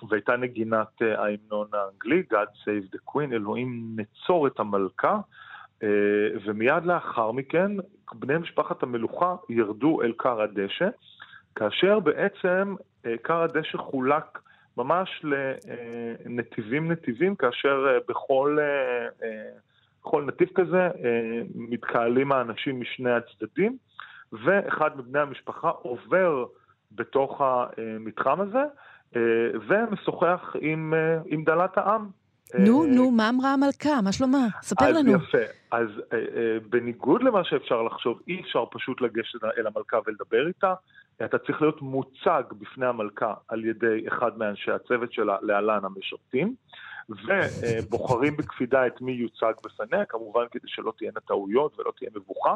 והייתה 0.08 0.36
נגינת 0.36 1.02
ההמנון 1.02 1.68
האנגלי, 1.72 2.22
God 2.32 2.64
Save 2.64 2.94
the 2.94 2.98
Queen, 3.10 3.32
אלוהים 3.32 3.96
נצור 3.96 4.46
את 4.46 4.60
המלכה, 4.60 5.20
ומיד 6.44 6.84
לאחר 6.84 7.32
מכן 7.32 7.72
בני 8.12 8.38
משפחת 8.38 8.82
המלוכה 8.82 9.36
ירדו 9.48 10.02
אל 10.02 10.12
כר 10.18 10.42
הדשא, 10.42 10.88
כאשר 11.54 12.00
בעצם 12.00 12.74
כר 13.22 13.42
הדשא 13.42 13.78
חולק 13.78 14.38
ממש 14.78 15.24
לנתיבים 15.24 16.92
נתיבים, 16.92 17.36
כאשר 17.36 17.86
אה, 17.88 17.98
בכל, 18.08 18.58
אה, 18.60 19.06
אה, 19.22 19.50
בכל 20.02 20.24
נתיב 20.24 20.48
כזה 20.54 20.88
מתקהלים 21.54 22.32
האנשים 22.32 22.80
משני 22.80 23.10
הצדדים, 23.10 23.76
ואחד 24.32 24.98
מבני 24.98 25.18
המשפחה 25.18 25.68
עובר 25.68 26.44
בתוך 26.92 27.40
המתחם 27.40 28.40
הזה, 28.40 28.62
ומשוחח 29.68 30.56
עם, 30.60 30.94
עם 31.26 31.44
דלת 31.44 31.78
העם. 31.78 32.08
נו, 32.58 32.86
נו, 32.86 33.10
מה 33.10 33.28
אמרה 33.28 33.52
המלכה? 33.52 34.00
מה 34.04 34.12
שלומה? 34.12 34.46
ספר 34.62 34.92
לנו. 34.92 35.14
אז 35.14 35.20
יפה. 35.22 35.38
אז 35.72 35.88
בניגוד 36.70 37.22
למה 37.22 37.44
שאפשר 37.44 37.82
לחשוב, 37.82 38.20
אי 38.28 38.40
אפשר 38.40 38.64
פשוט 38.70 39.00
לגשת 39.00 39.44
אל 39.44 39.66
המלכה 39.66 39.98
ולדבר 40.06 40.46
איתה. 40.48 40.74
אתה 41.24 41.38
צריך 41.38 41.62
להיות 41.62 41.82
מוצג 41.82 42.42
בפני 42.58 42.86
המלכה 42.86 43.34
על 43.48 43.64
ידי 43.64 44.08
אחד 44.08 44.38
מאנשי 44.38 44.70
הצוות 44.70 45.12
שלה, 45.12 45.36
להלן 45.42 45.84
המשרתים, 45.84 46.54
ובוחרים 47.08 48.36
בקפידה 48.36 48.86
את 48.86 49.00
מי 49.00 49.12
יוצג 49.12 49.52
בפניה, 49.64 50.04
כמובן 50.04 50.44
כדי 50.50 50.66
שלא 50.66 50.92
תהיינה 50.98 51.20
טעויות 51.20 51.78
ולא 51.78 51.92
תהיה 51.96 52.10
מבוכה, 52.16 52.54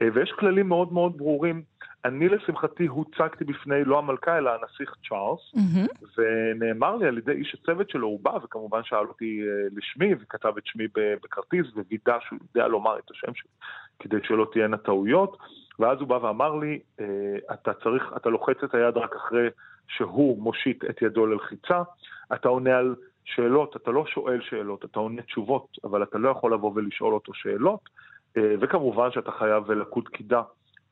ויש 0.00 0.32
כללים 0.38 0.68
מאוד 0.68 0.92
מאוד 0.92 1.18
ברורים. 1.18 1.62
אני 2.04 2.28
לשמחתי 2.28 2.86
הוצגתי 2.86 3.44
בפני 3.44 3.84
לא 3.84 3.98
המלכה 3.98 4.38
אלא 4.38 4.50
הנסיך 4.50 4.94
צ'ארלס, 5.08 5.40
mm-hmm. 5.54 6.04
ונאמר 6.18 6.96
לי 6.96 7.06
על 7.06 7.18
ידי 7.18 7.32
איש 7.32 7.56
הצוות 7.60 7.90
שלו, 7.90 8.06
הוא 8.06 8.20
בא 8.22 8.38
וכמובן 8.44 8.80
שאל 8.84 9.06
אותי 9.06 9.40
אה, 9.42 9.68
לשמי 9.76 10.14
וכתב 10.20 10.52
את 10.58 10.66
שמי 10.66 10.84
בכרטיס 10.94 11.66
ווידא 11.74 12.18
שהוא 12.28 12.38
יודע 12.42 12.68
לומר 12.68 12.98
את 12.98 13.10
השם 13.10 13.34
שלי 13.34 13.50
כדי 13.98 14.16
שלא 14.24 14.46
תהיינה 14.52 14.76
טעויות. 14.76 15.36
ואז 15.78 15.98
הוא 16.00 16.08
בא 16.08 16.14
ואמר 16.14 16.54
לי, 16.54 16.78
אה, 17.00 17.04
אתה 17.52 17.72
צריך, 17.74 18.12
אתה 18.16 18.28
לוחץ 18.28 18.56
את 18.64 18.74
היד 18.74 18.96
רק 18.96 19.16
אחרי 19.16 19.48
שהוא 19.88 20.42
מושיט 20.42 20.84
את 20.84 21.02
ידו 21.02 21.26
ללחיצה, 21.26 21.82
אתה 22.34 22.48
עונה 22.48 22.76
על 22.76 22.94
שאלות, 23.34 23.76
אתה 23.76 23.90
לא 23.90 24.04
שואל 24.06 24.40
שאלות, 24.50 24.84
אתה 24.84 25.00
עונה 25.00 25.22
תשובות, 25.22 25.78
אבל 25.84 26.02
אתה 26.02 26.18
לא 26.18 26.28
יכול 26.28 26.54
לבוא 26.54 26.72
ולשאול 26.74 27.14
אותו 27.14 27.34
שאלות, 27.34 27.80
אה, 28.36 28.54
וכמובן 28.60 29.08
שאתה 29.12 29.30
חייב 29.32 29.70
לקוד 29.70 30.08
קידה 30.08 30.42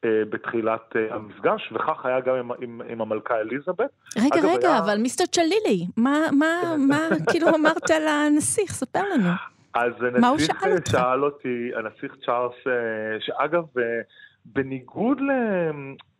אה, 0.05 0.23
בתחילת 0.31 0.97
המפגש, 1.11 1.73
וכך 1.73 2.07
היה 2.07 2.21
גם 2.21 2.35
עם, 2.35 2.51
עם, 2.61 2.81
עם 2.89 3.01
המלכה 3.01 3.41
אליזבת. 3.41 3.91
רגע, 4.17 4.41
אגב, 4.41 4.45
רגע, 4.45 4.69
היה... 4.69 4.79
אבל 4.79 4.99
מיסטר 4.99 5.27
צ'לילי, 5.27 5.87
מה, 5.97 6.19
מה, 6.39 6.77
מה 6.89 7.09
כאילו 7.31 7.49
אמרת 7.49 7.91
לנסיך? 7.91 8.73
ספר 8.73 9.03
לנו. 9.15 9.31
אז 9.75 9.93
הנסיך 10.03 10.65
שאל 10.91 11.25
אותי, 11.25 11.71
הנסיך 11.77 12.17
צ'ארלס, 12.27 12.55
שאגב, 13.21 13.65
בניגוד 14.45 15.21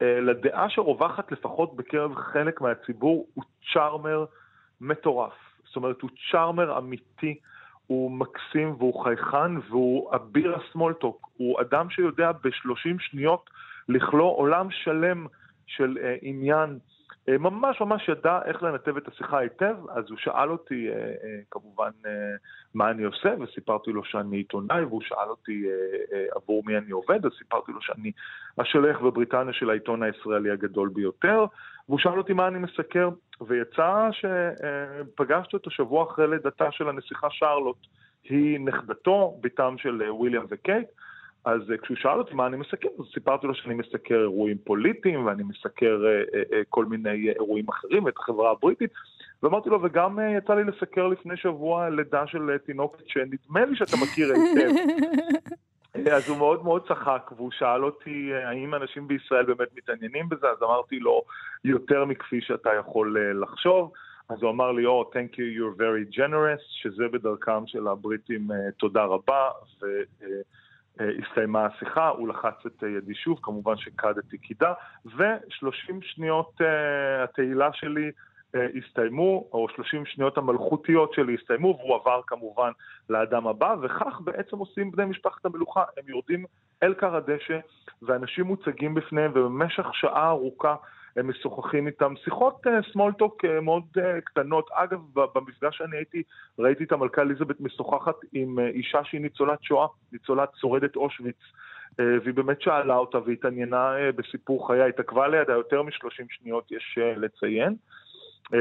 אה, 0.03 0.21
לדעה 0.21 0.71
שרווחת 0.71 1.33
לפחות 1.33 1.77
בקרב 1.77 2.15
חלק 2.15 2.61
מהציבור, 2.61 3.27
הוא 3.35 3.45
צ'ארמר 3.73 4.25
מטורף. 4.81 5.46
זאת 5.77 5.83
אומרת, 5.83 6.03
הוא 6.03 6.11
צ'ארמר 6.31 6.79
אמיתי, 6.79 7.39
הוא 7.87 8.11
מקסים 8.11 8.75
והוא 8.79 9.05
חייכן 9.05 9.57
והוא 9.69 10.15
אביר 10.15 10.57
הסמולטוק. 10.57 11.29
הוא 11.37 11.61
אדם 11.61 11.91
שיודע 11.91 12.33
בשלושים 12.45 12.99
שניות 12.99 13.51
לכלוא 13.89 14.37
עולם 14.37 14.71
שלם 14.71 15.27
של 15.67 15.99
uh, 16.01 16.19
עניין 16.23 16.79
ממש 17.29 17.81
ממש 17.81 18.09
ידע 18.09 18.41
איך 18.45 18.63
לנתב 18.63 18.97
את 18.97 19.09
השיחה 19.09 19.39
היטב, 19.39 19.77
אז 19.91 20.05
הוא 20.11 20.19
שאל 20.19 20.51
אותי 20.51 20.89
אה, 20.89 20.95
אה, 20.95 21.41
כמובן 21.51 21.91
מה 22.75 22.91
אני 22.91 23.05
עושה, 23.05 23.35
וסיפרתי 23.41 23.93
לו 23.93 24.05
שאני 24.05 24.37
עיתונאי, 24.37 24.85
והוא 24.85 25.03
שאל 25.03 25.29
אותי 25.29 25.67
עבור 26.35 26.63
מי 26.67 26.79
אני 26.79 26.91
עובד, 26.91 27.27
אז 27.27 27.33
סיפרתי 27.39 27.73
לו 27.73 27.83
שאני 27.83 28.13
השולח 28.59 29.01
בבריטניה 29.01 29.53
של 29.53 29.71
העיתון 29.71 30.03
הישראלי 30.03 30.51
הגדול 30.51 30.89
ביותר, 30.89 31.45
והוא 31.89 31.99
שאל 31.99 32.19
אותי 32.19 32.33
מה 32.33 32.49
אני 32.49 32.59
מסקר, 32.59 33.09
ויצא 33.41 34.09
שפגשתי 34.13 35.57
אותו 35.57 35.71
שבוע 35.71 36.05
אחרי 36.05 36.29
לידתה 36.29 36.73
של 36.73 36.89
הנסיכה 36.89 37.27
שרלוט. 37.31 37.87
היא 38.25 38.61
נכדתו, 38.61 39.39
בתם 39.41 39.75
של 39.79 40.03
וויליאם 40.11 40.45
וקייט, 40.49 40.89
אז 41.47 41.61
uh, 41.71 41.77
כשהוא 41.83 41.97
שאל 41.97 42.19
אותי 42.19 42.35
מה 42.35 42.47
אני 42.47 42.57
מסקר, 42.57 42.89
אז 42.99 43.05
סיפרתי 43.15 43.47
לו 43.47 43.55
שאני 43.55 43.75
מסקר 43.75 44.21
אירועים 44.21 44.59
פוליטיים 44.65 45.27
ואני 45.27 45.43
מסקר 45.43 46.01
uh, 46.05 46.35
uh, 46.35 46.55
כל 46.69 46.85
מיני 46.85 47.31
אירועים 47.31 47.69
אחרים, 47.69 48.09
את 48.09 48.15
החברה 48.17 48.51
הבריטית, 48.51 48.91
ואמרתי 49.43 49.71
לו, 49.71 49.83
וגם 49.83 50.19
יצא 50.37 50.55
לי 50.55 50.65
לסקר 50.65 51.07
לפני 51.07 51.37
שבוע 51.37 51.89
לידה 51.89 52.27
של 52.27 52.59
תינוקת 52.67 53.09
שנדמה 53.09 53.65
לי 53.65 53.77
שאתה 53.77 53.97
מכיר 54.03 54.33
היטב. 54.33 54.71
אז 56.17 56.29
הוא 56.29 56.39
מאוד 56.39 56.65
מאוד 56.65 56.89
צחק, 56.89 57.31
והוא 57.37 57.51
שאל 57.51 57.85
אותי 57.85 58.31
האם 58.35 58.75
אנשים 58.75 59.09
בישראל 59.09 59.45
באמת 59.45 59.69
מתעניינים 59.77 60.29
בזה, 60.29 60.47
אז 60.51 60.63
אמרתי 60.63 60.99
לו, 60.99 61.23
יותר 61.65 62.05
מכפי 62.05 62.41
שאתה 62.41 62.71
יכול 62.79 63.17
לחשוב. 63.43 63.93
אז 64.29 64.43
הוא 64.43 64.51
אמר 64.51 64.73
לי, 64.73 64.87
או, 64.87 65.03
oh, 65.03 65.15
thank 65.15 65.35
you, 65.35 65.59
you're 65.59 65.79
very 65.79 66.17
generous, 66.17 66.63
שזה 66.83 67.05
בדרכם 67.13 67.67
של 67.67 67.89
הבריטים, 67.89 68.49
תודה 68.79 69.05
רבה, 69.05 69.51
ו... 69.83 69.87
Uh, 70.99 71.03
הסתיימה 71.23 71.67
השיחה, 71.67 72.09
הוא 72.09 72.29
לחץ 72.29 72.67
את 72.67 72.83
ידי 72.83 73.15
שוב, 73.15 73.39
כמובן 73.43 73.77
שקדתי 73.77 74.39
קידה, 74.39 74.73
ו-30 75.07 75.93
שניות 76.03 76.61
uh, 76.61 76.65
התהילה 77.25 77.73
שלי 77.73 78.11
uh, 78.57 78.59
הסתיימו, 78.79 79.49
או 79.53 79.67
30 79.77 80.07
שניות 80.07 80.39
המלכותיות 80.39 81.13
שלי 81.13 81.35
הסתיימו, 81.41 81.79
והוא 81.79 81.95
עבר 81.95 82.21
כמובן 82.27 82.71
לאדם 83.11 83.47
הבא, 83.47 83.75
וכך 83.83 84.21
בעצם 84.25 84.59
עושים 84.59 84.91
בני 84.91 85.05
משפחת 85.05 85.47
המלוכה, 85.47 85.83
הם 85.97 86.05
יורדים 86.09 86.45
אל 86.83 86.95
כר 86.95 87.17
הדשא, 87.17 87.59
ואנשים 88.03 88.45
מוצגים 88.45 88.95
בפניהם, 88.95 89.31
ובמשך 89.35 89.87
שעה 89.93 90.29
ארוכה 90.29 90.77
הם 91.17 91.29
משוחחים 91.29 91.87
איתם, 91.87 92.15
שיחות 92.25 92.67
סמולטוק 92.93 93.45
uh, 93.45 93.49
uh, 93.49 93.61
מאוד 93.61 93.83
uh, 93.99 94.01
קטנות. 94.25 94.69
אגב, 94.73 95.01
במפגש 95.15 95.77
שאני 95.77 95.97
הייתי, 95.97 96.23
ראיתי 96.59 96.85
את 96.85 96.93
המלכה 96.93 97.23
אליזבת 97.23 97.61
משוחחת 97.61 98.15
עם 98.33 98.59
אישה 98.59 99.05
שהיא 99.05 99.21
ניצולת 99.21 99.63
שואה, 99.63 99.87
ניצולת 100.13 100.49
שורדת 100.61 100.97
אושוויץ. 100.97 101.37
והיא 101.99 102.35
באמת 102.35 102.63
שאלה 102.63 102.97
אותה 102.97 103.19
והתעניינה 103.27 103.93
בסיפור 104.17 104.67
חיי, 104.67 104.89
התעכבה 104.89 105.29
לידה 105.29 105.53
יותר 105.53 105.83
מ-30 105.83 106.27
שניות, 106.31 106.73
יש 106.73 106.99
לציין. 107.17 107.77
Uh, 108.47 108.57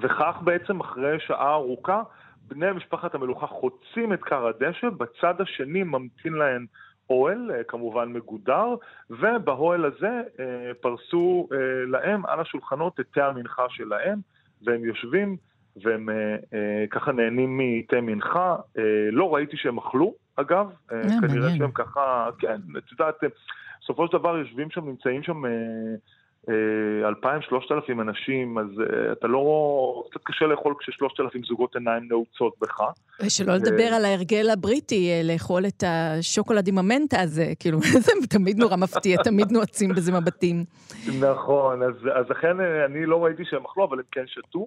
וכך 0.00 0.36
בעצם 0.44 0.80
אחרי 0.80 1.20
שעה 1.20 1.54
ארוכה, 1.54 2.02
בני 2.48 2.72
משפחת 2.72 3.14
המלוכה 3.14 3.46
חוצים 3.46 4.12
את 4.12 4.22
כר 4.22 4.46
הדשא, 4.46 4.88
בצד 4.88 5.40
השני 5.40 5.82
ממתין 5.82 6.32
להם 6.32 6.66
אוהל, 7.10 7.50
אה, 7.50 7.64
כמובן 7.64 8.12
מגודר, 8.12 8.74
ובאוהל 9.10 9.84
הזה 9.84 10.22
אה, 10.40 10.74
פרסו 10.80 11.48
אה, 11.52 11.58
להם 11.86 12.26
על 12.26 12.40
השולחנות 12.40 13.00
את 13.00 13.06
תה 13.14 13.26
המנחה 13.26 13.66
שלהם, 13.68 14.18
והם 14.62 14.84
יושבים 14.84 15.36
והם 15.82 16.08
ככה 16.90 17.12
נהנים 17.12 17.58
מתה 17.58 18.00
מנחה. 18.00 18.56
לא 19.12 19.34
ראיתי 19.34 19.56
שהם 19.56 19.78
אכלו, 19.78 20.14
אגב, 20.36 20.70
כנראה 21.20 21.50
שהם 21.58 21.70
ככה, 21.70 22.28
כן, 22.38 22.60
את 22.78 22.92
יודעת, 22.92 23.14
בסופו 23.80 24.06
של 24.06 24.12
דבר 24.12 24.36
יושבים 24.36 24.70
שם, 24.70 24.88
נמצאים 24.88 25.22
שם 25.22 25.42
אלפיים, 27.08 27.42
שלושת 27.42 27.72
אלפים 27.72 28.00
אנשים, 28.00 28.58
אז 28.58 28.66
uh, 28.66 29.12
אתה 29.12 29.26
לא... 29.26 30.04
קצת 30.10 30.20
קשה 30.24 30.44
לאכול 30.44 30.74
כששלושת 30.78 31.20
אלפים 31.20 31.42
זוגות 31.44 31.76
עיניים 31.76 32.08
נעוצות 32.08 32.54
בך. 32.60 32.80
ושלא 33.26 33.54
לדבר 33.54 33.84
על 33.84 34.04
ההרגל 34.04 34.50
הבריטי, 34.50 35.10
אה, 35.10 35.20
לאכול 35.32 35.66
את 35.66 35.84
השוקולד 35.86 36.68
עם 36.68 36.78
המנטה 36.78 37.20
הזה, 37.20 37.52
כאילו, 37.58 37.78
זה 38.04 38.12
תמיד 38.30 38.58
נורא 38.58 38.76
מפתיע, 38.76 39.16
תמיד 39.24 39.52
נועצים 39.52 39.90
בזה 39.90 40.12
מבטים. 40.12 40.64
נכון, 41.20 41.82
אז, 41.82 41.94
אז 42.14 42.26
אה, 42.44 42.84
אני 42.84 43.06
לא 43.06 43.24
ראיתי 43.24 43.44
שהם 43.44 43.64
אכלו, 43.64 43.84
אבל 43.84 43.98
הם 43.98 44.04
כן 44.12 44.24
שתו. 44.26 44.66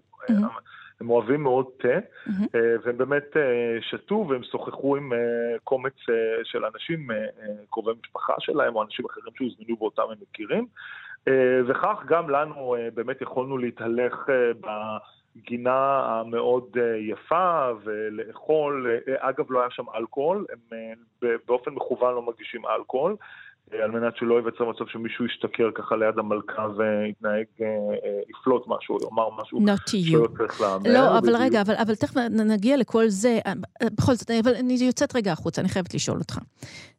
הם 1.02 1.10
אוהבים 1.10 1.44
מאוד 1.44 1.66
תה, 1.80 2.00
והם 2.84 2.98
באמת 2.98 3.36
שתו 3.82 4.26
והם 4.30 4.44
שוחחו 4.52 4.96
עם 4.96 5.12
קומץ 5.64 5.94
של 6.44 6.66
אנשים, 6.66 7.08
קרובי 7.70 7.92
משפחה 8.04 8.34
שלהם, 8.40 8.76
או 8.76 8.84
אנשים 8.84 9.06
אחרים 9.06 9.34
שהוזמנו 9.38 9.78
ואותם 9.80 10.04
הם 10.10 10.18
מכירים. 10.22 10.68
אה, 11.28 11.60
וכך 11.68 12.04
גם 12.06 12.30
לנו 12.30 12.76
אה, 12.76 12.88
באמת 12.94 13.22
יכולנו 13.22 13.58
להתהלך 13.58 14.30
אה, 14.30 14.72
בגינה 15.36 16.00
המאוד 16.06 16.78
יפה 17.00 17.70
ולאכול. 17.84 19.00
אגב, 19.18 19.52
לא 19.52 19.60
היה 19.62 19.70
שם 19.72 19.86
אלכוהול, 19.96 20.46
הם 20.52 20.78
באופן 21.48 21.72
מכוון 21.72 22.14
לא 22.16 22.22
מגישים 22.22 22.62
אלכוהול. 22.66 23.16
על 23.72 23.92
מנת 23.92 24.18
שלא 24.18 24.36
ייווצר 24.36 24.66
מצב 24.70 24.88
שמישהו 24.88 25.26
ישתכר 25.26 25.70
ככה 25.76 25.96
ליד 25.96 26.18
המלכה 26.18 26.68
ויתנהג, 26.78 27.46
יפלוט 28.30 28.64
משהו, 28.68 28.98
יאמר 29.04 29.30
משהו 29.42 29.60
שלא 30.12 30.28
צריך 30.38 30.62
להאמר. 30.62 30.94
לא, 30.94 31.18
אבל 31.18 31.36
רגע, 31.36 31.62
אבל, 31.62 31.76
אבל 31.76 31.96
תכף 31.96 32.18
נגיע 32.18 32.78
לכל 32.78 33.08
זה. 33.08 33.40
בכל 33.84 34.16
זאת, 34.16 34.32
אבל 34.32 34.56
אני 34.56 34.74
יוצאת 34.74 35.16
רגע 35.16 35.32
החוצה, 35.32 35.62
אני 35.62 35.70
חייבת 35.70 35.94
לשאול 35.94 36.18
אותך. 36.20 36.38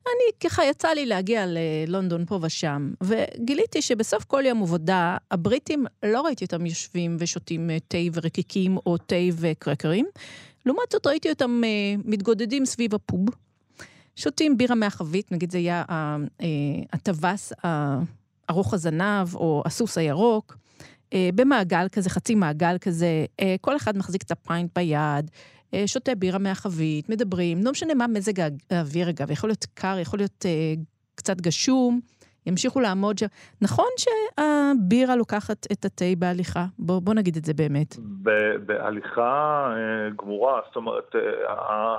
אני, 0.06 0.50
ככה 0.50 0.64
יצא 0.64 0.88
לי 0.88 1.06
להגיע 1.06 1.44
ללונדון 1.46 2.24
פה 2.24 2.38
ושם, 2.42 2.90
וגיליתי 3.02 3.82
שבסוף 3.82 4.24
כל 4.24 4.42
יום 4.46 4.62
עבודה, 4.62 5.16
הבריטים, 5.30 5.84
לא 6.04 6.20
ראיתי 6.20 6.44
אותם 6.44 6.66
יושבים 6.66 7.16
ושותים 7.18 7.70
אה, 7.70 7.76
תה 7.88 7.98
ורקיקים 8.14 8.76
או 8.86 8.96
תה 8.96 9.16
וקרקרים. 9.40 10.06
לעומת 10.66 10.92
זאת 10.92 11.06
ראיתי 11.06 11.30
אותם 11.30 11.62
מתגודדים 12.04 12.64
סביב 12.64 12.94
הפוב, 12.94 13.28
שותים 14.16 14.56
בירה 14.56 14.74
מהחבית, 14.74 15.32
נגיד 15.32 15.50
זה 15.50 15.58
היה 15.58 15.84
uh, 15.88 16.42
הטווס 16.92 17.52
uh, 17.52 17.66
ארוך 18.50 18.74
הזנב 18.74 19.34
או 19.34 19.62
הסוס 19.66 19.98
הירוק, 19.98 20.56
במעגל 21.34 21.86
כזה, 21.92 22.10
חצי 22.10 22.34
מעגל 22.34 22.76
כזה, 22.80 23.24
כל 23.60 23.76
אחד 23.76 23.98
מחזיק 23.98 24.22
את 24.22 24.30
הפיינט 24.30 24.78
ביד, 24.78 25.30
אה, 25.74 25.86
שותה 25.86 26.14
בירה 26.14 26.38
מהחבית, 26.38 27.08
מדברים, 27.08 27.58
לא 27.64 27.70
משנה 27.70 27.94
מה 27.94 28.06
מזג 28.06 28.48
האוויר 28.70 29.10
אגב, 29.10 29.30
יכול 29.30 29.50
להיות 29.50 29.66
קר, 29.74 29.96
יכול 30.00 30.18
להיות 30.18 30.46
אה, 30.46 30.74
קצת 31.14 31.40
גשום, 31.40 32.00
ימשיכו 32.46 32.80
לעמוד 32.80 33.18
שם. 33.18 33.26
נכון 33.62 33.88
שהבירה 33.98 35.16
לוקחת 35.16 35.66
את 35.72 35.84
התה 35.84 36.04
בהליכה? 36.18 36.66
בוא, 36.78 37.00
בוא 37.00 37.14
נגיד 37.14 37.36
את 37.36 37.44
זה 37.44 37.54
באמת. 37.54 37.96
בהליכה 38.66 39.72
אה, 39.76 40.10
גמורה, 40.18 40.60
זאת 40.66 40.76
אומרת, 40.76 41.14
אה, 41.14 41.52
אה, 41.52 41.96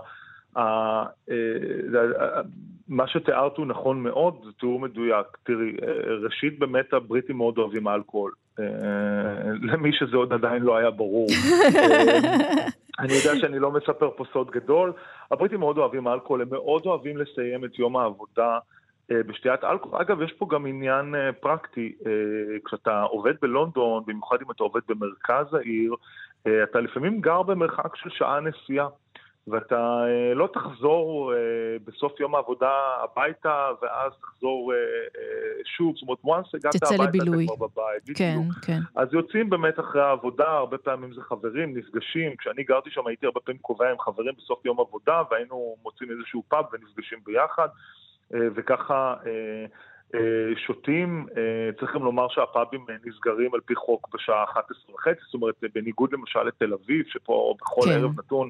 מה 2.88 3.08
שתיארת 3.08 3.58
הוא 3.58 3.66
נכון 3.66 4.03
מאוד, 4.03 4.41
זה 4.45 4.51
תיאור 4.60 4.80
מדויק. 4.80 5.28
תראי, 5.43 5.76
ראשית 6.24 6.60
באמת 6.60 6.93
הבריטים 6.93 7.38
מאוד 7.38 7.58
אוהבים 7.58 7.88
אלכוהול. 7.88 8.32
למי 9.62 9.93
שזה 9.93 10.18
עוד 10.18 10.34
עדיין 10.34 10.64
לא 10.64 10.78
היה 10.78 10.91
ברור. 10.91 11.28
אני 12.99 13.14
יודע 13.14 13.39
שאני 13.39 13.60
לא 13.60 13.72
מספר 13.72 14.10
פה 14.16 14.24
סוד 14.34 14.51
גדול. 14.51 14.93
הבריטים 15.32 15.60
מאוד 15.60 15.78
אוהבים 15.78 16.08
אלכוהול, 16.08 16.41
הם 16.41 16.47
מאוד 16.51 16.86
אוהבים 16.86 17.18
לסיים 17.18 17.66
את 17.66 17.80
יום 17.80 17.97
העבודה 17.97 18.58
אה, 19.12 19.24
בשתיית 19.28 19.64
אלכוהול. 19.64 20.01
אגב, 20.01 20.22
יש 20.22 20.34
פה 20.34 20.47
גם 20.51 20.66
עניין 20.66 21.16
אה, 21.16 21.34
פרקטי. 21.34 21.95
אה, 22.06 22.12
כשאתה 22.66 23.01
עובד 23.01 23.34
בלונדון, 23.41 24.03
במיוחד 24.08 24.38
אם 24.41 24.51
אתה 24.51 24.64
עובד 24.64 24.82
במרכז 24.88 25.53
העיר, 25.53 25.95
אתה 26.64 26.80
לפעמים 26.80 27.22
גר 27.22 27.41
במרחק 27.41 27.95
של 27.95 28.10
שעה 28.10 28.39
נסיעה. 28.39 28.88
ואתה 29.48 30.06
אה, 30.08 30.34
לא 30.34 30.50
תחזור 30.54 31.34
אה, 31.34 31.38
בסוף 31.86 32.20
יום 32.20 32.36
העבודה 32.36 32.72
הביתה, 33.04 33.70
ואז 33.82 34.12
תחזור 34.22 34.74
אה, 34.74 34.78
שוב, 35.66 35.96
זאת 35.96 36.02
אומרת, 36.02 36.46
once 36.46 36.50
הגעת 36.54 36.76
הביתה, 36.76 37.04
לבילוי. 37.04 37.46
אתה 37.46 37.54
כבר 37.56 37.68
בבית. 37.68 38.18
כן, 38.18 38.36
בדיוק. 38.39 38.66
כן. 38.66 38.80
אז 38.96 39.14
יוצאים 39.14 39.50
באמת 39.50 39.80
אחרי 39.80 40.02
העבודה, 40.02 40.48
הרבה 40.48 40.78
פעמים 40.78 41.14
זה 41.14 41.22
חברים, 41.22 41.78
נפגשים. 41.78 42.36
כשאני 42.36 42.64
גרתי 42.64 42.89
שם 42.89 43.08
הייתי 43.08 43.26
הרבה 43.26 43.39
פעמים 43.39 43.62
קובע 43.62 43.91
עם 43.91 44.00
חברים 44.00 44.34
בסוף 44.38 44.66
יום 44.66 44.80
עבודה, 44.80 45.22
והיינו 45.32 45.76
מוצאים 45.84 46.12
איזשהו 46.12 46.43
פאב 46.48 46.66
ונפגשים 46.74 47.20
ביחד, 47.26 47.68
וככה... 48.32 49.16
שותים, 50.68 51.26
צריך 51.80 51.96
גם 51.96 52.04
לומר 52.04 52.28
שהפאבים 52.30 52.86
נסגרים 53.06 53.54
על 53.54 53.60
פי 53.66 53.76
חוק 53.76 54.10
בשעה 54.14 54.43
11 54.43 54.96
וחצי, 54.96 55.20
זאת 55.26 55.34
אומרת, 55.34 55.56
בניגוד 55.74 56.14
למשל 56.14 56.43
לתל 56.43 56.74
אביב, 56.74 57.06
שפה 57.08 57.56
בכל 57.62 57.82
כן. 57.86 57.91
ערב 57.91 58.20
נתון 58.20 58.50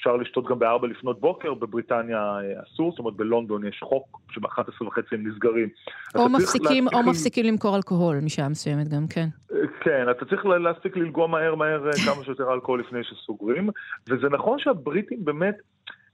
אפשר 0.00 0.16
לשתות 0.16 0.46
גם 0.46 0.58
בארבע 0.58 0.86
לפנות 0.86 1.20
בוקר, 1.20 1.54
בבריטניה 1.54 2.18
אה, 2.18 2.62
אסור, 2.62 2.90
זאת 2.90 2.98
אומרת 2.98 3.14
בלונדון 3.14 3.66
יש 3.66 3.80
חוק 3.82 4.20
שב-11 4.30 4.86
וחצי 4.86 5.14
הם 5.14 5.26
נסגרים. 5.28 5.68
או 6.14 6.28
מפסיקים, 6.28 6.86
או 6.92 7.02
מפסיקים 7.02 7.46
למכור 7.46 7.76
אלכוהול 7.76 8.20
משעה 8.20 8.48
מסוימת 8.48 8.88
גם, 8.88 9.06
כן. 9.10 9.28
אה, 9.52 9.58
כן, 9.80 10.10
אתה 10.10 10.24
צריך 10.24 10.46
להספיק 10.46 10.96
ללגוע 10.96 11.26
מהר 11.26 11.54
מהר 11.54 11.86
אה, 11.86 11.92
כמה 11.92 12.24
שיותר 12.24 12.52
אלכוהול 12.52 12.80
לפני 12.80 13.04
שסוגרים, 13.04 13.70
וזה 14.08 14.28
נכון 14.28 14.58
שהבריטים 14.58 15.24
באמת... 15.24 15.54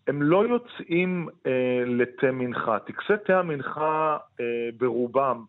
הם 0.08 0.22
לא 0.22 0.44
יוצאים 0.46 1.28
אה, 1.46 1.82
לתה 1.86 2.32
מנחה. 2.32 2.78
טקסי 2.78 3.12
תה 3.26 3.38
המנחה 3.38 4.16
אה, 4.40 4.44
ברובם 4.78 5.44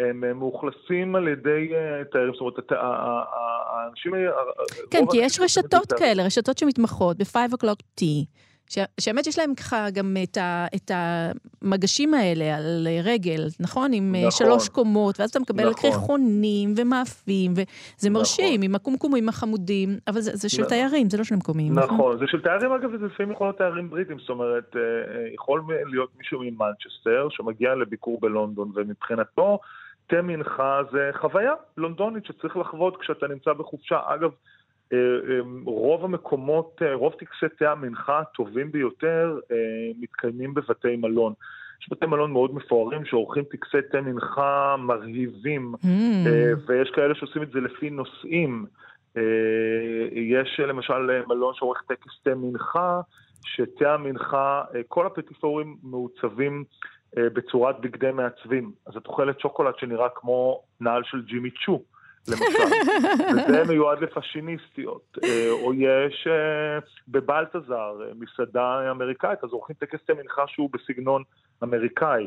הם 0.00 0.38
מאוכלסים 0.38 1.16
על 1.16 1.28
ידי 1.28 1.72
תיירים, 2.12 2.32
זאת 2.32 2.40
אומרת, 2.40 2.72
האנשים... 2.72 4.12
כן, 4.90 5.04
כי 5.10 5.16
יש 5.16 5.40
רשתות 5.40 5.92
כאלה, 5.92 6.24
רשתות 6.24 6.58
שמתמחות 6.58 7.16
ב-5 7.16 7.36
o'clock 7.54 8.00
tea. 8.00 8.26
שהאמת 9.00 9.24
שיש 9.24 9.38
להם 9.38 9.54
ככה 9.54 9.90
גם 9.90 10.16
את, 10.22 10.36
ה, 10.36 10.66
את 10.74 10.90
המגשים 10.94 12.14
האלה 12.14 12.56
על 12.56 12.88
רגל, 13.04 13.46
נכון? 13.60 13.92
עם 13.92 14.14
אה, 14.14 14.20
נכון. 14.20 14.30
שלוש 14.30 14.68
קומות, 14.68 15.20
ואז 15.20 15.30
אתה 15.30 15.40
מקבל 15.40 15.70
נכון. 15.70 15.90
קרחונים 15.90 16.74
ומאפים, 16.76 17.52
וזה 17.52 18.10
מרשים, 18.10 18.46
נכון. 18.46 18.62
עם 18.62 18.74
הקומקומים 18.74 19.28
החמודים, 19.28 19.98
אבל 20.08 20.20
זה, 20.20 20.30
זה 20.34 20.48
של 20.48 20.62
נכון. 20.62 20.68
תיירים, 20.68 21.10
זה 21.10 21.18
לא 21.18 21.24
של 21.24 21.34
מקומיים. 21.34 21.72
נכון, 21.72 21.94
נכון, 21.94 22.18
זה 22.18 22.24
של 22.26 22.42
תיירים, 22.42 22.72
אגב, 22.72 22.90
וזה 22.94 23.06
לפעמים 23.06 23.32
יכול 23.32 23.46
להיות 23.46 23.56
תיירים 23.56 23.90
בריטים, 23.90 24.18
זאת 24.18 24.30
אומרת, 24.30 24.76
אה, 24.76 24.80
אה, 24.80 25.34
יכול 25.34 25.62
להיות 25.86 26.10
מישהו 26.18 26.40
ממנצ'סטר 26.40 27.28
שמגיע 27.30 27.74
לביקור 27.74 28.18
בלונדון, 28.20 28.72
ומבחינתו, 28.74 29.58
תה 30.10 30.22
מנחה 30.22 30.80
זה 30.92 31.10
חוויה 31.20 31.52
לונדונית 31.76 32.24
שצריך 32.24 32.56
לחוות 32.56 32.96
כשאתה 33.00 33.28
נמצא 33.28 33.52
בחופשה. 33.52 34.00
אגב, 34.06 34.30
אה, 34.92 34.98
אה, 34.98 35.40
רוב 35.64 36.04
המקומות, 36.04 36.82
אה, 36.82 36.94
רוב 36.94 37.12
טקסי 37.12 37.46
תה 37.58 37.72
המנחה 37.72 38.18
הטובים 38.18 38.72
ביותר 38.72 39.38
מתקיימים 40.00 40.54
בבתי 40.54 40.96
מלון. 40.96 41.32
יש 41.82 41.88
בתי 41.90 42.06
מלון 42.06 42.32
מאוד 42.32 42.54
מפוארים 42.54 43.04
שעורכים 43.04 43.44
טקסי 43.44 43.82
תה 43.92 44.00
מנחה 44.00 44.76
מרהיבים, 44.78 45.74
mm. 45.74 45.86
ויש 46.66 46.90
כאלה 46.90 47.14
שעושים 47.14 47.42
את 47.42 47.50
זה 47.50 47.60
לפי 47.60 47.90
נושאים. 47.90 48.66
יש 50.12 50.60
למשל 50.60 51.22
מלון 51.28 51.54
שעורך 51.54 51.82
טקס 51.88 52.22
תה 52.22 52.34
מנחה, 52.34 53.00
שתה 53.44 53.94
המנחה, 53.94 54.62
כל 54.88 55.06
הפטיפורים 55.06 55.76
מעוצבים 55.82 56.64
בצורת 57.16 57.80
בגדי 57.80 58.10
מעצבים. 58.10 58.72
אז 58.86 58.96
את 58.96 59.06
אוכלת 59.06 59.40
שוקולד 59.40 59.74
שנראה 59.78 60.08
כמו 60.14 60.62
נעל 60.80 61.02
של 61.04 61.22
ג'ימי 61.22 61.50
צ'ו. 61.50 61.82
למשל, 62.28 62.44
וזה 63.48 63.64
מיועד 63.68 63.98
לפאשיניסטיות. 64.00 65.18
אה, 65.24 65.50
או 65.50 65.74
יש 65.74 66.26
אה, 66.26 66.78
בבלטזר, 67.08 68.00
אה, 68.02 68.12
מסעדה 68.18 68.90
אמריקאית, 68.90 69.44
אז 69.44 69.50
עורכים 69.50 69.76
טקס 69.78 70.00
מנחה 70.16 70.42
שהוא 70.46 70.70
בסגנון 70.72 71.22
אמריקאי. 71.62 72.26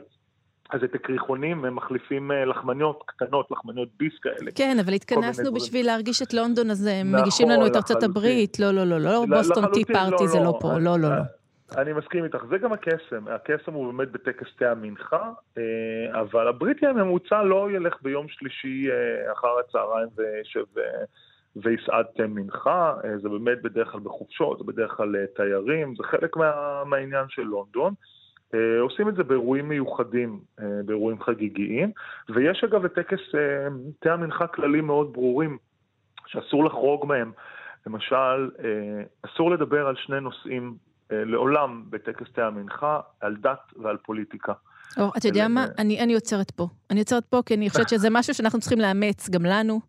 אז 0.69 0.84
את 0.84 0.95
הקריחונים 0.95 1.65
הם 1.65 1.75
מחליפים 1.75 2.31
לחמניות 2.31 3.03
קטנות, 3.05 3.51
לחמניות 3.51 3.89
ביס 3.99 4.13
כאלה. 4.21 4.51
כן, 4.55 4.77
אבל 4.86 4.93
התכנסנו 4.93 5.53
בשביל 5.53 5.86
להרגיש 5.86 6.21
את 6.21 6.34
לונדון, 6.34 6.69
אז 6.69 6.86
הם 6.86 7.07
נכון, 7.07 7.21
מגישים 7.21 7.49
לנו 7.49 7.67
את 7.67 7.75
ארצות 7.75 8.03
הברית. 8.03 8.59
לא, 8.59 8.71
לא, 8.71 8.84
לא, 8.84 8.99
לא, 8.99 9.25
בוסטון 9.29 9.65
טי 9.73 9.86
פארטי 9.86 10.27
זה 10.27 10.38
לא, 10.38 10.43
לא 10.43 10.57
פה, 10.61 10.71
לא, 10.73 10.99
לא, 10.99 11.09
לא. 11.09 11.21
אני 11.78 11.93
מסכים 11.93 12.24
איתך, 12.24 12.45
זה 12.49 12.57
גם 12.57 12.74
הקסם, 12.74 13.28
הקסם 13.28 13.74
הוא 13.74 13.93
באמת 13.93 14.11
בטקס 14.11 14.47
תה 14.57 14.71
המנחה, 14.71 15.32
אה, 15.57 16.21
אבל 16.21 16.47
הבריטי 16.47 16.88
הממוצע 16.88 17.43
לא 17.43 17.71
ילך 17.71 17.97
ביום 18.01 18.28
שלישי 18.28 18.91
אה, 18.91 19.32
אחר 19.32 19.59
הצהריים 19.59 20.09
וישב 20.15 20.63
ויסעד 21.55 22.05
תה 22.15 22.28
מנחה, 22.28 22.93
אה, 23.03 23.17
זה 23.17 23.30
באמת 23.30 23.61
בדרך 23.61 23.91
כלל 23.91 23.99
בחופשות, 23.99 24.57
זה 24.57 24.63
בדרך 24.63 24.91
כלל 24.91 25.15
תיירים, 25.36 25.95
זה 25.95 26.03
חלק 26.03 26.38
מה, 26.38 26.84
מהעניין 26.86 27.26
של 27.30 27.41
לונדון. 27.41 27.93
עושים 28.80 29.09
את 29.09 29.15
זה 29.15 29.24
באירועים 29.24 29.69
מיוחדים, 29.69 30.39
באירועים 30.86 31.21
חגיגיים, 31.21 31.91
ויש 32.30 32.63
אגב 32.63 32.86
לטקס 32.86 33.19
תה 33.99 34.13
המנחה 34.13 34.47
כללים 34.47 34.86
מאוד 34.86 35.13
ברורים, 35.13 35.57
שאסור 36.28 36.65
לחרוג 36.65 37.05
מהם. 37.05 37.32
למשל, 37.88 38.49
אסור 39.26 39.51
לדבר 39.51 39.88
על 39.88 39.95
שני 39.95 40.19
נושאים 40.19 40.76
לעולם 41.12 41.84
בטקס 41.89 42.28
תה 42.34 42.47
המנחה 42.47 42.99
על 43.20 43.36
דת 43.36 43.74
ועל 43.84 43.97
פוליטיקה. 43.97 44.54
או, 44.97 45.12
אתה 45.18 45.28
יודע 45.28 45.47
מה? 45.47 45.68
אני, 45.78 45.99
אני 45.99 46.14
עוצרת 46.14 46.51
פה. 46.51 46.68
אני 46.89 46.99
עוצרת 46.99 47.26
פה 47.26 47.41
כי 47.45 47.54
אני 47.54 47.70
חושבת 47.70 47.89
שזה 47.89 48.10
משהו 48.10 48.34
שאנחנו 48.34 48.60
צריכים 48.60 48.80
לאמץ, 48.80 49.30
גם 49.30 49.45
לנו. 49.45 49.80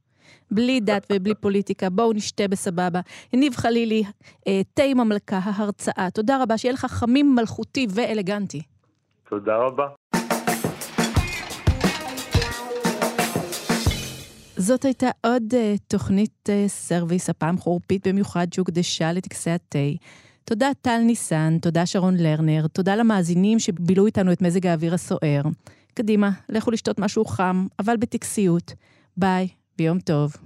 בלי 0.51 0.81
דת 0.81 1.07
ובלי 1.13 1.35
פוליטיקה, 1.35 1.91
בואו 1.91 2.13
נשתה 2.13 2.49
בסבבה. 2.49 3.01
יניב 3.33 3.57
חלילי, 3.57 4.03
אה, 4.49 4.61
תה 4.75 4.83
עם 4.83 5.01
המלכה, 5.01 5.41
ההרצאה. 5.43 6.09
תודה 6.15 6.43
רבה, 6.43 6.59
שיהיה 6.59 6.73
לך 6.75 6.85
חמים, 6.85 7.35
מלכותי 7.35 7.87
ואלגנטי. 7.95 8.63
תודה 9.29 9.57
רבה. 9.57 9.87
זאת 14.57 14.85
הייתה 14.85 15.11
עוד 15.27 15.43
uh, 15.53 15.57
תוכנית 15.89 16.49
uh, 16.49 16.69
service, 16.69 17.31
הפעם 17.31 17.59
חורפית 17.59 18.07
במיוחד 18.07 18.53
שהוקדשה 18.53 19.13
לטקסי 19.13 19.51
התה. 19.51 19.79
תודה 20.45 20.71
טל 20.83 20.99
ניסן, 20.99 21.59
תודה 21.59 21.87
שרון 21.87 22.17
לרנר, 22.17 22.67
תודה 22.67 22.97
למאזינים 22.97 23.59
שבילו 23.59 24.07
איתנו 24.07 24.33
את 24.33 24.43
מזג 24.43 24.67
האוויר 24.67 24.95
הסוער. 24.95 25.43
קדימה, 25.95 26.31
לכו 26.49 26.71
לשתות 26.71 26.99
משהו 26.99 27.25
חם, 27.25 27.67
אבל 27.79 27.97
בטקסיות. 27.97 28.73
ביי, 29.17 29.49
ויום 29.79 30.01
טוב. 30.01 30.37